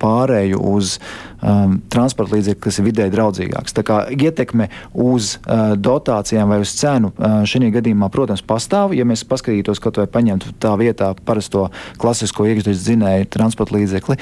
pārēju 0.00 0.60
uz 0.74 0.96
um, 1.42 1.78
transporta 1.90 2.36
līdzekļu, 2.36 2.60
kas 2.62 2.78
ir 2.80 2.86
vidē 2.86 3.08
draudzīgāks. 3.12 3.74
Tā 3.76 3.84
kā 3.86 3.98
ietekme 4.12 4.68
uz 4.92 5.36
uh, 5.38 5.74
dotācijām 5.78 6.50
vai 6.52 6.60
uz 6.64 6.72
cenu 6.78 7.12
uh, 7.12 7.40
šajā 7.48 7.70
gadījumā, 7.78 8.10
protams, 8.12 8.42
pastāv. 8.46 8.94
Ja 8.96 9.06
mēs 9.08 9.24
paskatītos 9.28 9.82
kaut 9.82 10.00
vai 10.00 10.08
paņemtu 10.10 10.54
tā 10.62 10.74
vietā 10.80 11.10
parasto 11.26 11.68
klasisko 12.00 12.46
iekšzemes 12.48 12.82
dzinēju 12.84 13.28
transporta 13.34 13.76
līdzekli, 13.76 14.18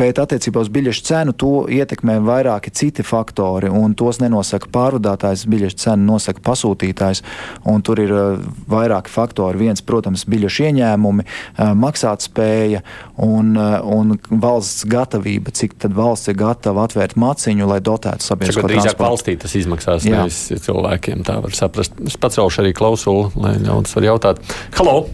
bet 0.00 0.20
attiecībā 0.22 0.62
uz 0.64 0.72
biļešu 0.72 1.06
cenu 1.10 1.34
to 1.36 1.52
ietekmē 1.70 2.18
vairāki 2.24 2.72
citi 2.74 3.04
faktori, 3.06 3.70
un 3.70 3.94
tos 3.98 4.20
nenosaka 4.22 4.70
pārvadātājs, 4.72 5.46
biļešu 5.50 5.80
cenu 5.84 6.08
nosaka 6.14 6.42
pasūtītājs, 6.46 7.24
un 7.68 7.84
tur 7.86 8.02
ir 8.02 8.14
uh, 8.14 8.44
vairāki 8.70 9.12
faktori. 9.12 9.60
Viens, 9.60 9.84
protams, 9.84 10.26
biļešu 10.30 10.68
ieņēmumi, 10.70 11.26
uh, 11.26 11.72
maksātspēja 11.78 12.82
un, 13.20 13.52
uh, 13.58 13.78
un 13.84 14.16
valsts 14.30 14.86
gatavība, 14.88 15.09
cik 15.10 15.78
tad 15.82 15.94
valsts 15.96 16.30
ir 16.30 16.36
gatava 16.40 16.84
atvērt 16.86 17.16
maciņu, 17.20 17.66
lai 17.70 17.80
dotētu 17.84 18.26
sabiedrisko 18.26 18.66
transportu. 18.66 18.80
Drīzāk 18.80 19.00
valstī 19.02 19.36
tas 19.40 19.56
izmaksās, 19.58 20.06
nevis 20.06 20.42
cilvēkiem. 20.66 21.24
Tā 21.26 21.40
var 21.44 21.56
saprast. 21.56 21.96
Es 22.06 22.18
pacelšu 22.20 22.62
arī 22.64 22.74
klausulu, 22.76 23.30
lai 23.40 23.56
ļaudis 23.62 23.96
var 23.98 24.12
jautāt. 24.12 24.44
Halo! 24.78 25.08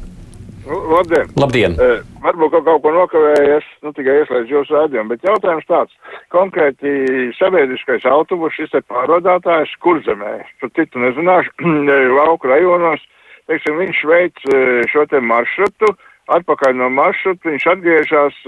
Labdien! 0.67 1.29
Labdien. 1.39 1.77
Uh, 1.79 2.01
varbūt 2.25 2.57
kaut, 2.57 2.65
kaut 2.67 2.81
ko 2.83 2.93
nokavējies, 2.97 3.67
nu 3.87 3.93
tikai 3.95 4.17
ieslēdz 4.23 4.51
jūsu 4.51 4.75
rādījumu, 4.75 5.13
bet 5.13 5.27
jautājums 5.27 5.69
tāds. 5.71 5.95
Konkrēti 6.35 6.91
sabiedriskais 7.39 8.07
autobus, 8.11 8.57
šis 8.59 8.73
te 8.75 8.83
pārvadātājs 8.91 9.77
kurzemē, 9.85 10.41
par 10.63 10.73
citu 10.79 11.03
nezināšu, 11.05 11.55
lauku 12.19 12.51
rajonos, 12.51 13.05
teiksim, 13.47 13.79
viņš 13.79 14.03
veic 14.11 14.43
šo 14.91 15.07
te 15.13 15.23
maršrutu, 15.23 15.93
atpakaļ 16.33 16.75
no 16.79 16.89
maršruta, 16.91 17.51
viņš 17.51 17.67
atgriežas, 17.73 18.39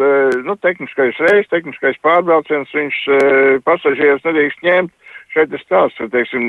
nu, 0.47 0.57
tehniskais 0.63 1.19
reis, 1.29 1.47
tehniskais 1.53 1.99
pārbrauciens, 2.03 2.73
viņš 2.75 3.03
pasažierus 3.67 4.25
nedrīkst 4.27 4.65
ņemt. 4.67 4.95
Šeit 5.35 5.53
ir 5.53 5.61
stāsts, 5.61 5.99
ka, 6.01 6.09
teiksim, 6.09 6.45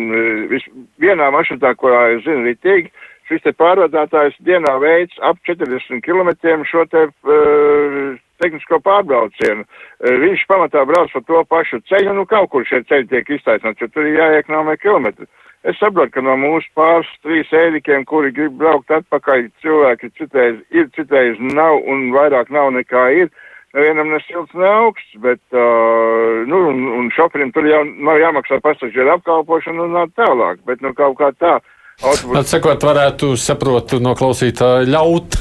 vis, 0.49 0.63
vienā 1.03 1.27
maršrutā, 1.35 1.73
kurā 1.77 2.05
es 2.13 2.23
zinu 2.23 2.47
ritīgi, 2.47 2.87
šis 3.29 3.43
te 3.45 3.53
pārvadātājs 3.59 4.37
dienā 4.45 4.73
veids 4.81 5.19
ap 5.25 5.37
40 5.47 6.01
km 6.05 6.31
šo 6.67 6.85
te 6.89 7.05
uh, 7.09 8.15
tehnisko 8.41 8.79
pārbraucienu. 8.85 9.65
Uh, 9.65 10.15
viņš 10.23 10.45
pamatā 10.49 10.85
brauc 10.89 11.13
pa 11.13 11.21
to 11.27 11.43
pašu 11.51 11.81
ceļu, 11.91 12.15
nu 12.17 12.25
kaut 12.29 12.49
kur 12.53 12.65
šie 12.65 12.81
ceļi 12.89 13.09
tiek 13.11 13.35
iztaisnāti, 13.37 13.85
jo 13.85 13.93
tur 13.93 14.07
ir 14.07 14.19
jāieknāmē 14.21 14.77
kilometri. 14.81 15.29
Es 15.67 15.75
saprotu, 15.75 16.13
ka 16.15 16.23
no 16.23 16.37
mūsu 16.39 16.69
pāris 16.77 17.09
trīs 17.25 17.49
ēdikiem, 17.51 18.05
kuri 18.07 18.31
grib 18.35 18.55
braukt 18.61 18.91
atpakaļ, 18.95 19.49
cilvēki 19.63 20.11
citreiz 20.15 20.61
ir, 20.71 20.87
citreiz 20.95 21.39
nav 21.43 21.81
un 21.83 22.09
vairāk 22.15 22.51
nav 22.53 22.71
nekā 22.77 23.09
ir. 23.25 23.31
Nevienam 23.75 24.07
ne 24.09 24.17
silts, 24.23 24.55
ne 24.57 24.65
augsts, 24.65 25.17
bet, 25.21 25.41
uh, 25.53 26.39
nu, 26.49 26.63
un, 26.71 26.79
un 27.01 27.11
šoferim 27.13 27.51
tur 27.53 27.67
jau 27.69 27.83
nav 27.85 28.17
jāmaksā 28.17 28.57
pasažieru 28.65 29.11
apkalpošana 29.19 29.83
un 29.85 29.99
tā 29.99 30.05
tālāk, 30.23 30.63
bet, 30.65 30.81
nu, 30.81 30.95
kaut 30.97 31.19
kā 31.19 31.29
tā. 31.37 31.59
Autobus... 31.99 32.39
Atsakot, 32.39 32.87
varētu 32.87 33.35
saprotu 33.37 33.99
no 34.01 34.15
klausītāja 34.17 34.87
ļaut 34.89 35.37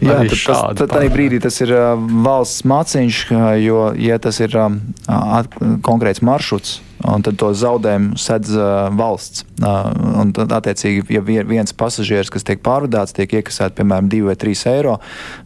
Jā, 0.00 0.22
tad, 0.24 0.76
tad, 0.78 0.92
tad 0.94 1.10
brīdī 1.12 1.38
tas 1.44 1.58
ir 1.60 1.74
uh, 1.76 1.92
valsts 2.24 2.64
māciņš, 2.68 3.18
jo, 3.60 3.80
ja 4.00 4.16
tas 4.22 4.38
ir 4.40 4.54
um, 4.56 4.78
at, 5.04 5.52
konkrēts 5.84 6.22
maršruts, 6.24 6.78
un 7.08 7.22
tad 7.24 7.38
to 7.40 7.50
zaudējumu 7.56 8.18
sedz 8.20 8.52
uh, 8.56 8.88
valsts. 8.96 9.44
Uh, 9.60 9.90
un 10.20 10.32
tad, 10.36 10.52
attiecīgi, 10.56 11.04
ja 11.14 11.22
viens 11.24 11.72
pasažieris, 11.76 12.30
kas 12.32 12.44
tiek 12.46 12.60
pārvadāts, 12.64 13.14
tiek 13.16 13.32
iekasēts 13.40 13.76
piemēram 13.78 14.08
2 14.12 14.26
vai 14.28 14.36
3 14.40 14.64
eiro, 14.72 14.96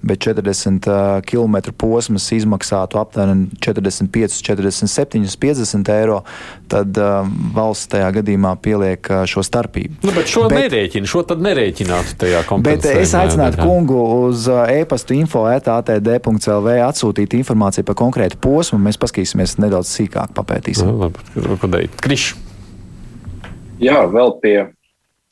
bet 0.07 0.23
40 0.27 0.89
uh, 0.91 1.03
km 1.27 1.75
posms 1.79 2.27
izmaksātu 2.37 2.99
aptuveni 3.01 3.49
45, 3.65 4.41
47, 4.47 5.27
50 5.45 5.93
eiro, 5.95 6.21
tad 6.71 6.99
uh, 7.01 7.29
valsts 7.55 7.91
tajā 7.95 8.11
gadījumā 8.19 8.55
pieliek 8.65 9.11
uh, 9.11 9.25
šo 9.31 9.45
starpību. 9.47 10.01
Nu, 10.07 10.15
bet 10.17 10.31
šo 10.31 10.47
bet, 10.51 10.59
nerēķinu, 10.65 11.11
šo 11.11 11.25
tad 11.29 11.43
nerēķinātu 11.45 12.19
tajā 12.25 12.45
kompensācijā. 12.49 12.99
Bet 12.99 13.07
es 13.07 13.15
aicinātu 13.19 13.63
kungu 13.63 14.01
uz 14.25 14.49
uh, 14.51 14.65
e-pastu 14.71 15.19
info 15.19 15.47
etātd.lv 15.51 16.79
atsūtīt 16.89 17.39
informāciju 17.41 17.87
par 17.87 17.99
konkrētu 17.99 18.41
posmu, 18.43 18.81
mēs 18.83 18.99
paskatīsimies 19.03 19.59
nedaudz 19.63 19.91
sīkāk 19.95 20.35
papētīsim. 20.37 20.91
Nu, 20.91 21.07
labi 21.07 21.44
darīt. 21.49 21.95
Krišs. 22.05 22.35
Jā, 23.83 24.05
vēl 24.11 24.35
pie 24.43 24.57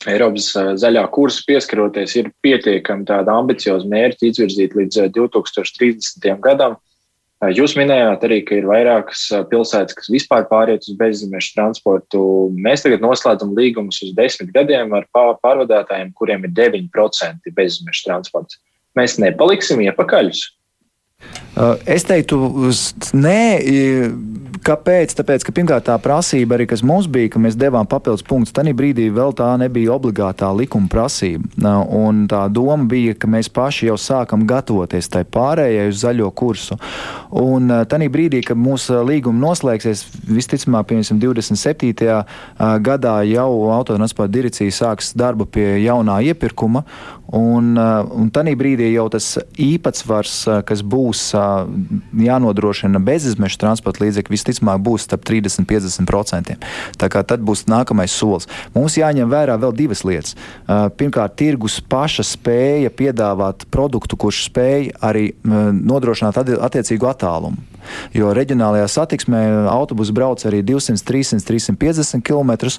Eiropas 0.09 0.49
zaļā 0.81 1.03
kursa 1.15 1.43
pieskaroties, 1.47 2.15
ir 2.19 2.31
pietiekami 2.43 3.07
tāda 3.07 3.37
ambicioza 3.39 3.87
mērķa 3.87 4.27
izvirzīt 4.27 4.75
līdz 4.75 5.05
2030. 5.15 6.27
gadam. 6.43 6.75
Jūs 7.43 7.73
minējāt 7.75 8.21
arī, 8.23 8.39
ka 8.47 8.55
ir 8.55 8.67
vairākas 8.69 9.25
pilsētas, 9.51 9.95
kas 9.97 10.07
vispār 10.11 10.45
pāriet 10.47 10.85
uz 10.87 10.95
bezzemešu 10.99 11.57
transportu. 11.57 12.21
Mēs 12.55 12.85
tagad 12.85 13.03
noslēdzam 13.03 13.51
līgumus 13.57 13.99
uz 14.05 14.13
desmit 14.15 14.53
gadiem 14.55 14.95
ar 14.95 15.07
pārvadātājiem, 15.15 16.13
kuriem 16.15 16.47
ir 16.47 16.53
9% 16.55 17.51
bezzemešu 17.55 18.05
transports. 18.07 18.59
Mēs 18.95 19.17
nepaliksim 19.19 19.83
iepakaļus. 19.83 20.43
Uh, 20.45 20.62
es 21.85 22.07
teiktu, 22.09 22.39
nē, 23.13 23.41
kāpēc? 24.63 25.13
Tāpēc, 25.17 25.43
ka 25.45 25.53
pirmkārt 25.55 25.85
tā 25.87 25.95
prasība 26.01 26.57
arī, 26.57 26.65
kas 26.69 26.83
mums 26.85 27.07
bija, 27.11 27.31
ka 27.33 27.41
mēs 27.43 27.57
devām 27.59 27.87
papildus 27.89 28.25
punktus, 28.25 28.53
tajā 28.55 28.73
brīdī 28.77 29.09
vēl 29.13 29.35
tā 29.37 29.51
nebija 29.61 29.93
obligātā 29.95 30.49
likuma 30.55 30.89
prasība. 30.91 31.49
Un 31.93 32.25
tā 32.31 32.45
doma 32.53 32.87
bija, 32.89 33.15
ka 33.17 33.29
mēs 33.29 33.51
paši 33.53 33.91
jau 33.91 33.97
sākam 34.01 34.47
gatavoties 34.49 35.11
tai 35.13 35.23
pārējai 35.27 35.89
uz 35.91 36.01
zaļo 36.03 36.31
kursu. 36.33 36.79
Un 37.43 37.69
uh, 37.69 37.83
tajā 37.89 38.09
brīdī, 38.13 38.43
kad 38.45 38.59
mūsu 38.59 39.03
līguma 39.05 39.49
noslēgsies, 39.49 40.05
visticamāk, 40.29 40.89
piemēram, 40.89 41.21
27. 41.21 42.09
gadā 42.85 43.15
jau 43.29 43.49
autotransporta 43.75 44.33
direkcija 44.33 44.73
sāks 44.73 45.13
darbu 45.17 45.47
pie 45.49 45.67
jaunā 45.83 46.21
iepirkuma. 46.31 46.85
Un, 47.33 47.73
un 47.77 48.27
tajā 48.33 48.53
brīdī 48.59 48.91
jau 48.93 49.07
tas 49.13 49.27
īpatsvars, 49.57 50.35
kas 50.67 50.83
būs 50.85 51.12
jānodrošina 51.33 53.01
bezizmešu 53.03 53.59
transporta 53.61 54.03
līdzekļu, 54.05 54.33
visticamāk 54.33 54.81
būs 54.85 55.07
starp 55.07 55.25
30 55.29 55.63
un 55.63 55.69
50%. 55.69 56.57
Tā 56.99 57.11
kā 57.11 57.23
tad 57.27 57.43
būs 57.45 57.65
nākamais 57.71 58.13
solis. 58.13 58.49
Mums 58.75 58.97
jāņem 58.99 59.29
vērā 59.31 59.57
vēl 59.61 59.75
divas 59.77 60.03
lietas. 60.07 60.37
Pirmkārt, 60.67 61.37
tirgus 61.39 61.79
paša 61.81 62.25
spēja 62.33 62.93
piedāvāt 62.93 63.67
produktu, 63.73 64.19
kurš 64.19 64.47
spēj 64.49 64.91
arī 65.03 65.29
nodrošināt 65.43 66.41
attiecīgu 66.43 67.09
attālumu. 67.09 67.72
Jo 68.15 68.31
reģionālajā 68.35 68.87
satiksmē 68.91 69.41
autobusi 69.71 70.15
brauc 70.15 70.43
arī 70.47 70.61
200, 70.65 71.03
300, 71.07 71.43
350 71.47 72.23
km. 72.25 72.71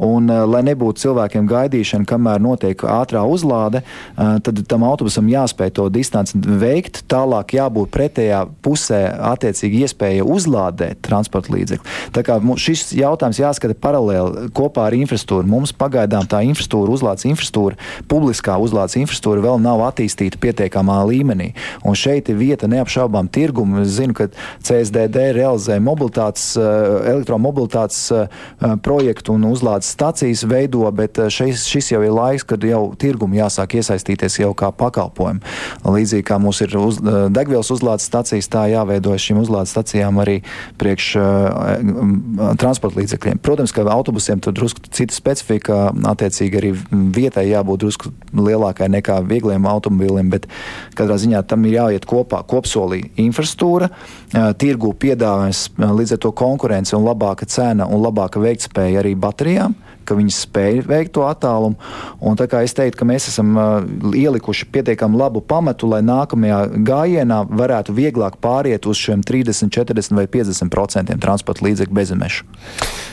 Un, 0.00 0.30
lai 0.50 0.62
nebūtu 0.66 1.04
cilvēkiem 1.04 1.48
gaidīšana, 1.50 2.08
kamēr 2.08 2.42
notiek 2.42 2.84
ātrā 2.84 3.22
uzlāde, 3.28 3.82
tad 4.16 4.62
tam 4.70 4.84
autobusam 4.88 5.28
jāspēj 5.30 5.74
to 5.78 5.88
distanci 5.92 6.40
veikt. 6.40 7.04
Tālāk 7.10 7.56
jābūt 7.56 7.92
pretējā 7.94 8.44
pusē 8.64 9.02
attiecīgi 9.32 9.84
iespēja 9.86 10.26
uzlādēt 10.26 11.00
transporta 11.06 11.54
līdzekli. 11.54 11.96
Tā 12.14 12.24
kā 12.26 12.38
šis 12.60 12.90
jautājums 12.96 13.40
jāskata 13.40 13.76
paralēli 13.80 14.50
kopā 14.56 14.88
ar 14.88 14.96
infrastruktūru. 14.98 15.48
Mums 15.50 15.72
pagaidām 15.76 16.28
tā 16.30 16.42
infrastruktūra, 16.48 16.94
uzlādes 16.94 17.26
infrastruktūra, 17.30 17.78
publiskā 18.10 18.56
uzlādes 18.60 18.98
infrastruktūra 19.00 19.44
vēl 19.44 19.62
nav 19.62 19.82
attīstīta 19.88 20.40
pietiekamā 20.42 21.00
līmenī. 21.08 21.52
Un 21.86 21.98
šeit 21.98 22.30
ir 22.30 22.38
vieta 22.40 22.68
neapšaubām 22.70 23.30
tirgumu. 23.32 23.84
Es 23.84 23.96
zinu, 23.98 24.16
ka 24.16 24.28
CSDD 24.62 25.30
realizē 25.36 25.78
mobilitātes, 25.82 26.52
elektromobilitātes 26.58 28.00
projektu 28.84 29.34
un 29.36 29.46
uzlādes 29.50 29.90
stacijas 29.94 30.44
veido, 30.48 30.84
bet 30.94 31.18
šis, 31.32 31.66
šis 31.70 31.92
jau 31.94 32.02
ir 32.04 32.14
laiks, 32.14 32.46
kad 32.48 32.64
jau 32.66 32.82
tirgumu 32.98 33.38
jāsāk 33.38 33.78
iesaistīties 33.80 34.40
jau 34.42 34.52
kā 34.58 34.72
pakalpojumu. 34.74 35.40
Līdzīgi 35.84 36.26
kā 36.26 36.38
mums 36.42 36.60
ir 36.64 36.76
uz, 36.78 37.00
degvielas 37.32 37.70
uzlādes 37.72 38.06
stacijas, 38.10 38.50
tā 38.50 38.66
jāveido 38.72 39.14
šīm 39.14 39.40
uzlādes 39.42 39.72
stacijām 39.74 40.20
arī 40.22 40.40
priekš 40.80 41.10
transporta 42.60 43.00
līdzekļiem. 43.00 43.40
Protams, 43.44 43.74
ka 43.74 43.86
autobusiem 43.90 44.40
tur 44.42 44.54
drusku 44.56 44.90
cita 44.94 45.14
specifika, 45.16 45.80
attiecīgi 46.12 46.60
arī 46.60 46.72
vietai 47.14 47.46
jābūt 47.50 47.84
drusku 47.84 48.12
lielākai 48.36 48.90
nekā 48.92 49.20
viegliem 49.28 49.66
automobīliem, 49.70 50.30
bet 50.32 50.48
katrā 50.98 51.18
ziņā 51.20 51.42
tam 51.50 51.66
ir 51.68 51.76
jāiet 51.78 52.06
kopā 52.08 52.42
kopsolī 52.48 53.02
infrastruktūra, 53.20 53.90
tirgu 54.60 54.92
piedāvājums, 54.94 55.66
uh, 55.76 55.92
līdz 55.96 56.16
ar 56.16 56.22
to 56.24 56.34
konkurence 56.36 56.96
un 56.96 57.06
labāka 57.06 57.48
cena 57.48 57.88
un 57.90 58.02
labāka 58.04 58.42
veiktspēja 58.42 59.02
arī 59.04 59.14
baterijām 59.18 59.76
ka 60.10 60.16
viņi 60.18 60.34
spēj 60.34 60.80
veikt 60.90 61.14
to 61.14 61.24
attālumu. 61.28 61.78
Un 62.18 62.38
es 62.40 62.74
teiktu, 62.74 62.98
ka 62.98 63.06
mēs 63.06 63.28
esam 63.30 63.54
uh, 63.54 63.78
ielikuši 64.16 64.66
pietiekami 64.74 65.20
labu 65.20 65.42
pamatu, 65.44 65.86
lai 65.90 66.02
nākamajā 66.02 66.60
gājienā 66.86 67.44
varētu 67.46 67.94
vieglāk 67.94 68.40
pāriet 68.42 68.88
uz 68.90 68.98
šiem 68.98 69.22
30, 69.22 69.70
40 69.70 70.18
vai 70.18 70.26
50 70.26 70.72
procentiem 70.72 71.22
transporta 71.22 71.66
līdzekļu 71.68 72.00
bezemešu. 72.00 72.48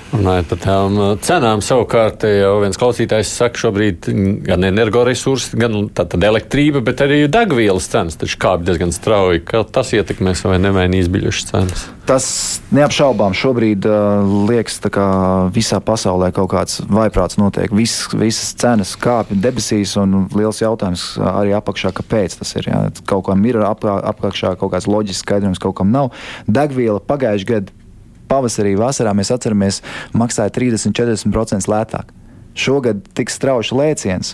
Runājot 0.07 0.47
par 0.53 0.59
tām 0.63 0.97
cenām, 1.25 1.61
savukārt 1.65 2.23
jau 2.29 2.53
viens 2.61 2.79
klausītājs 2.79 3.33
saka, 3.41 3.59
šobrīd 3.59 4.07
gan 4.47 4.63
energoresursi, 4.69 5.57
gan 5.59 5.89
tātad 5.95 6.23
elektrība, 6.23 6.79
bet 6.85 7.03
arī 7.03 7.25
degvielas 7.31 7.89
cenas 7.91 8.15
taču 8.19 8.39
kāp 8.39 8.63
diezgan 8.67 8.93
strauji. 8.95 9.43
Kā 9.47 9.65
tas 9.67 9.91
ietekmēs 9.97 10.45
vai 10.47 10.61
nemainīs 10.63 11.11
biļešu 11.11 11.47
cenas? 11.51 11.87
Tas 12.07 12.27
neapšaubām 12.71 13.35
šobrīd 13.35 13.83
uh, 13.89 14.23
liekas, 14.47 14.79
ka 14.95 15.07
visā 15.51 15.81
pasaulē 15.83 16.31
kaut 16.35 16.53
kāds 16.53 16.79
vaiprāts 16.87 17.35
notiek. 17.41 17.73
Vis, 17.75 17.97
visas 18.15 18.53
cenas 18.55 18.95
kāpj 19.01 19.35
debesīs, 19.43 19.97
un 19.99 20.29
liels 20.31 20.63
jautājums 20.63 21.09
arī 21.19 21.51
apakšā, 21.57 21.91
kāpēc 21.97 22.39
tas 22.39 22.55
ir. 22.55 22.71
Jā. 22.71 22.85
Kaut 23.11 23.27
kam 23.27 23.43
ir 23.49 23.59
apakšā 23.59 24.55
kaut 24.61 24.71
kāds 24.71 24.87
loģisks 24.87 25.25
skaidrojums, 25.27 25.59
kaut 25.59 25.75
kam 25.81 25.91
nav. 25.91 26.13
Degviela 26.47 27.03
pagājušajā 27.03 27.51
gadā 27.51 27.76
pavasarī, 28.29 28.75
vasarā 28.79 29.15
mēs 29.17 29.33
atceramies, 29.35 29.81
maksāja 30.17 30.53
30-40% 30.59 31.71
lētāk. 31.71 32.15
Šogad 32.57 33.03
tiks 33.13 33.35
strauji 33.37 33.75
lēciens, 33.77 34.31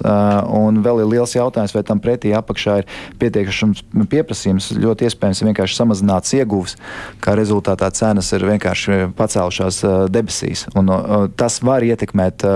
un 0.56 0.78
vēl 0.80 1.02
ir 1.04 1.10
liels 1.12 1.34
jautājums, 1.36 1.74
vai 1.76 1.82
tam 1.84 2.00
pretī 2.00 2.32
apakšā 2.32 2.78
ir 2.80 2.86
pietiekams 3.20 3.82
pieprasījums. 4.08 4.70
Ļoti 4.80 5.10
iespējams, 5.10 5.42
ka 5.42 5.48
vienkārši 5.50 5.76
samazināts 5.76 6.32
ieguvs, 6.38 6.78
kā 7.20 7.36
rezultātā 7.36 7.90
cenas 7.92 8.32
ir 8.32 8.46
vienkārši 8.48 9.10
pacēlušās 9.20 9.82
debesīs. 10.16 10.64
Un, 10.80 10.88
tas 11.36 11.60
var 11.68 11.84
ietekmēt, 11.84 12.48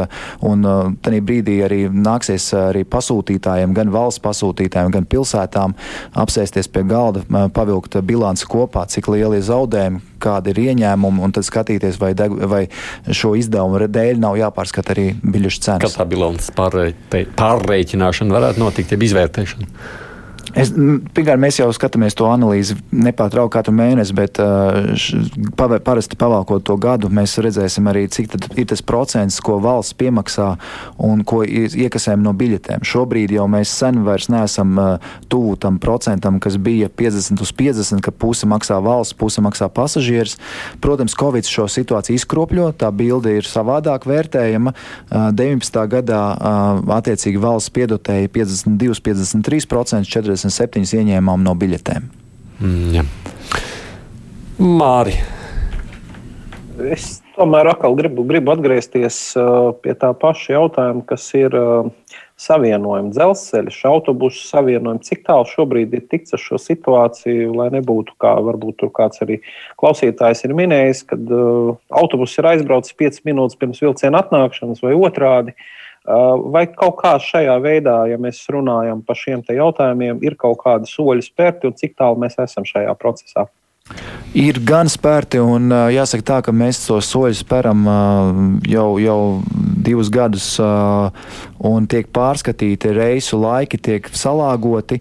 un 0.47 0.63
tajā 1.03 1.23
brīdī 1.27 1.59
arī 1.67 1.81
nāksies 1.91 2.47
arī 2.61 2.85
pasūtītājiem, 2.88 3.75
gan 3.75 3.91
valsts 3.91 4.23
pasūtītājiem, 4.23 4.95
gan 4.95 5.11
pilsētām 5.11 5.75
apsēsties 6.15 6.71
pie 6.71 6.88
galda, 6.88 7.27
pavilkt 7.51 7.99
bilanci 8.07 8.47
kopā, 8.47 8.88
cik 8.88 9.11
lieli 9.11 9.43
ir 9.43 9.49
zaudējumi, 9.51 9.99
kādi 10.22 10.53
ir 10.53 10.63
ieņēmumi, 10.68 11.24
un 11.26 11.36
tad 11.36 11.47
skatīties, 11.47 11.99
vai, 12.01 12.13
deg, 12.18 12.34
vai 12.49 12.63
šo 13.07 13.36
izdevumu 13.39 13.88
dēļ 13.88 14.20
nav 14.24 14.39
jāpārskata 14.39 14.95
arī 14.95 15.07
biļešu 15.22 15.63
cenas. 15.68 15.86
Kā 15.86 16.03
tā 16.03 16.09
bilances 16.09 16.51
pārreikināšana 16.57 18.38
varētu 18.39 18.63
notikt, 18.63 18.93
jeb 18.95 19.07
izvērtēšana? 19.07 19.70
Es, 20.57 20.71
pirmkārt, 20.73 21.37
mēs 21.41 21.59
jau 21.59 21.67
skatāmies 21.75 22.15
to 22.17 22.25
analīzi 22.31 22.73
nepārtraukti 22.89 23.53
katru 23.53 23.73
mēnesi, 23.77 24.15
bet 24.17 24.39
š, 24.41 25.19
pavē, 25.59 25.77
parasti 25.85 26.17
pavalkot 26.17 26.63
to 26.65 26.77
gadu, 26.81 27.11
mēs 27.13 27.35
redzēsim 27.43 27.85
arī, 27.91 28.07
cik 28.09 28.33
ir 28.57 28.65
tas 28.71 28.81
procents, 28.81 29.37
ko 29.43 29.59
valsts 29.61 29.93
piemaksā 29.99 30.47
un 31.05 31.21
ko 31.27 31.43
iekasējam 31.45 32.23
no 32.25 32.33
biļetēm. 32.37 32.85
Šobrīd 32.87 33.35
jau 33.35 33.45
mēs 33.51 33.73
sen 33.83 34.01
vairs 34.07 34.31
neesam 34.33 34.73
tuvu 35.29 35.55
tam 35.61 35.77
procentam, 35.83 36.39
kas 36.41 36.57
bija 36.57 36.89
50 36.89 37.43
uz 37.45 37.53
50, 37.53 38.01
ka 38.01 38.15
puse 38.15 38.49
maksā 38.49 38.79
valsts, 38.81 39.17
puse 39.17 39.43
maksā 39.45 39.69
pasažieris. 39.69 40.39
Protams, 40.81 41.15
Covid 41.17 41.45
šo 41.45 41.67
situāciju 41.69 42.17
izkropļo, 42.17 42.71
tā 42.81 42.89
bilde 42.95 43.37
ir 43.37 43.45
savādāk 43.45 44.09
vērtējama. 44.09 44.73
19. 45.11 45.79
gadā 45.93 46.23
attiecīgi 46.97 47.41
valsts 47.45 47.73
piedotēja 47.77 48.33
52, 48.33 48.97
53%, 49.05 50.09
40 50.17 50.46
27 50.47 51.01
ieņēmām 51.01 51.43
no 51.43 51.55
biļetēm. 51.59 52.11
Mm, 52.61 52.93
ja. 52.95 53.03
Māri. 54.57 55.17
Es 56.93 57.19
tomēr 57.35 57.71
atkal 57.71 57.95
gribu, 57.97 58.23
gribu 58.29 58.53
atgriezties 58.53 59.17
uh, 59.37 59.71
pie 59.81 59.93
tā 59.97 60.11
paša 60.17 60.55
jautājuma, 60.55 61.03
kas 61.09 61.25
ir 61.37 61.53
uh, 61.57 61.89
savienojumi, 62.37 63.13
dzelzceļš, 63.15 63.79
autobusu 63.89 64.43
savienojumi. 64.45 65.05
Cik 65.05 65.23
tālu 65.25 65.47
šobrīd 65.49 65.95
ir 65.97 66.05
tikts 66.09 66.37
ar 66.37 66.41
šo 66.41 66.59
situāciju, 66.61 67.55
lai 67.57 67.71
nebūtu 67.73 68.13
kā 68.21 68.35
varbūt 68.45 68.79
tur 68.81 68.93
kāds 68.93 69.23
arī 69.25 69.39
klausītājs 69.81 70.45
ir 70.45 70.53
minējis, 70.57 71.03
kad 71.09 71.33
uh, 71.33 71.73
autobus 72.01 72.37
ir 72.37 72.49
aizbraucis 72.53 72.97
5 72.97 73.25
minūtes 73.29 73.57
pirms 73.57 73.81
vilciena 73.81 74.21
atnākšanas 74.25 74.85
vai 74.85 74.93
otrādi. 74.97 75.57
Uh, 75.57 75.73
Vai 76.07 76.63
kaut 76.71 77.01
kā 77.01 77.17
šajā 77.19 77.57
veidā, 77.59 77.97
ja 78.07 78.15
mēs 78.21 78.39
runājam 78.53 79.01
par 79.03 79.19
šiem 79.19 79.43
jautājumiem, 79.43 80.21
ir 80.23 80.37
kaut 80.39 80.61
kādi 80.61 80.87
soļi 80.87 81.25
spērti 81.25 81.67
un 81.67 81.75
cik 81.75 81.97
tālu 81.99 82.21
mēs 82.21 82.39
esam 82.39 82.67
šajā 82.67 82.93
procesā? 82.99 83.47
Ir 84.35 84.59
gan 84.67 84.89
spērti, 84.91 85.39
un 85.39 85.71
jāsaka 85.71 86.23
tā, 86.23 86.37
ka 86.43 86.53
mēs 86.55 86.81
to 86.85 86.99
soļu 87.03 87.37
speram 87.39 87.85
jau, 88.67 88.87
jau 88.99 89.19
divus 89.87 90.11
gadus, 90.11 90.49
un 91.65 91.87
tiek 91.89 92.09
pārskatīti 92.13 92.91
reisu 92.95 93.39
laiki, 93.41 93.79
tiek 93.81 94.09
salāgoti. 94.13 94.99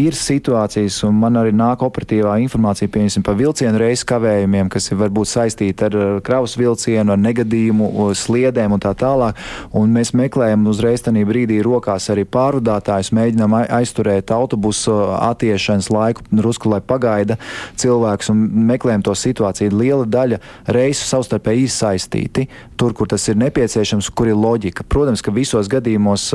Ir 0.00 0.16
situācijas, 0.16 1.00
un 1.08 1.16
man 1.20 1.38
arī 1.40 1.52
nāk 1.56 1.84
operatīvā 1.86 2.36
informācija 2.44 2.90
par 3.24 3.38
vilcienu 3.38 3.78
reisu 3.80 4.06
kavējumiem, 4.10 4.68
kas 4.72 4.90
ir 4.90 5.00
varbūt 5.00 5.30
saistīti 5.30 5.86
ar 5.88 5.96
kravas 6.24 6.56
vilcienu, 6.60 7.14
ar 7.14 7.20
negadījumu, 7.20 8.10
sliedēm 8.16 8.76
un 8.76 8.82
tā 8.82 8.92
tālāk. 8.98 9.38
Un 9.76 9.92
mēs 9.94 10.12
meklējam 10.16 10.66
uzreiz 10.70 11.04
tajā 11.06 11.24
brīdī 11.28 11.60
rokās 11.64 12.10
arī 12.12 12.26
pārvadātājus, 12.28 13.12
mēģinām 13.16 13.56
aizturēt 13.62 14.32
autobusu 14.34 14.94
attiešanas 15.18 15.90
laiku, 15.92 16.24
drusku, 16.30 16.70
lai 16.72 16.80
pagaida 16.84 17.38
cilvēks 17.80 18.32
un 18.32 18.44
meklējam 18.70 19.04
to 19.06 19.16
situāciju. 19.16 19.74
Liela 19.80 20.06
daļa 20.08 20.40
reisu 20.76 21.06
savstarpēji 21.08 21.66
izsaistīti 21.68 22.48
tur, 22.80 22.94
kur 22.96 23.10
tas 23.10 23.26
ir 23.28 23.38
nepieciešams, 23.40 24.10
kur 24.16 24.30
ir 24.30 24.38
loģika. 24.38 24.86
Protams, 24.88 25.22
ka 25.24 25.34
visos 25.34 25.68
gadījumos 25.70 26.28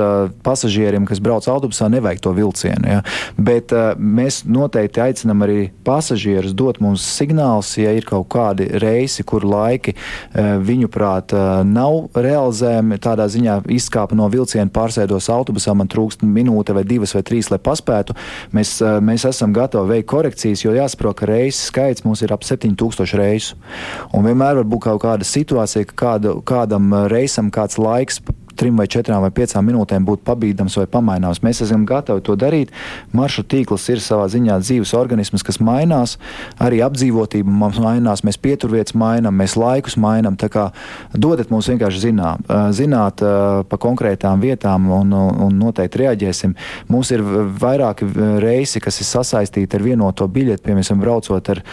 pasažieriem, 0.45 1.05
kas 1.07 1.21
brauc 1.23 1.47
autobusā, 1.51 1.89
nevajag 1.91 2.23
to 2.23 2.33
vilcienu. 2.38 2.89
Ja? 2.95 3.01
Bet 3.38 3.73
mēs 3.97 4.43
noteikti 4.47 5.03
aicinām 5.03 5.43
arī 5.45 5.69
pasažierus 5.86 6.55
dot 6.57 6.79
mums 6.83 7.03
signālus, 7.05 7.75
ja 7.81 7.93
ir 7.95 8.07
kaut 8.07 8.27
kādi 8.33 8.67
reisi, 8.81 9.25
kur 9.27 9.45
laiki 9.47 9.95
viņuprāt 10.36 11.36
nav 11.67 12.09
realizējami. 12.15 12.99
Tādā 13.03 13.27
ziņā 13.31 13.59
izkāpa 13.75 14.17
no 14.17 14.27
vilciena, 14.31 14.71
pārsēdos 14.73 15.29
autobusā, 15.33 15.75
man 15.77 15.89
trūkst 15.91 16.23
minūte 16.25 16.75
vai 16.75 16.86
divas 16.88 17.15
vai 17.15 17.23
trīs, 17.27 17.51
lai 17.53 17.59
paspētu. 17.61 18.15
Mēs, 18.55 18.77
mēs 19.05 19.27
esam 19.29 19.53
gatavi 19.55 19.97
veikt 19.97 20.09
korekcijas, 20.11 20.65
jo 20.65 20.73
jāsaprot, 20.75 21.19
ka 21.19 21.29
reisu 21.29 21.67
skaits 21.69 22.05
mums 22.05 22.23
ir 22.25 22.33
ap 22.36 22.45
7000 22.45 23.17
reisu. 23.19 23.59
Un 24.15 24.25
vienmēr 24.27 24.59
var 24.61 24.69
būt 24.69 24.86
kaut 24.88 25.03
kāda 25.05 25.27
situācija, 25.27 25.88
ka 25.91 25.97
kāda, 26.05 26.36
kādam 26.45 26.93
reisam 27.11 27.51
kāds 27.53 27.79
laiks 27.81 28.21
trim 28.58 28.78
vai 28.80 28.88
četrām 28.91 29.24
vai 29.26 29.32
piecām 29.36 29.66
minūtēm 29.70 30.06
būtu 30.08 30.26
pabīdams 30.28 30.78
vai 30.80 30.86
pamaināms. 30.91 31.41
Mēs 31.45 31.62
esam 31.66 31.86
gatavi 31.88 32.24
to 32.26 32.36
darīt. 32.39 32.74
Maršrutu 33.16 33.56
tīkls 33.56 33.88
ir 33.93 34.01
savā 34.03 34.28
ziņā 34.32 34.58
dzīves 34.64 34.93
organisms, 34.97 35.43
kas 35.45 35.60
mainās. 35.64 36.18
Arī 36.62 36.82
apdzīvotība 36.86 37.51
mums 37.51 37.80
mainās, 37.84 38.24
mēs 38.28 38.39
pieturvietas 38.41 38.95
mainām, 38.97 39.36
mēs 39.38 39.58
laikus 39.60 39.97
mainām. 40.01 40.38
Tā 40.39 40.49
kā 40.51 40.70
dodat 41.14 41.51
mums 41.53 41.70
vienkārši 41.72 42.03
zināt, 42.08 42.51
zināt 42.76 43.24
pa 43.70 43.80
konkrētām 43.82 44.43
vietām 44.43 44.89
un, 44.95 45.14
un 45.14 45.60
noteikti 45.60 46.03
reaģēsim. 46.03 46.56
Mums 46.91 47.12
ir 47.16 47.24
vairāki 47.62 48.08
reisi, 48.43 48.82
kas 48.84 49.01
ir 49.01 49.10
sasaistīti 49.10 49.80
ar 49.80 49.86
vienoto 49.86 50.28
biļeti, 50.32 50.64
piemēram, 50.66 51.01
braucot 51.01 51.53
ar 51.56 51.64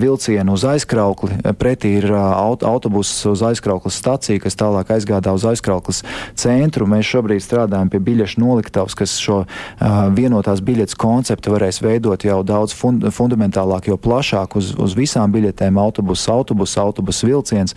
vilcienu 0.00 0.56
uz 0.56 0.66
aizkraukli. 0.68 1.40
Pretī 1.60 1.96
ir 2.00 2.10
autobuss 2.14 3.24
uz 3.30 3.44
aizkrauklas 3.46 3.98
staciju, 4.00 4.42
kas 4.44 4.58
tālāk 4.58 4.92
aizgādā 4.96 5.34
uz 5.36 5.46
aizkrauklas 5.48 6.02
centru. 6.38 6.88
Mēs 6.90 7.08
šobrīd 7.10 7.42
strādājam 7.44 7.90
pie 7.92 8.00
biļešu 8.04 8.40
noliktavas, 8.42 8.96
kas 8.98 9.16
šo 9.20 9.42
uh, 9.44 10.00
vienotās 10.16 10.62
biļetes 10.64 10.98
konceptu 11.00 11.54
varēs 11.54 11.80
veidot 11.84 12.24
jau 12.24 12.40
daudz 12.46 12.74
fund 12.76 13.06
fundamentālāk, 13.14 13.88
jau 13.90 13.98
plašāk 14.00 14.56
uz, 14.58 14.72
uz 14.78 14.94
visām 14.98 15.32
biļetēm- 15.34 15.78
autobusu, 15.84 16.30
autobusu, 16.32 16.80
autobusu 16.80 17.26
vilciens. 17.26 17.74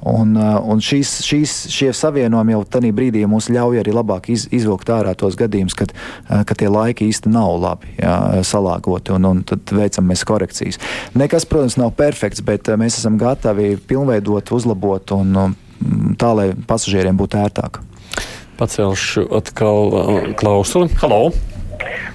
Un, 0.00 0.36
uh, 0.36 0.60
un 0.64 0.80
šīs, 0.80 1.20
šīs, 1.26 1.56
šie 1.72 1.92
savienojumi 1.96 2.56
jau 2.56 2.64
tajā 2.64 2.92
brīdī 2.92 3.26
mums 3.26 3.48
ļauj 3.52 3.82
arī 3.82 3.94
labāk 3.94 4.30
iz, 4.32 4.48
izvilkt 4.50 4.90
ārā 4.92 5.14
tos 5.16 5.36
gadījumus, 5.36 5.76
kad, 5.76 5.92
uh, 6.30 6.42
kad 6.44 6.56
tie 6.58 6.68
laiki 6.68 7.08
īsti 7.08 7.32
nav 7.32 7.60
labi 7.60 7.94
jā, 7.98 8.42
salāgoti, 8.46 9.14
un, 9.16 9.24
un 9.24 9.42
tad 9.46 9.60
veicam 9.74 10.06
mēs 10.08 10.24
korekcijas. 10.28 10.78
Nekas, 11.14 11.46
protams, 11.48 11.78
nav 11.80 11.92
perfekts, 11.98 12.42
bet 12.44 12.70
mēs 12.80 12.98
esam 13.00 13.18
gatavi 13.20 13.76
pilnveidot, 13.88 14.52
uzlabot 14.52 15.14
un, 15.16 15.36
un 15.36 15.54
tā, 16.18 16.32
lai 16.36 16.50
pasažieriem 16.68 17.18
būtu 17.18 17.40
ērtāk. 17.42 17.80
Pacelšu 18.60 19.26
atkal 19.38 19.88
uh, 19.90 20.20
klausuli. 20.38 20.92
Halo! 21.02 21.32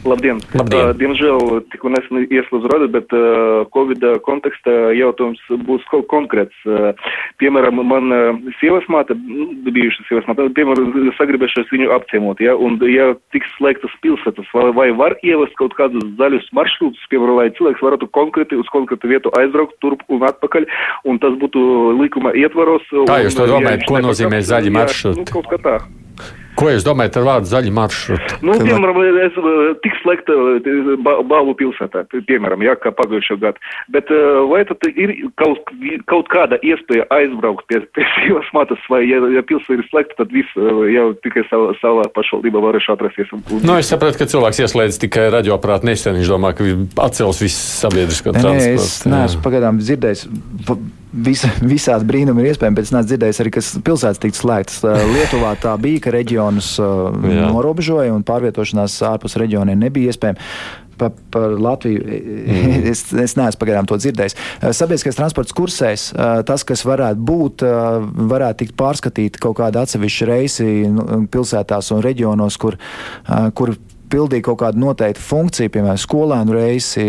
Labdien! 0.07 0.39
Labdien. 0.55 0.89
Uh, 0.89 0.93
diemžēl 0.97 1.61
tikko 1.73 1.91
nesen 1.93 2.27
radu, 2.71 2.87
bet 2.91 3.13
uh, 3.15 3.65
Covid 3.75 4.03
kontekstā 4.25 4.75
jautājums 4.97 5.41
būs 5.67 5.85
konkrēts. 6.11 6.55
Uh, 6.65 6.93
piemēram, 7.41 7.81
man 7.87 8.13
uh, 8.13 8.53
sievas 8.61 8.87
māte, 8.91 9.17
nu, 9.17 9.49
bijuša 9.65 10.07
sievas 10.07 10.29
māte, 10.29 10.47
piemēram, 10.57 10.93
sagribējušas 11.19 11.71
viņu 11.73 11.91
apciemot, 11.97 12.41
ja, 12.43 12.55
un 12.55 12.79
ja 12.91 13.11
tiks 13.35 13.51
slēgtas 13.57 13.93
pilsētas, 14.05 14.49
vai, 14.55 14.69
vai 14.77 14.87
var 14.97 15.17
ievest 15.25 15.57
kaut 15.59 15.75
kādus 15.77 16.05
zaļus 16.19 16.49
maršrutus, 16.55 17.07
piemēram, 17.11 17.41
lai 17.41 17.49
cilvēks 17.57 17.83
varētu 17.83 18.11
konkrēti 18.15 18.59
uz 18.59 18.71
konkrētu 18.73 19.11
vietu 19.11 19.33
aizbraukt 19.39 19.79
turp 19.83 20.03
un 20.07 20.25
atpakaļ, 20.27 20.67
un 21.09 21.21
tas 21.23 21.37
būtu 21.41 21.61
likuma 21.99 22.33
ietvaros. 22.37 22.85
Kā 23.09 23.21
jūs 23.25 23.37
to 23.37 23.47
domājat, 23.49 23.87
ko 23.89 24.03
nozīmē 24.03 24.43
zaļi 24.45 24.75
maršruti? 24.79 25.25
Nu, 25.25 25.31
kaut 25.31 25.49
kā 25.51 25.61
tā. 25.63 25.79
Ko 26.57 26.71
jūs 26.71 26.81
domājat 26.81 27.19
ar 27.19 27.25
vārdu 27.27 27.49
zaļi 27.51 27.71
maršruti? 27.77 28.37
Nu, 28.45 28.55
piemēram, 28.57 28.97
es 29.21 29.35
tik 29.83 29.97
slēgta 30.01 30.33
balvu 31.05 31.53
pilsētā, 31.59 32.01
piemēram, 32.25 32.63
jā, 32.65 32.73
kā 32.81 32.89
pagājušo 32.97 33.37
gadu. 33.43 33.61
Bet 33.93 34.09
vai 34.49 34.63
tad 34.65 34.87
ir 34.89 35.13
kaut, 35.37 35.69
kaut 36.09 36.31
kāda 36.33 36.57
iespēja 36.65 37.05
aizbraukt 37.13 37.67
pie, 37.69 37.83
pie 37.93 38.07
sīvas 38.15 38.49
matas, 38.57 38.81
vai 38.89 39.03
ja, 39.05 39.21
ja 39.35 39.45
pilsēta 39.45 39.77
ir 39.77 39.85
slēgta, 39.91 40.17
tad 40.23 40.33
viss 40.33 40.57
jau 40.95 41.07
tikai 41.27 41.45
savā, 41.51 41.77
savā 41.83 42.09
pašvaldībā 42.17 42.65
varēšu 42.65 42.95
atrasties. 42.95 43.33
Un, 43.37 43.45
un... 43.53 43.65
Nu, 43.67 43.77
es 43.77 43.93
sapratu, 43.93 44.17
ka 44.17 44.29
cilvēks 44.33 44.65
ieslēdz 44.65 45.01
tikai 45.05 45.29
radioaparātu 45.37 45.91
nesen, 45.91 46.17
viņš 46.17 46.33
domā, 46.33 46.55
ka 46.57 46.65
atcels 47.05 47.45
visu 47.45 47.61
sabiedrisko 47.83 48.33
transportu. 48.33 48.65
Nē, 48.65 48.81
es 48.81 49.03
neesmu 49.05 49.45
pagaidām 49.45 49.83
dzirdējis 49.83 50.25
Visa, 51.07 51.47
visādi 51.63 52.03
brīnumi 52.07 52.43
ir 52.43 52.49
iespējami, 52.51 52.75
bet 52.75 52.87
es 52.89 52.91
neesmu 52.91 53.07
dzirdējis 53.07 53.37
arī, 53.39 53.51
kas 53.55 53.69
pilsētas 53.85 54.19
tika 54.23 54.35
slēgtas. 54.35 54.81
Lietuvā 55.13 55.53
tā 55.61 55.77
bija, 55.79 56.01
ka 56.03 56.11
reģionus 56.11 56.73
norobežoja 56.81 58.11
un 58.11 58.25
pārvietošanās 58.27 58.99
ārpus 59.07 59.37
reģioniem 59.39 59.87
nebija 59.87 60.11
iespējama. 60.11 60.43
Par, 60.97 61.11
par 61.29 61.51
Latviju 61.61 62.01
mm. 62.01 62.85
es, 62.89 63.03
es 63.13 63.35
neesmu 63.37 63.61
pagaidām 63.61 63.85
to 63.85 63.99
dzirdējis. 64.01 64.33
Sabiedriskais 64.73 65.19
transports 65.19 65.53
kursēs, 65.53 66.07
tas, 66.49 66.63
kas 66.65 66.81
varētu 66.89 67.21
būt, 67.21 67.65
varētu 68.33 68.63
tikt 68.63 68.73
pārskatīti 68.81 69.43
kaut 69.43 69.59
kādi 69.59 69.77
atsevišķi 69.77 70.27
reisi 70.31 70.65
nu, 70.89 71.27
pilsētās 71.29 71.93
un 71.93 72.01
reģionos, 72.01 72.57
kur, 72.57 72.79
kur 73.53 73.77
pildīja 74.11 74.45
kaut 74.47 74.59
kādu 74.61 74.81
noteiktu 74.81 75.23
funkciju, 75.23 75.71
piemēram, 75.73 75.99
skolēnu 76.01 76.55
reisi, 76.55 77.05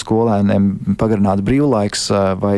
skolēniem 0.00 0.70
pagarināt 1.00 1.42
brīvlaiks 1.46 2.08
vai 2.40 2.56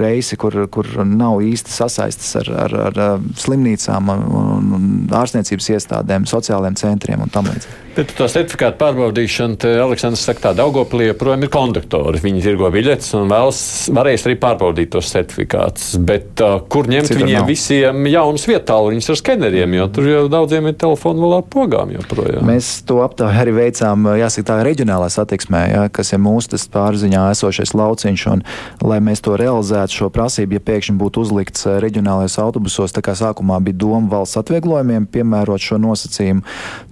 reisi, 0.00 0.38
kur, 0.40 0.56
kur 0.72 0.88
nav 1.08 1.42
īsti 1.44 1.74
sasaistas 1.74 2.34
ar, 2.42 2.52
ar, 2.66 2.76
ar 2.90 3.28
slimnīcām 3.42 4.12
un, 4.14 4.74
un 4.78 4.90
ārstniecības 5.22 5.72
iestādēm, 5.76 6.28
sociālajiem 6.30 6.78
centriem 6.78 7.24
un 7.24 7.32
tam 7.32 7.50
līdzīgi. 7.50 7.80
Bet 7.92 8.14
to 8.16 8.24
certifikātu 8.30 8.78
pārbaudīšanu, 8.80 9.58
Aleksandrs 9.82 10.22
saka, 10.24 10.46
tā 10.46 10.52
Daugopilī 10.56 11.10
joprojām 11.10 11.44
ir 11.44 11.50
konduktori. 11.52 12.20
Viņi 12.24 12.40
tirgo 12.46 12.70
biļetes 12.72 13.10
un 13.18 13.28
vēlas, 13.28 13.60
varēs 13.92 14.24
arī 14.28 14.36
pārbaudīt 14.40 14.92
tos 14.94 15.10
certifikātus. 15.12 15.98
Bet 16.00 16.40
uh, 16.40 16.62
kur 16.72 16.88
ņemt 16.88 17.10
Citur 17.10 17.20
viņiem 17.20 17.42
nav. 17.42 17.48
visiem 17.50 18.08
jaunus 18.08 18.46
vietāluņus 18.48 19.10
ar 19.12 19.18
skeneriem, 19.20 19.76
jo 19.76 19.88
tur 19.92 20.08
jau 20.08 20.22
daudziem 20.32 20.70
ir 20.70 20.78
telefoni 20.80 21.20
vēl 21.20 21.36
ar 21.36 21.44
pogām 21.52 21.92
joprojām. 21.92 22.48
Mēs 22.48 22.70
to 22.88 23.02
aptauju 23.04 23.42
arī 23.42 23.54
veicām, 23.58 24.08
jāsaka, 24.22 24.46
tā 24.48 24.56
reģionālā 24.70 25.10
satiksmē, 25.12 25.62
ja, 25.74 25.84
kas 25.92 26.14
ir 26.16 26.22
mūsu 26.24 26.56
pārziņā 26.72 27.26
esošais 27.34 27.74
lauciņš. 27.76 28.26
Un, 28.32 28.46
lai 28.88 29.02
mēs 29.04 29.20
to 29.24 29.36
realizētu, 29.36 29.98
šo 30.00 30.10
prasību, 30.14 30.56
ja 30.56 30.64
pēkšņi 30.64 30.96
būtu 31.00 31.26
uzlikts 31.26 31.68
reģionālajos 31.84 32.38
autobusos, 32.40 32.96
tā 32.96 33.04
kā 33.04 33.12
sākumā 33.18 33.60
bija 33.64 33.82
doma 33.84 34.16
valsts 34.16 34.40
atvieglojumiem, 34.40 35.10
piemērot 35.12 35.60
šo 35.60 35.80
nosacījumu, 35.82 36.44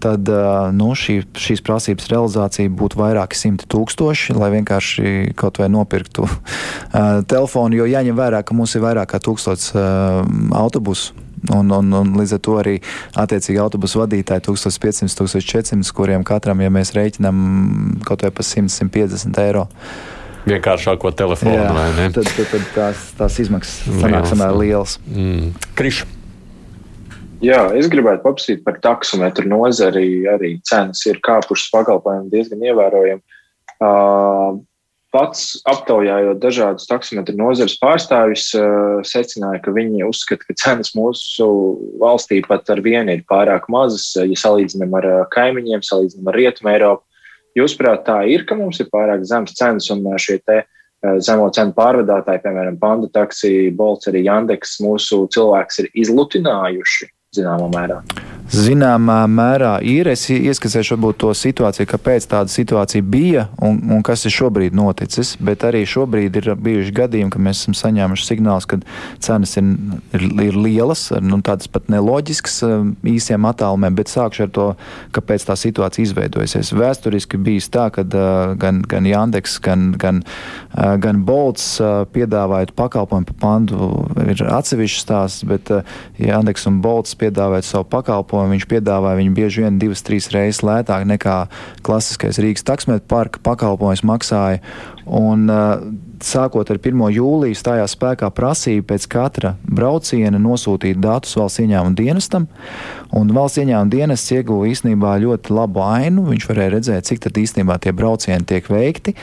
tad, 0.02 0.28
nu, 0.76 0.89
nu, 0.90 0.98
šī, 0.98 1.20
šīs 1.38 1.62
prasības 1.66 2.10
realizācija 2.10 2.70
būtu 2.74 2.98
vairāki 2.98 3.38
simti 3.38 3.68
tūkstoši, 3.70 4.34
lai 4.38 4.50
vienkārši 4.56 5.32
kaut 5.38 5.62
vai 5.62 5.70
nopirktu 5.72 6.26
uh, 6.28 7.22
telefonu, 7.30 7.80
jo 7.80 7.88
jāņem 7.90 8.18
vērā, 8.18 8.42
ka 8.44 8.56
mums 8.58 8.74
ir 8.74 8.84
vairāk 8.84 9.14
kā 9.14 9.22
tūkstots 9.22 9.72
uh, 9.76 10.22
autobusu. 10.58 11.16
Un, 11.56 11.70
un, 11.72 11.86
un 11.96 12.10
līdz 12.18 12.34
ar 12.36 12.40
to 12.44 12.54
arī 12.60 12.74
attiecīgi 13.16 13.56
autobusu 13.62 14.02
vadītāji 14.02 14.44
1500, 14.44 15.14
1400, 15.16 15.94
kuriem 15.96 16.24
katram, 16.26 16.60
ja 16.60 16.68
mēs 16.68 16.92
rēķinām 16.92 17.38
kaut 18.04 18.26
vai 18.26 18.32
pa 18.34 18.44
100, 18.44 18.68
150 18.68 19.40
eiro. 19.46 19.64
Vienkāršāko 20.44 21.14
telefonu, 21.16 21.56
Jā? 21.56 22.10
Tad, 22.12 22.28
tad, 22.28 22.46
tad 22.52 22.70
tās, 22.76 23.08
tās 23.16 23.40
izmaksas 23.40 23.88
sanāk 24.02 24.28
samērā 24.28 24.56
lielas. 24.60 24.98
Mm. 25.08 25.54
Krišs. 25.80 26.04
Jā, 27.40 27.70
es 27.72 27.86
gribētu 27.88 28.20
paprasīt 28.20 28.58
par 28.66 28.76
taksometru 28.84 29.48
nozari. 29.48 30.26
Arī 30.28 30.58
cenas 30.68 31.00
ir 31.08 31.22
kāpušas 31.24 31.70
pakalpojumi 31.72 32.28
diezgan 32.28 32.60
ievērojami. 32.68 33.38
Uh, 33.80 34.58
pats 35.08 35.54
aptaujājot 35.72 36.36
dažādus 36.42 36.84
taksometru 36.90 37.38
nozares 37.38 37.78
pārstāvjus, 37.80 38.50
uh, 38.60 38.98
secināja, 39.08 39.62
ka 39.64 39.72
viņi 39.72 40.04
uzskata, 40.04 40.44
ka 40.44 40.56
cenas 40.60 40.92
mūsu 40.92 41.46
valstī 42.02 42.42
pat 42.44 42.68
ar 42.74 42.82
vienu 42.84 43.14
ir 43.16 43.22
pārāk 43.30 43.70
mazas, 43.72 44.10
ja 44.20 44.36
salīdzinām 44.42 44.92
ar 45.00 45.08
kaimiņiem, 45.32 45.80
salīdzinām 45.86 46.28
ar 46.28 46.36
Rietumu 46.36 46.72
Eiropu. 46.74 47.24
Jūsuprāt, 47.56 48.02
tā 48.04 48.18
ir, 48.28 48.44
ka 48.44 48.58
mums 48.58 48.82
ir 48.84 48.90
pārāk 48.92 49.24
zemas 49.24 49.56
cenas 49.56 49.88
un 49.94 50.04
šie 50.20 50.36
te 50.44 50.58
zemo 51.24 51.48
cenu 51.56 51.72
pārvadātāji, 51.72 52.42
piemēram, 52.44 52.76
Panda 52.78 53.08
taksija, 53.16 53.72
Bolts, 53.72 54.10
arī 54.12 54.26
Jandeks, 54.26 54.76
mūsu 54.84 55.22
cilvēks 55.32 55.80
ir 55.80 55.88
izlutinājuši 56.04 57.08
zināmā 57.36 57.68
mērā. 57.70 58.00
Zināmā 58.50 59.20
mērā 59.30 59.76
ir. 59.86 60.08
Es 60.10 60.24
ieskicēšu 60.32 60.96
varbūt 60.96 61.20
to 61.22 61.30
situāciju, 61.38 61.86
kāpēc 61.86 62.24
tāda 62.32 62.50
situācija 62.50 63.04
bija 63.06 63.44
un, 63.62 63.78
un 63.94 64.02
kas 64.06 64.24
ir 64.26 64.34
šobrīd 64.34 64.74
noticis. 64.74 65.36
Bet 65.38 65.62
arī 65.68 65.84
šobrīd 65.86 66.38
ir 66.40 66.48
bijuši 66.58 66.94
gadījumi, 66.96 67.30
kad 67.30 67.44
mēs 67.46 67.60
esam 67.62 67.76
saņēmuši 67.78 68.26
signālus, 68.26 68.66
ka 68.66 68.80
cenas 69.22 69.54
ir, 69.60 69.68
ir, 70.18 70.24
ir 70.48 70.58
lielas, 70.58 71.04
nu, 71.22 71.38
tādas 71.46 71.70
pat 71.70 71.86
neloģiskas 71.94 72.58
um, 72.66 72.90
īsiem 73.06 73.46
attālumiem. 73.46 73.94
Bet 74.00 74.10
sākšu 74.10 74.48
ar 74.48 74.50
to, 74.56 74.66
kāpēc 75.14 75.46
tā 75.46 75.54
situācija 75.60 76.08
izveidojusies. 76.08 76.72
Vēsturiski 76.74 77.38
bijis 77.38 77.70
tā, 77.70 77.86
ka 77.94 78.02
uh, 78.02 78.56
gan, 78.58 78.82
gan 78.82 79.06
Jandeks, 79.06 79.60
gan, 79.62 79.92
gan, 79.94 80.24
uh, 80.74 80.96
gan 80.98 81.22
Bolts 81.28 81.76
uh, 81.78 82.02
piedāvājot 82.10 82.74
pakalpojumu 82.74 83.30
pa 83.30 83.38
pandu 83.46 83.92
ir 84.26 84.42
atsevišķs 84.42 85.06
stāsts, 85.06 85.46
bet 85.46 85.70
uh, 85.70 85.86
Jandeks 86.18 86.66
un 86.66 86.82
Bolts 86.82 87.14
piedāvājot 87.20 87.70
savu 87.70 87.86
pakalpojumu 87.94 88.39
pakalpojumu 88.40 88.56
viņš 88.56 88.68
piedāvāja 88.70 89.18
viņu 89.18 89.34
bieži 89.36 89.64
vien 89.64 89.78
divas, 89.78 90.02
trīs 90.02 90.30
reizes 90.32 90.62
lētāk 90.64 91.04
nekā 91.06 91.48
klasiskais 91.82 92.40
Rīgas 92.40 92.64
taksmetra 92.64 93.06
parka 93.06 93.40
pakalpojums 93.42 94.02
maksāja. 94.04 94.60
Un, 95.06 95.48
uh, 95.50 95.82
sākot 96.22 96.68
ar 96.70 96.78
1. 96.78 97.10
jūliju 97.16 97.56
stājās 97.56 97.96
spēkā 97.96 98.30
prasība 98.30 98.92
pēc 98.92 99.08
katra 99.10 99.54
brauciena 99.64 100.38
nosūtīt 100.38 101.00
datus 101.00 101.36
valsts 101.36 101.60
ieņēmuma 101.64 101.96
dienestam. 101.96 102.46
Un 103.12 103.32
valsts 103.34 103.60
ieņēmuma 103.60 103.90
dienests 103.90 104.32
ieguva 104.36 104.68
īstenībā 104.70 105.18
ļoti 105.24 105.54
labu 105.56 105.82
ainu. 105.84 106.28
Viņš 106.30 106.48
varēja 106.48 106.76
redzēt, 106.76 107.08
cik 107.10 107.24
tad 107.26 107.40
īstenībā 107.40 107.80
tie 107.82 107.92
braucieni 107.96 108.46
tiek 108.46 108.68
veikti 108.70 109.16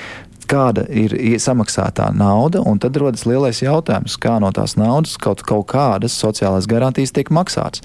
kāda 0.50 0.86
ir 0.90 1.14
samaksātā 1.42 2.10
nauda, 2.16 2.62
un 2.66 2.80
tad 2.82 2.98
rodas 3.00 3.26
lielais 3.28 3.62
jautājums, 3.62 4.18
kā 4.22 4.38
no 4.44 4.50
tās 4.56 4.78
naudas 4.80 5.18
kaut, 5.22 5.44
kaut 5.48 5.68
kādas 5.72 6.16
sociālās 6.18 6.68
garantijas 6.70 7.14
tiek 7.16 7.32
maksātas. 7.34 7.84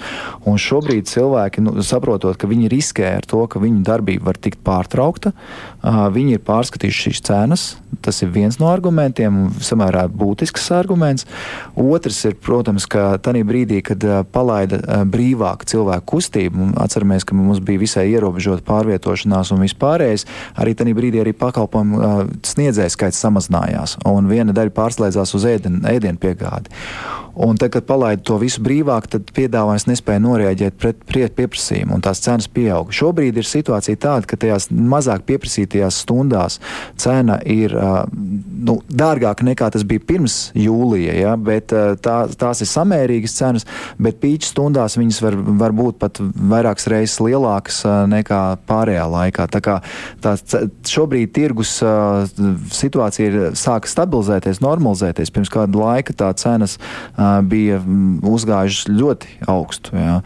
Un 0.49 0.61
šobrīd 0.61 1.11
cilvēki, 1.11 1.65
nu, 1.67 1.77
saprotot, 1.87 2.39
ka 2.39 2.51
viņi 2.51 2.71
riskē 2.73 3.09
ar 3.19 3.27
to, 3.29 3.45
ka 3.51 3.63
viņu 3.63 3.83
darbība 3.87 4.31
var 4.31 4.41
tikt 4.43 4.63
pārtraukta, 4.67 5.33
uh, 5.35 6.07
viņi 6.15 6.39
ir 6.39 6.45
pārskatījuši 6.47 7.09
šīs 7.09 7.23
cenas. 7.29 7.67
Tas 8.03 8.23
ir 8.25 8.31
viens 8.33 8.57
no 8.59 8.71
argumentiem, 8.73 9.51
samērā 9.63 10.07
būtisks 10.09 10.71
arguments. 10.75 11.27
Otrs 11.79 12.23
ir, 12.31 12.39
protams, 12.41 12.87
ka 12.91 13.19
tajā 13.23 13.45
brīdī, 13.47 13.83
kad 13.85 14.03
uh, 14.07 14.23
palaida 14.25 14.81
uh, 14.81 15.03
brīvāk 15.09 15.67
cilvēku 15.69 16.17
kustību, 16.17 16.73
atceramies, 16.83 17.27
ka 17.29 17.37
mums 17.37 17.61
bija 17.65 17.83
visai 17.83 18.07
ierobežota 18.15 18.65
pārvietošanās 18.67 19.53
un 19.55 19.63
vispārējais, 19.67 20.27
arī 20.63 20.77
tajā 20.79 20.97
brīdī 20.97 21.23
arī 21.23 21.37
pakalpojumu 21.37 22.01
sniedzēju 22.53 22.95
skaits 22.95 23.21
samazinājās, 23.25 23.97
un 24.09 24.31
viena 24.31 24.55
daļa 24.57 24.75
pārslēdzās 24.77 25.35
uz 25.39 25.49
ēdienu, 25.49 25.83
ēdienu 25.89 26.21
piegādi. 26.23 26.73
Un 27.35 27.57
tad, 27.57 27.71
kad 27.73 27.87
palaida 27.89 28.21
to 28.29 28.37
visu 28.41 28.61
brīvāk, 28.65 29.07
tad 29.13 29.31
piedāvājums 29.33 29.87
nespēja 29.89 30.21
noreaģēt 30.21 30.77
pret, 30.81 30.99
pret 31.09 31.33
pieprasījumu, 31.39 31.97
un 31.97 32.05
tās 32.05 32.21
cenas 32.25 32.49
pieauga. 32.53 32.93
Šobrīd 32.93 33.39
ir 33.41 33.49
situācija 33.49 34.01
tāda, 34.03 34.29
ka 34.29 34.37
tajās 34.37 34.69
mazāk 34.73 35.25
pieprasītajās 35.31 36.03
stundās 36.05 36.59
cena 37.01 37.39
ir 37.49 37.73
nu, 37.73 38.77
dārgāka 38.89 39.47
nekā 39.47 39.71
tas 39.73 39.85
bija 39.89 40.05
pirms 40.05 40.37
jūlija, 40.59 41.15
ja? 41.17 41.33
bet 41.41 41.73
tā, 42.05 42.17
tās 42.39 42.61
ir 42.61 42.71
samērīgas 42.71 43.37
cenas, 43.39 43.67
bet 44.03 44.21
pīķa 44.23 44.51
stundās 44.51 44.99
viņas 45.01 45.23
var, 45.25 45.39
var 45.65 45.77
būt 45.77 45.99
pat 46.03 46.21
vairākas 46.21 46.89
reizes 46.93 47.17
lielākas 47.25 47.83
nekā 48.13 48.43
pārējā 48.69 49.09
laikā. 49.15 49.49
Tā 49.53 49.63
kā 49.65 49.79
tā, 50.25 50.35
šobrīd 50.89 51.33
tirgus 51.33 51.79
situācija 52.77 53.31
ir 53.31 53.41
sāka 53.59 53.91
stabilizēties, 53.91 54.61
normalizēties. 54.65 55.33
Pirms 55.33 55.53
kāda 55.53 55.81
laika 55.81 56.17
tā 56.17 56.31
cenas 56.37 56.77
bija 57.49 57.81
uzgājušas 58.29 58.91
ļoti 58.93 59.39
augstu. 59.51 59.97
Jā. 59.97 60.19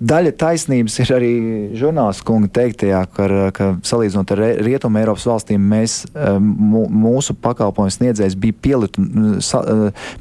Daļa 0.00 0.34
taisnības 0.40 0.98
ir 1.04 1.14
arī 1.16 1.32
žurnālistu 1.78 2.26
kunga 2.28 2.50
teiktajā, 2.60 3.02
ka, 3.12 3.30
ka 3.56 3.70
salīdzinot 3.86 4.34
ar 4.36 4.44
Rietumu 4.66 5.02
Eiropas 5.02 5.26
valstīm, 5.28 5.66
mēs, 5.72 6.02
mūsu 6.16 7.36
pakalpojumu 7.42 7.96
sniedzējs 7.96 8.38
bija 8.40 8.60
pielitu, 8.66 9.04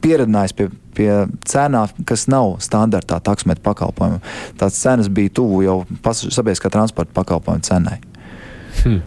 pieredzinājis 0.03 0.57
pie 0.57 0.71
pie 0.95 1.11
cenām, 1.43 1.91
kas 2.07 2.21
nav 2.31 2.55
standartā 2.63 3.19
taksometra 3.19 3.63
pakalpojumu. 3.65 4.21
Tās 4.59 4.79
cenas 4.79 5.09
bija 5.11 5.33
tuvu 5.41 5.61
jau 5.65 5.77
sabiedriskā 6.07 6.71
transporta 6.71 7.11
pakalpojumu 7.17 7.65
cenai. 7.67 7.97
Hmm. 8.81 9.01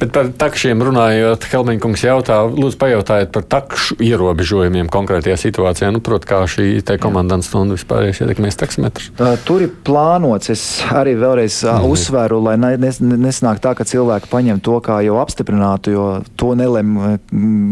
Bet 0.00 0.12
par 0.14 0.30
takšiem 0.38 0.82
runājot, 0.82 1.44
Helmiņkungs 1.52 2.04
jautā, 2.06 2.38
lūdzu 2.48 2.78
pajautājiet 2.80 3.32
par 3.34 3.44
takšu 3.56 3.98
ierobežojumiem 4.02 4.88
konkrētajā 4.92 5.36
situācijā. 5.40 5.90
Nu, 5.94 6.00
Protams, 6.02 6.28
kā 6.28 6.40
šī 6.48 6.98
komandants 7.02 7.48
stunda 7.50 7.76
vispār 7.76 8.10
ietekmēs 8.10 8.58
taksometru. 8.60 9.12
Uh, 9.18 9.34
tur 9.46 9.64
ir 9.64 9.72
plānots, 9.84 10.50
es 10.52 10.62
arī 10.92 11.14
vēlreiz 11.18 11.62
mm. 11.66 11.86
uzsveru, 11.88 12.40
lai 12.46 12.56
nes, 12.60 13.00
nesnāk 13.02 13.62
tā, 13.62 13.74
ka 13.78 13.86
cilvēki 13.88 14.30
paņem 14.32 14.62
to 14.64 14.78
kā 14.84 15.00
jau 15.06 15.18
apstiprinātu, 15.22 15.94
jo 15.94 16.06
to 16.38 16.52
nelem 16.58 16.94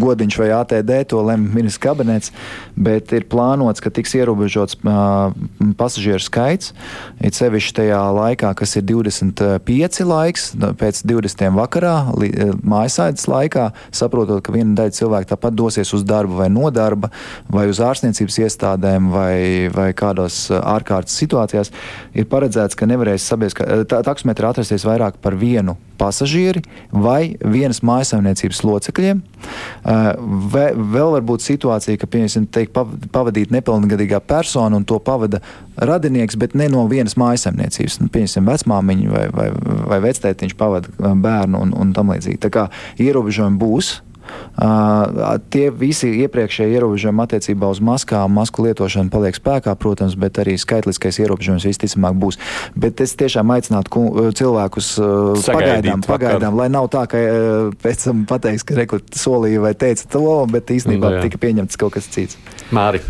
godiņš 0.03 0.39
vai 0.41 0.51
ATD, 0.59 0.95
to 1.11 1.23
lem 1.27 1.47
ministrs 1.55 1.83
kabinets, 1.83 2.35
bet 2.75 3.15
ir 3.17 3.29
plānots, 3.31 3.83
ka 3.83 3.93
tiks 3.95 4.17
ierobežots 4.19 4.79
uh, 4.83 5.33
pasažieru 5.79 6.23
skaits, 6.25 6.75
it 7.23 7.39
sevišķi 7.39 7.77
tajā 7.83 8.01
laikā, 8.17 8.53
kas 8.59 8.77
ir 8.81 8.87
25 8.91 10.05
laiks, 10.09 10.51
pēc 10.81 11.05
20 11.07 11.57
vakarā, 11.57 11.97
eh, 12.27 12.53
mājasaites 12.67 13.27
laikā, 13.31 13.71
saprotot, 13.95 14.43
ka 14.45 14.55
viena 14.55 14.77
daļa 14.79 14.97
cilvēku 14.97 15.31
tāpat 15.33 15.57
dosies 15.59 15.93
uz 15.97 16.05
darbu 16.07 16.41
vai 16.41 16.49
no 16.53 16.71
darba, 16.75 17.11
vai 17.51 17.67
uz 17.71 17.81
ārstniecības 17.85 18.41
iestādēm, 18.47 19.11
vai, 19.15 19.69
vai 19.75 19.91
kādos 19.97 20.43
eh, 20.51 20.59
ārkārtas 20.59 21.19
situācijās, 21.23 21.73
ir 22.15 22.29
paredzēts, 22.31 22.79
ka 22.79 22.89
nevarēs 22.91 23.29
sabiedriskā 23.31 23.67
eh, 23.67 23.85
taksometra 23.91 24.53
atrasties 24.55 24.87
vairāk 24.89 25.21
par 25.23 25.39
vienu 25.41 25.77
pasažieri 26.01 26.63
vai 26.93 27.37
vienas 27.45 27.83
mājasemniecības 27.85 28.63
locekļiem. 28.65 29.19
Vēl 29.85 31.11
var 31.15 31.25
būt 31.29 31.45
situācija, 31.45 32.01
ka, 32.01 32.09
tiek 32.09 32.73
pavadīta 32.73 33.53
nepilngadīgā 33.59 34.23
persona 34.25 34.79
un 34.81 34.87
to 34.89 34.97
pavada 35.05 35.43
radinieks, 35.81 36.37
bet 36.41 36.57
ne 36.59 36.69
no 36.73 36.87
vienas 36.91 37.17
mājasemniecības. 37.21 37.99
Nu, 38.03 38.09
piemēram, 38.13 38.49
vecmāmiņa 38.49 39.13
vai, 39.13 39.27
vai, 39.35 39.49
vai 39.93 40.01
vectētiņš 40.07 40.57
pavada 40.61 41.13
bērnu 41.21 41.61
un, 41.67 41.75
un 41.77 41.93
tam 42.01 42.15
līdzīgi. 42.17 42.41
Tā 42.43 42.53
kā 42.55 42.69
ierobežojumi 43.01 43.61
būs, 43.61 43.99
Uh, 44.61 45.39
tie 45.49 45.71
visi 45.73 46.11
iepriekšējie 46.27 46.77
ierobežojumi 46.77 47.23
attiecībā 47.25 47.71
uz 47.71 47.79
maskām, 47.81 48.35
masku 48.35 48.67
lietošanu 48.67 49.09
paliek 49.13 49.37
spēkā, 49.39 49.73
protams, 49.81 50.17
bet 50.21 50.37
arī 50.43 50.59
skaitliskais 50.61 51.21
ierobežojums 51.23 51.65
visticamāk 51.65 52.19
būs. 52.21 52.37
Bet 52.77 53.01
es 53.01 53.15
tiešām 53.19 53.55
aicinātu 53.55 54.05
cilvēkus 54.37 54.91
uh, 55.01 55.47
pagaidām, 55.47 56.05
pagaidām, 56.05 56.59
lai 56.61 56.69
nav 56.73 56.91
tā, 56.93 57.07
ka 57.11 57.23
uh, 57.23 57.71
pēc 57.81 58.11
tam 58.11 58.27
pateiks, 58.29 58.67
ka 58.69 58.77
rekord 58.79 59.09
solīja 59.17 59.65
vai 59.65 59.73
teica 59.79 60.11
to, 60.13 60.27
bet 60.51 60.75
īstenībā 60.75 61.17
no, 61.17 61.25
tika 61.25 61.41
pieņemts 61.41 61.81
kaut 61.81 61.97
kas 61.97 62.11
cits. 62.13 62.39
Māri 62.75 63.03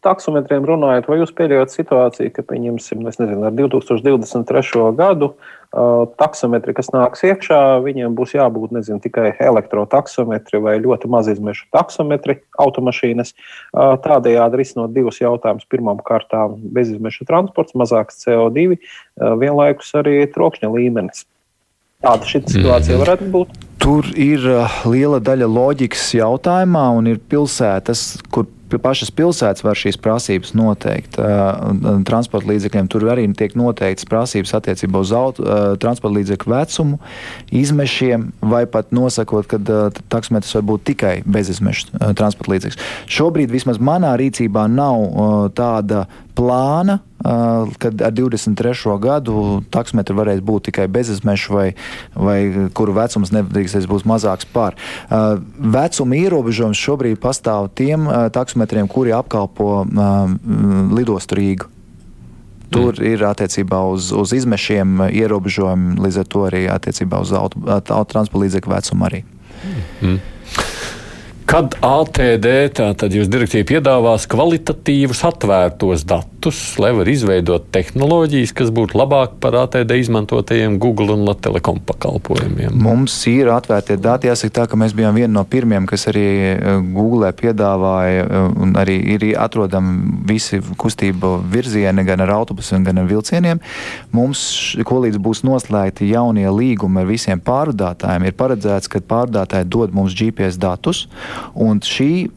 taksometriem 0.00 0.64
runājot, 0.64 1.10
vai 1.12 1.18
jūs 1.20 1.32
pieļaujat 1.36 1.74
situāciju, 1.74 2.30
ka, 2.32 2.40
pieņemsim, 2.48 3.02
nezinu, 3.04 3.42
ar 3.44 3.52
2023. 3.52 4.86
gadu 4.96 5.34
uh, 5.34 5.50
taksometri, 6.18 6.74
kas 6.74 6.90
nāks 6.90 7.22
iekšā, 7.26 7.78
viņiem 7.84 8.16
būs 8.18 8.34
jābūt 8.34 8.74
nezinu, 8.74 8.98
tikai 9.02 9.30
elektrotaksometri 9.38 10.58
vai 10.64 10.76
ļoti 10.82 11.10
mazizmešu 11.10 11.68
taksometri 11.74 12.40
automašīnas. 12.58 13.34
Uh, 13.70 13.94
tādējādi 14.02 14.62
risinot 14.62 14.94
divus 14.96 15.20
jautājumus. 15.22 15.68
Pirmām 15.70 16.02
kārtām 16.02 16.58
bezizmešu 16.74 17.28
transports, 17.28 17.76
mazāks 17.78 18.24
CO2, 18.24 18.74
uh, 18.74 19.34
vienlaikus 19.38 19.94
arī 20.00 20.24
trokšņa 20.34 20.72
līmenis. 20.74 21.26
Tāda 22.00 22.26
šī 22.26 22.42
situācija 22.48 22.96
mhm. 22.96 23.02
varētu 23.04 23.32
būt. 23.34 23.58
Tur 23.80 24.06
ir 24.18 24.42
liela 24.88 25.20
daļa 25.24 25.46
loģikas 25.48 26.10
jautājumā, 26.18 26.82
un 26.98 27.14
ir 27.14 27.20
pilsētas, 27.30 28.18
kur 28.32 28.48
pašas 28.78 29.10
pilsētas 29.10 29.64
var 29.66 29.74
šīs 29.74 29.98
prasības 29.98 30.54
noteikt. 30.54 31.18
Transporta 32.06 32.52
līdzekļiem 32.52 32.90
tur 32.92 33.08
arī 33.10 33.26
tiek 33.34 33.56
noteikts 33.58 34.06
prasības 34.06 34.54
attiecībā 34.60 35.02
uz 35.02 35.10
auto, 35.16 35.42
transporta 35.82 36.20
līdzekļu 36.20 36.54
vecumu, 36.54 37.00
izmešiem, 37.50 38.30
vai 38.40 38.66
pat 38.70 38.94
nosakot, 38.94 39.50
ka 39.50 39.58
taksometrs 40.12 40.54
var 40.58 40.66
būt 40.70 40.86
tikai 40.92 41.14
bezizmešu 41.26 42.14
transporta 42.14 42.54
līdzeklis. 42.54 42.80
Šobrīd 43.10 43.50
vismaz 43.50 43.82
manā 43.82 44.14
rīcībā 44.20 44.68
nav 44.70 45.50
tāda 45.58 46.06
plāna, 46.36 46.98
kad 47.82 48.02
ar 48.02 48.14
23. 48.16 48.74
gadu 49.02 49.62
taksometri 49.72 50.16
varēs 50.16 50.40
būt 50.44 50.70
tikai 50.70 50.86
bezizmešu 50.92 51.56
vai, 51.56 51.66
vai 52.14 52.38
kuru 52.76 52.94
vecums 52.96 53.32
nedrīkstēs 53.34 53.88
būt 53.90 54.06
mazāks 54.08 54.48
par. 54.52 54.78
Vecuma 55.10 56.20
ierobežojums 56.20 56.80
šobrīd 56.80 57.20
pastāv 57.22 57.68
tiem 57.76 58.08
taksometriem, 58.32 58.88
kuri 58.88 59.14
apkalpo 59.16 59.84
lidostu 60.96 61.38
Rīgu. 61.40 61.70
Tur 62.70 62.94
mm. 62.94 63.06
ir 63.06 63.24
attiecībā 63.26 63.80
uz, 63.90 64.12
uz 64.14 64.32
izmešiem 64.36 65.08
ierobežojumi, 65.10 65.96
līdz 66.04 66.20
ar 66.22 66.28
to 66.30 66.44
arī 66.46 66.60
attiecībā 66.70 67.18
uz 67.18 67.32
autotransporta 67.34 68.44
līdzekļu 68.44 68.74
vecumu 68.76 69.08
arī. 69.08 69.24
Mm. 70.00 70.20
Kad 71.50 71.72
ATD, 71.82 72.46
tātad 72.78 73.10
jūs 73.10 73.26
direktīva 73.26 73.66
piedāvās 73.66 74.28
kvalitatīvus 74.30 75.24
atvērtos 75.26 76.04
datus, 76.06 76.60
lai 76.78 76.92
var 76.94 77.08
izveidot 77.10 77.64
tehnoloģijas, 77.74 78.52
kas 78.54 78.68
būtu 78.70 78.94
labāk 78.94 79.32
par 79.42 79.56
ATD 79.64 79.96
izmantotajiem 79.98 80.76
Google 80.78 81.16
un 81.16 81.26
Telekom 81.42 81.80
pakalpojumiem? 81.88 82.76
Mums 82.78 83.16
ir 83.26 83.50
atvērtie 83.50 83.96
dati. 83.98 84.28
Jāsaka 84.30 84.54
tā, 84.60 84.66
ka 84.70 84.78
mēs 84.78 84.94
bijām 84.94 85.18
vieni 85.18 85.32
no 85.34 85.42
pirmiem, 85.42 85.88
kas 85.90 86.06
arī 86.12 86.22
eh, 86.52 86.68
Google 86.94 87.32
piedāvāja 87.34 88.28
eh, 88.28 88.46
un 88.62 88.78
arī 88.78 89.00
ir 89.16 89.26
atrodami 89.42 90.22
visi 90.30 90.62
kustību 90.62 91.32
virzieni 91.50 92.06
gan 92.06 92.22
ar 92.22 92.34
autobusiem, 92.36 92.86
gan 92.86 93.02
ar 93.02 93.10
vilcieniem. 93.10 93.58
Mums, 94.14 94.44
ko 94.86 95.02
līdz 95.02 95.18
būs 95.18 95.42
noslēgti 95.50 96.12
jaunie 96.14 96.46
līgumi 96.46 97.02
ar 97.02 97.10
visiem 97.10 97.42
pārvadātājiem, 97.42 98.30
ir 98.30 98.38
paredzēts, 98.38 98.86
ka 98.86 99.02
pārvadātāji 99.02 99.66
dod 99.66 99.98
mums 99.98 100.14
GPS 100.14 100.62
datus. 100.62 101.08
Un 101.60 101.82
šī, 101.84 102.30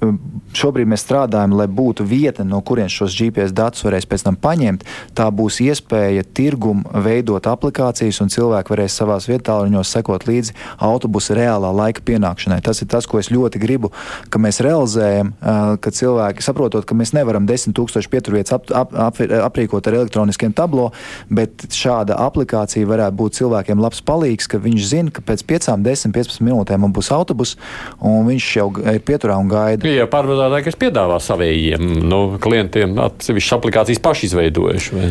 šobrīd 0.58 0.90
mēs 0.92 1.06
strādājam, 1.06 1.56
lai 1.58 1.70
būtu 1.72 2.06
vieta, 2.08 2.44
no 2.48 2.60
kurienes 2.66 2.96
šos 2.96 3.16
GPS 3.16 3.56
datus 3.56 3.86
var 3.86 3.94
varēs 3.94 4.10
pēc 4.10 4.26
tam 4.26 4.38
paņemt, 4.40 4.84
tā 5.18 5.30
būs 5.30 5.60
iespēja 5.64 6.26
tirgum 6.34 6.84
veidot 7.06 7.46
aplikācijas, 7.50 8.22
un 8.24 8.32
cilvēki 8.34 8.74
varēs 8.74 8.98
savās 8.98 9.28
vietāluņos 9.30 9.94
sekot 9.94 10.26
līdzi 10.28 10.56
autobusa 10.84 11.38
reālā 11.38 11.70
laika 11.74 12.04
pienākšanai. 12.06 12.62
Tas 12.66 12.82
ir 12.82 12.90
tas, 12.92 13.08
ko 13.10 13.22
es 13.22 13.30
ļoti 13.34 13.62
gribu, 13.62 13.92
ka 14.34 14.42
mēs 14.42 14.62
realizējam, 14.66 15.34
ka 15.44 15.94
cilvēki 15.94 16.46
saprotot, 16.46 16.88
ka 16.90 16.98
mēs 16.98 17.14
nevaram 17.14 17.48
10 17.50 17.76
tūkstošu 17.78 18.10
pieturvietas 18.10 18.58
ap, 18.58 18.72
ap, 18.74 18.96
ap, 18.98 19.22
aprīkot 19.50 19.88
ar 19.88 20.00
elektroniskiem 20.02 20.56
tablo, 20.58 20.90
bet 21.30 21.68
šāda 21.74 22.18
aplikācija 22.26 22.90
varētu 22.90 23.20
būt 23.20 23.40
cilvēkiem 23.42 23.82
labs 23.84 24.02
palīgs, 24.06 24.50
ka 24.50 24.62
viņš 24.64 24.90
zina, 24.90 25.14
ka 25.14 25.24
pēc 25.26 25.46
5, 25.50 25.72
10, 25.86 26.16
15 26.16 26.46
minūtēm 26.46 26.84
man 26.84 26.96
būs 26.96 27.12
autobus, 27.14 27.56
un 28.02 28.26
viņš 28.30 28.50
jau 28.58 28.70
ir 28.98 29.06
pieturā 29.06 29.38
un 29.42 29.50
gaida. 29.52 29.90
Ja 29.90 30.08
pārvadātāji, 30.12 30.68
kas 30.70 30.80
piedāvā 30.80 31.20
savējiem 31.24 31.88
nu, 32.08 32.22
klientiem 32.44 32.98
atsevišķas 33.08 33.58
aplikācijas 33.58 34.04
paši 34.04 34.30
izveidojuši. 34.30 35.04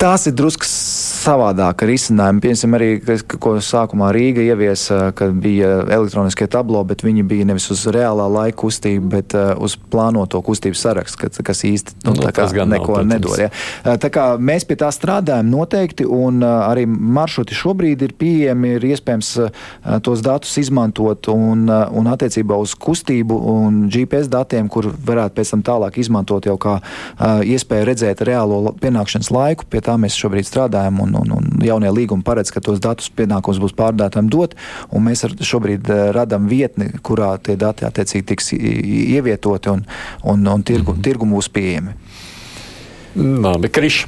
Tās 0.00 0.26
ir 0.28 0.34
drusku 0.36 0.66
savādāk 0.68 1.84
risinājumi. 1.88 2.42
Piemēram, 2.44 2.74
arī, 2.76 2.88
ko 3.40 3.54
sākumā 3.64 4.10
Rīga 4.14 4.44
ieviesa, 4.44 5.10
kad 5.16 5.34
bija 5.40 5.80
elektroniskie 5.86 6.48
tablo, 6.50 6.82
bet 6.88 7.04
viņi 7.04 7.24
bija 7.28 7.48
nevis 7.48 7.70
uz 7.72 7.86
reālā 7.92 8.26
laika 8.30 8.58
kustību, 8.60 9.08
bet 9.14 9.36
uh, 9.38 9.52
uz 9.60 9.76
plānoto 9.92 10.40
kustību 10.44 10.76
sarakstu, 10.76 11.22
kas, 11.24 11.40
kas 11.44 11.64
īsti 11.68 11.96
nu, 12.04 12.16
nu, 12.18 12.66
neko 12.74 12.98
nav, 13.00 13.08
nedod. 13.08 13.36
Ja. 13.40 13.50
Tā 14.00 14.10
kā 14.12 14.26
mēs 14.36 14.66
pie 14.68 14.76
tā 14.80 14.90
strādājam 14.94 15.48
noteikti, 15.52 16.04
un 16.04 16.42
uh, 16.44 16.66
arī 16.68 16.86
maršruti 16.88 17.56
šobrīd 17.56 18.04
ir 18.06 18.16
pieejami, 18.20 18.74
ir 18.76 18.88
iespējams 18.92 19.32
uh, 19.40 19.64
tos 20.04 20.24
datus 20.24 20.56
izmantot 20.60 21.30
un, 21.32 21.66
uh, 21.68 21.86
un 21.96 22.10
attiecībā 22.12 22.58
uz 22.60 22.76
kustību 22.90 23.38
un 23.54 23.80
GPS 23.92 24.28
datiem, 24.30 24.68
kur 24.72 24.90
varētu 24.90 25.36
pēc 25.38 25.54
tam 25.54 25.64
tālāk 25.66 26.00
izmantot 26.02 26.46
jau 26.48 26.56
kā 26.60 26.76
uh, 26.80 27.40
iespēju 27.46 27.88
redzēt 27.88 28.24
reālo 28.26 28.74
pienākšanas 28.82 29.30
laiku. 29.34 29.68
Pie 29.70 29.82
tā 29.86 29.96
mēs 30.00 30.18
šobrīd 30.18 30.48
strādājam. 30.48 31.00
Un, 31.00 31.14
un, 31.16 31.30
un, 31.38 31.48
un 31.50 31.64
jaunie 31.64 31.90
līgumi 31.94 32.26
paredz, 32.26 32.52
ka 32.52 32.62
tos 32.64 32.80
datus 32.82 33.10
pienākums 33.16 33.60
būs 33.62 33.76
pārdētājiem 33.78 34.30
dot, 34.32 34.56
un 34.90 35.06
mēs 35.06 35.24
šobrīd 35.24 35.90
uh, 35.90 36.06
radām 36.16 36.48
vietni, 36.50 36.90
kurā 37.06 37.32
tie 37.42 37.56
dati 37.60 37.86
attiecīgi 37.88 38.26
tiks 38.32 38.52
ievietoti 38.56 39.72
un, 39.72 39.84
un, 40.24 40.46
un 40.46 40.62
tirgu, 40.66 40.92
mm 40.92 40.96
-hmm. 40.98 41.04
tirgu 41.04 41.30
būs 41.30 41.50
pieejami. 41.52 41.94
Labi, 43.16 43.68
Krišs. 43.68 44.06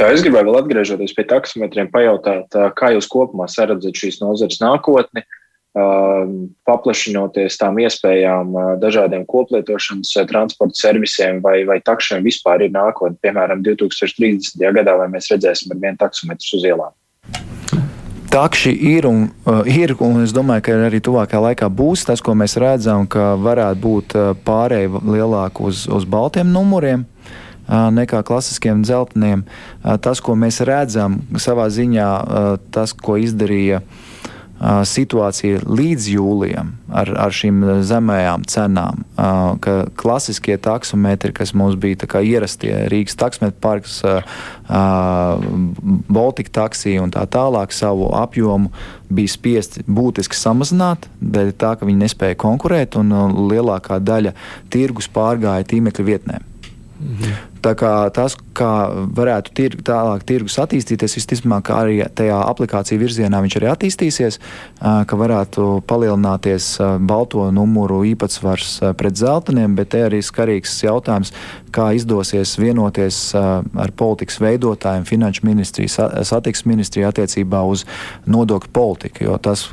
Jā, 0.00 0.06
es 0.14 0.22
gribēju 0.24 0.48
vēl 0.48 0.58
atgriežoties 0.62 1.12
pie 1.12 1.26
taksometriem, 1.28 1.90
pajautāt, 1.92 2.54
kā 2.78 2.88
jūs 2.94 3.08
kopumā 3.10 3.44
saredzat 3.52 3.98
šīs 4.00 4.22
nozares 4.22 4.56
nākotni, 4.62 5.26
paplašinoties 5.70 7.58
tām 7.60 7.78
iespējām 7.78 8.54
dažādiem 8.82 9.22
koplietošanas 9.30 10.16
transporta 10.26 10.74
servisiem 10.74 11.38
vai, 11.44 11.60
vai 11.68 11.78
takšiem 11.84 12.24
vispār 12.26 12.66
ir 12.66 12.72
nākotne, 12.74 13.18
piemēram, 13.22 13.62
2030. 13.62 14.58
gadā, 14.58 14.96
vai 14.98 15.06
mēs 15.12 15.30
redzēsim 15.30 15.70
ar 15.70 15.78
vienu 15.84 16.00
taksometru 16.00 16.58
uz 16.58 16.66
ielām? 16.66 16.96
Takši 18.30 18.70
ir 18.70 19.06
un, 19.10 19.24
uh, 19.46 19.62
ir, 19.66 19.96
un 19.98 20.20
es 20.22 20.34
domāju, 20.34 20.62
ka 20.66 20.74
arī 20.86 21.00
tuvākajā 21.02 21.40
laikā 21.48 21.70
būs 21.70 22.04
tas, 22.06 22.20
ko 22.22 22.34
mēs 22.38 22.54
redzam, 22.62 23.06
ka 23.10 23.32
varētu 23.38 23.80
būt 23.82 24.14
pārēja 24.46 25.02
lielāka 25.02 25.66
uz, 25.66 25.86
uz 25.90 26.06
baltiem 26.06 26.50
numuriem 26.50 27.06
nekā 27.70 28.24
klasiskiem 28.26 28.82
dzelteniem. 28.82 29.44
Tas, 30.02 30.22
ko 30.22 30.34
mēs 30.34 30.58
redzam, 30.66 31.20
savā 31.38 31.68
ziņā 31.70 32.08
tas, 32.74 32.94
ko 32.94 33.14
izdarīja 33.20 33.84
situācija 34.60 35.62
līdz 35.64 36.08
jūlijam 36.12 36.74
ar, 36.92 37.08
ar 37.16 37.32
šīm 37.32 37.62
zemējām 37.86 38.44
cenām, 38.50 39.04
ka 39.64 39.76
klasiskie 39.96 40.58
taksometri, 40.60 41.32
kas 41.36 41.54
mums 41.56 41.78
bija 41.80 42.20
ierastie 42.20 42.74
Rīgas 42.92 43.16
taksometru 43.20 43.60
parks, 43.60 44.00
Baltika 46.10 46.54
taksija 46.60 47.02
un 47.02 47.14
tā 47.14 47.24
tālāk, 47.24 47.72
savu 47.72 48.10
apjomu 48.16 48.68
bija 49.08 49.32
spiesti 49.32 49.86
būtiski 49.88 50.36
samazināt, 50.36 51.08
dēļ 51.20 51.56
tā, 51.56 51.74
ka 51.80 51.88
viņi 51.88 52.04
nespēja 52.04 52.38
konkurēt 52.40 53.00
un 53.00 53.16
lielākā 53.50 53.98
daļa 54.04 54.36
tirgus 54.70 55.08
pārgāja 55.10 55.66
tīmekļa 55.72 56.08
vietnēm. 56.12 56.49
Mhm. 57.00 57.36
Tā 57.64 57.72
kā 57.76 57.90
tas, 58.12 58.34
kā 58.56 58.70
varētu 59.16 59.52
tir, 59.56 59.76
tālāk 59.84 60.24
tirgus 60.28 60.58
attīstīties, 60.60 61.16
visticamāk, 61.16 61.70
arī 61.72 61.98
tajā 62.16 62.38
aplikāciju 62.44 63.00
virzienā 63.00 63.40
viņš 63.44 63.56
arī 63.56 63.68
attīstīsies, 63.72 64.38
ka 64.80 65.18
varētu 65.20 65.82
palielināties 65.88 66.70
balto 67.04 67.46
numuru 67.52 68.02
īpatsvars 68.08 68.78
pret 69.00 69.20
zeltainiem, 69.20 69.76
bet 69.76 69.92
te 69.94 70.04
arī 70.08 70.20
skarīgs 70.24 70.76
jautājums, 70.84 71.32
kā 71.72 71.90
izdosies 71.96 72.56
vienoties 72.60 73.20
ar 73.36 73.92
politikas 73.96 74.40
veidotājiem, 74.44 75.08
finanšu 75.08 75.46
ministriju, 75.48 75.92
satiksmes 76.24 76.68
ministriju 76.68 77.08
attiecībā 77.08 77.64
uz 77.68 77.86
nodokļu 78.28 78.72
politiku. 78.76 79.24
Jo 79.28 79.40
tas, 79.40 79.68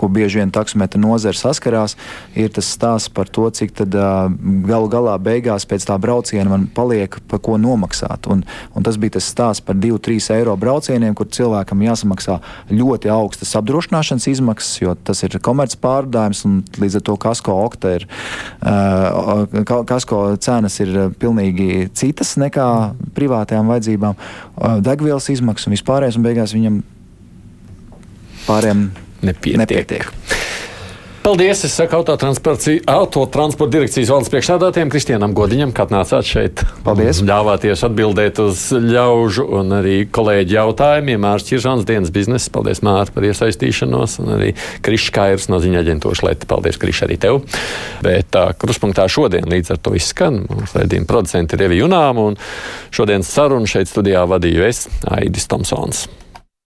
ko 0.00 0.08
bieži 0.08 0.40
vien 0.40 0.52
taksometra 0.54 1.00
nozara 1.00 1.36
saskarās, 1.36 1.96
ir 2.38 2.48
tas 2.54 2.68
stāsts 2.72 3.12
par 3.12 3.28
to, 3.28 3.44
cik 3.52 3.74
tad 3.82 3.94
galu 4.66 4.88
galā 4.92 5.16
beigās 5.20 5.66
pēc 5.68 5.84
tā 5.90 5.98
brauciena 6.00 6.48
man 6.50 6.66
paliek 6.74 7.18
pa 7.28 7.40
ko 7.42 7.58
nomaksāt. 7.60 8.28
Un, 8.32 8.44
un 8.76 8.86
tas 8.86 8.96
bija 9.00 9.18
tas 9.18 9.28
stāsts 9.28 9.64
par 9.64 9.76
2-3 9.80 10.30
eiro 10.38 10.56
braucieniem, 10.60 11.14
kur 11.18 11.28
cilvēkam 11.28 11.84
jāsamaksā 11.84 12.38
ļoti 12.72 13.12
augstas 13.12 13.52
apdrošināšanas 13.60 14.28
izmaksas, 14.32 14.80
jo 14.80 14.94
tas 14.96 15.20
ir 15.26 15.36
komerc 15.44 15.76
pārdājums 15.82 16.44
un 16.48 16.60
līdz 16.80 17.00
ar 17.00 17.06
to 17.10 17.16
kasko 17.20 17.56
okta 17.66 17.94
ir, 17.98 18.06
uh, 18.64 19.44
kasko 19.88 20.22
cenas 20.42 20.80
ir 20.82 20.94
pilnīgi 21.20 21.90
citas 21.98 22.36
nekā 22.40 22.70
privātajām 23.16 23.68
vajadzībām, 23.70 24.16
uh, 24.16 24.80
degvielas 24.84 25.28
izmaksas 25.32 25.68
un 25.68 25.76
vispārējais, 25.76 26.18
un 26.18 26.26
beigās 26.26 26.56
viņam 26.56 26.80
pārējiem 28.46 28.88
nepietiek. 29.22 29.60
nepietiek. 29.64 30.12
Paldies! 31.20 31.64
Es 31.64 31.74
saku 31.76 31.98
autotransporta 32.00 33.68
direkcijas 33.74 34.08
valdes 34.08 34.30
priekšstādātājiem 34.32 34.88
Kristianam 34.88 35.34
Godiņam, 35.36 35.74
kad 35.76 35.90
nācāt 35.92 36.24
šeit. 36.24 36.62
Paldies! 36.80 37.20
Ļāvāties 37.28 37.82
atbildēt 37.84 38.40
uz 38.40 38.62
ļaužu 38.72 39.44
un 39.58 39.74
arī 39.76 39.98
kolēģi 40.08 40.56
jautājumiem. 40.56 41.20
Mārcis 41.20 41.52
Čiržāns 41.52 41.84
dienas 41.84 42.08
biznesa. 42.14 42.48
Paldies, 42.54 42.80
Mārta, 42.86 43.12
par 43.18 43.26
iesaistīšanos. 43.28 44.16
Un 44.24 44.32
arī 44.38 44.54
Krišs 44.86 45.10
Kairs 45.12 45.50
no 45.52 45.60
ziņa 45.60 45.82
aģentūras 45.84 46.24
Leti. 46.24 46.48
Paldies, 46.48 46.80
Krišs, 46.80 47.02
arī 47.04 47.20
tev. 47.20 47.42
Bet 48.06 48.32
tā, 48.32 48.46
kruspunktā 48.56 49.04
šodien 49.12 49.44
līdz 49.52 49.74
ar 49.76 49.82
to 49.84 49.92
izskan. 50.00 50.46
Mums 50.48 50.72
raidījuma 50.78 51.10
producenti 51.10 51.58
ir 51.58 51.66
Evi 51.68 51.82
Junām 51.82 52.24
un 52.24 52.40
šodienas 52.96 53.28
sarunu 53.28 53.68
šeit 53.68 53.92
studijā 53.92 54.24
vadīju 54.30 54.64
es, 54.72 54.86
Aidis 55.20 55.52
Tomsons. 55.52 56.06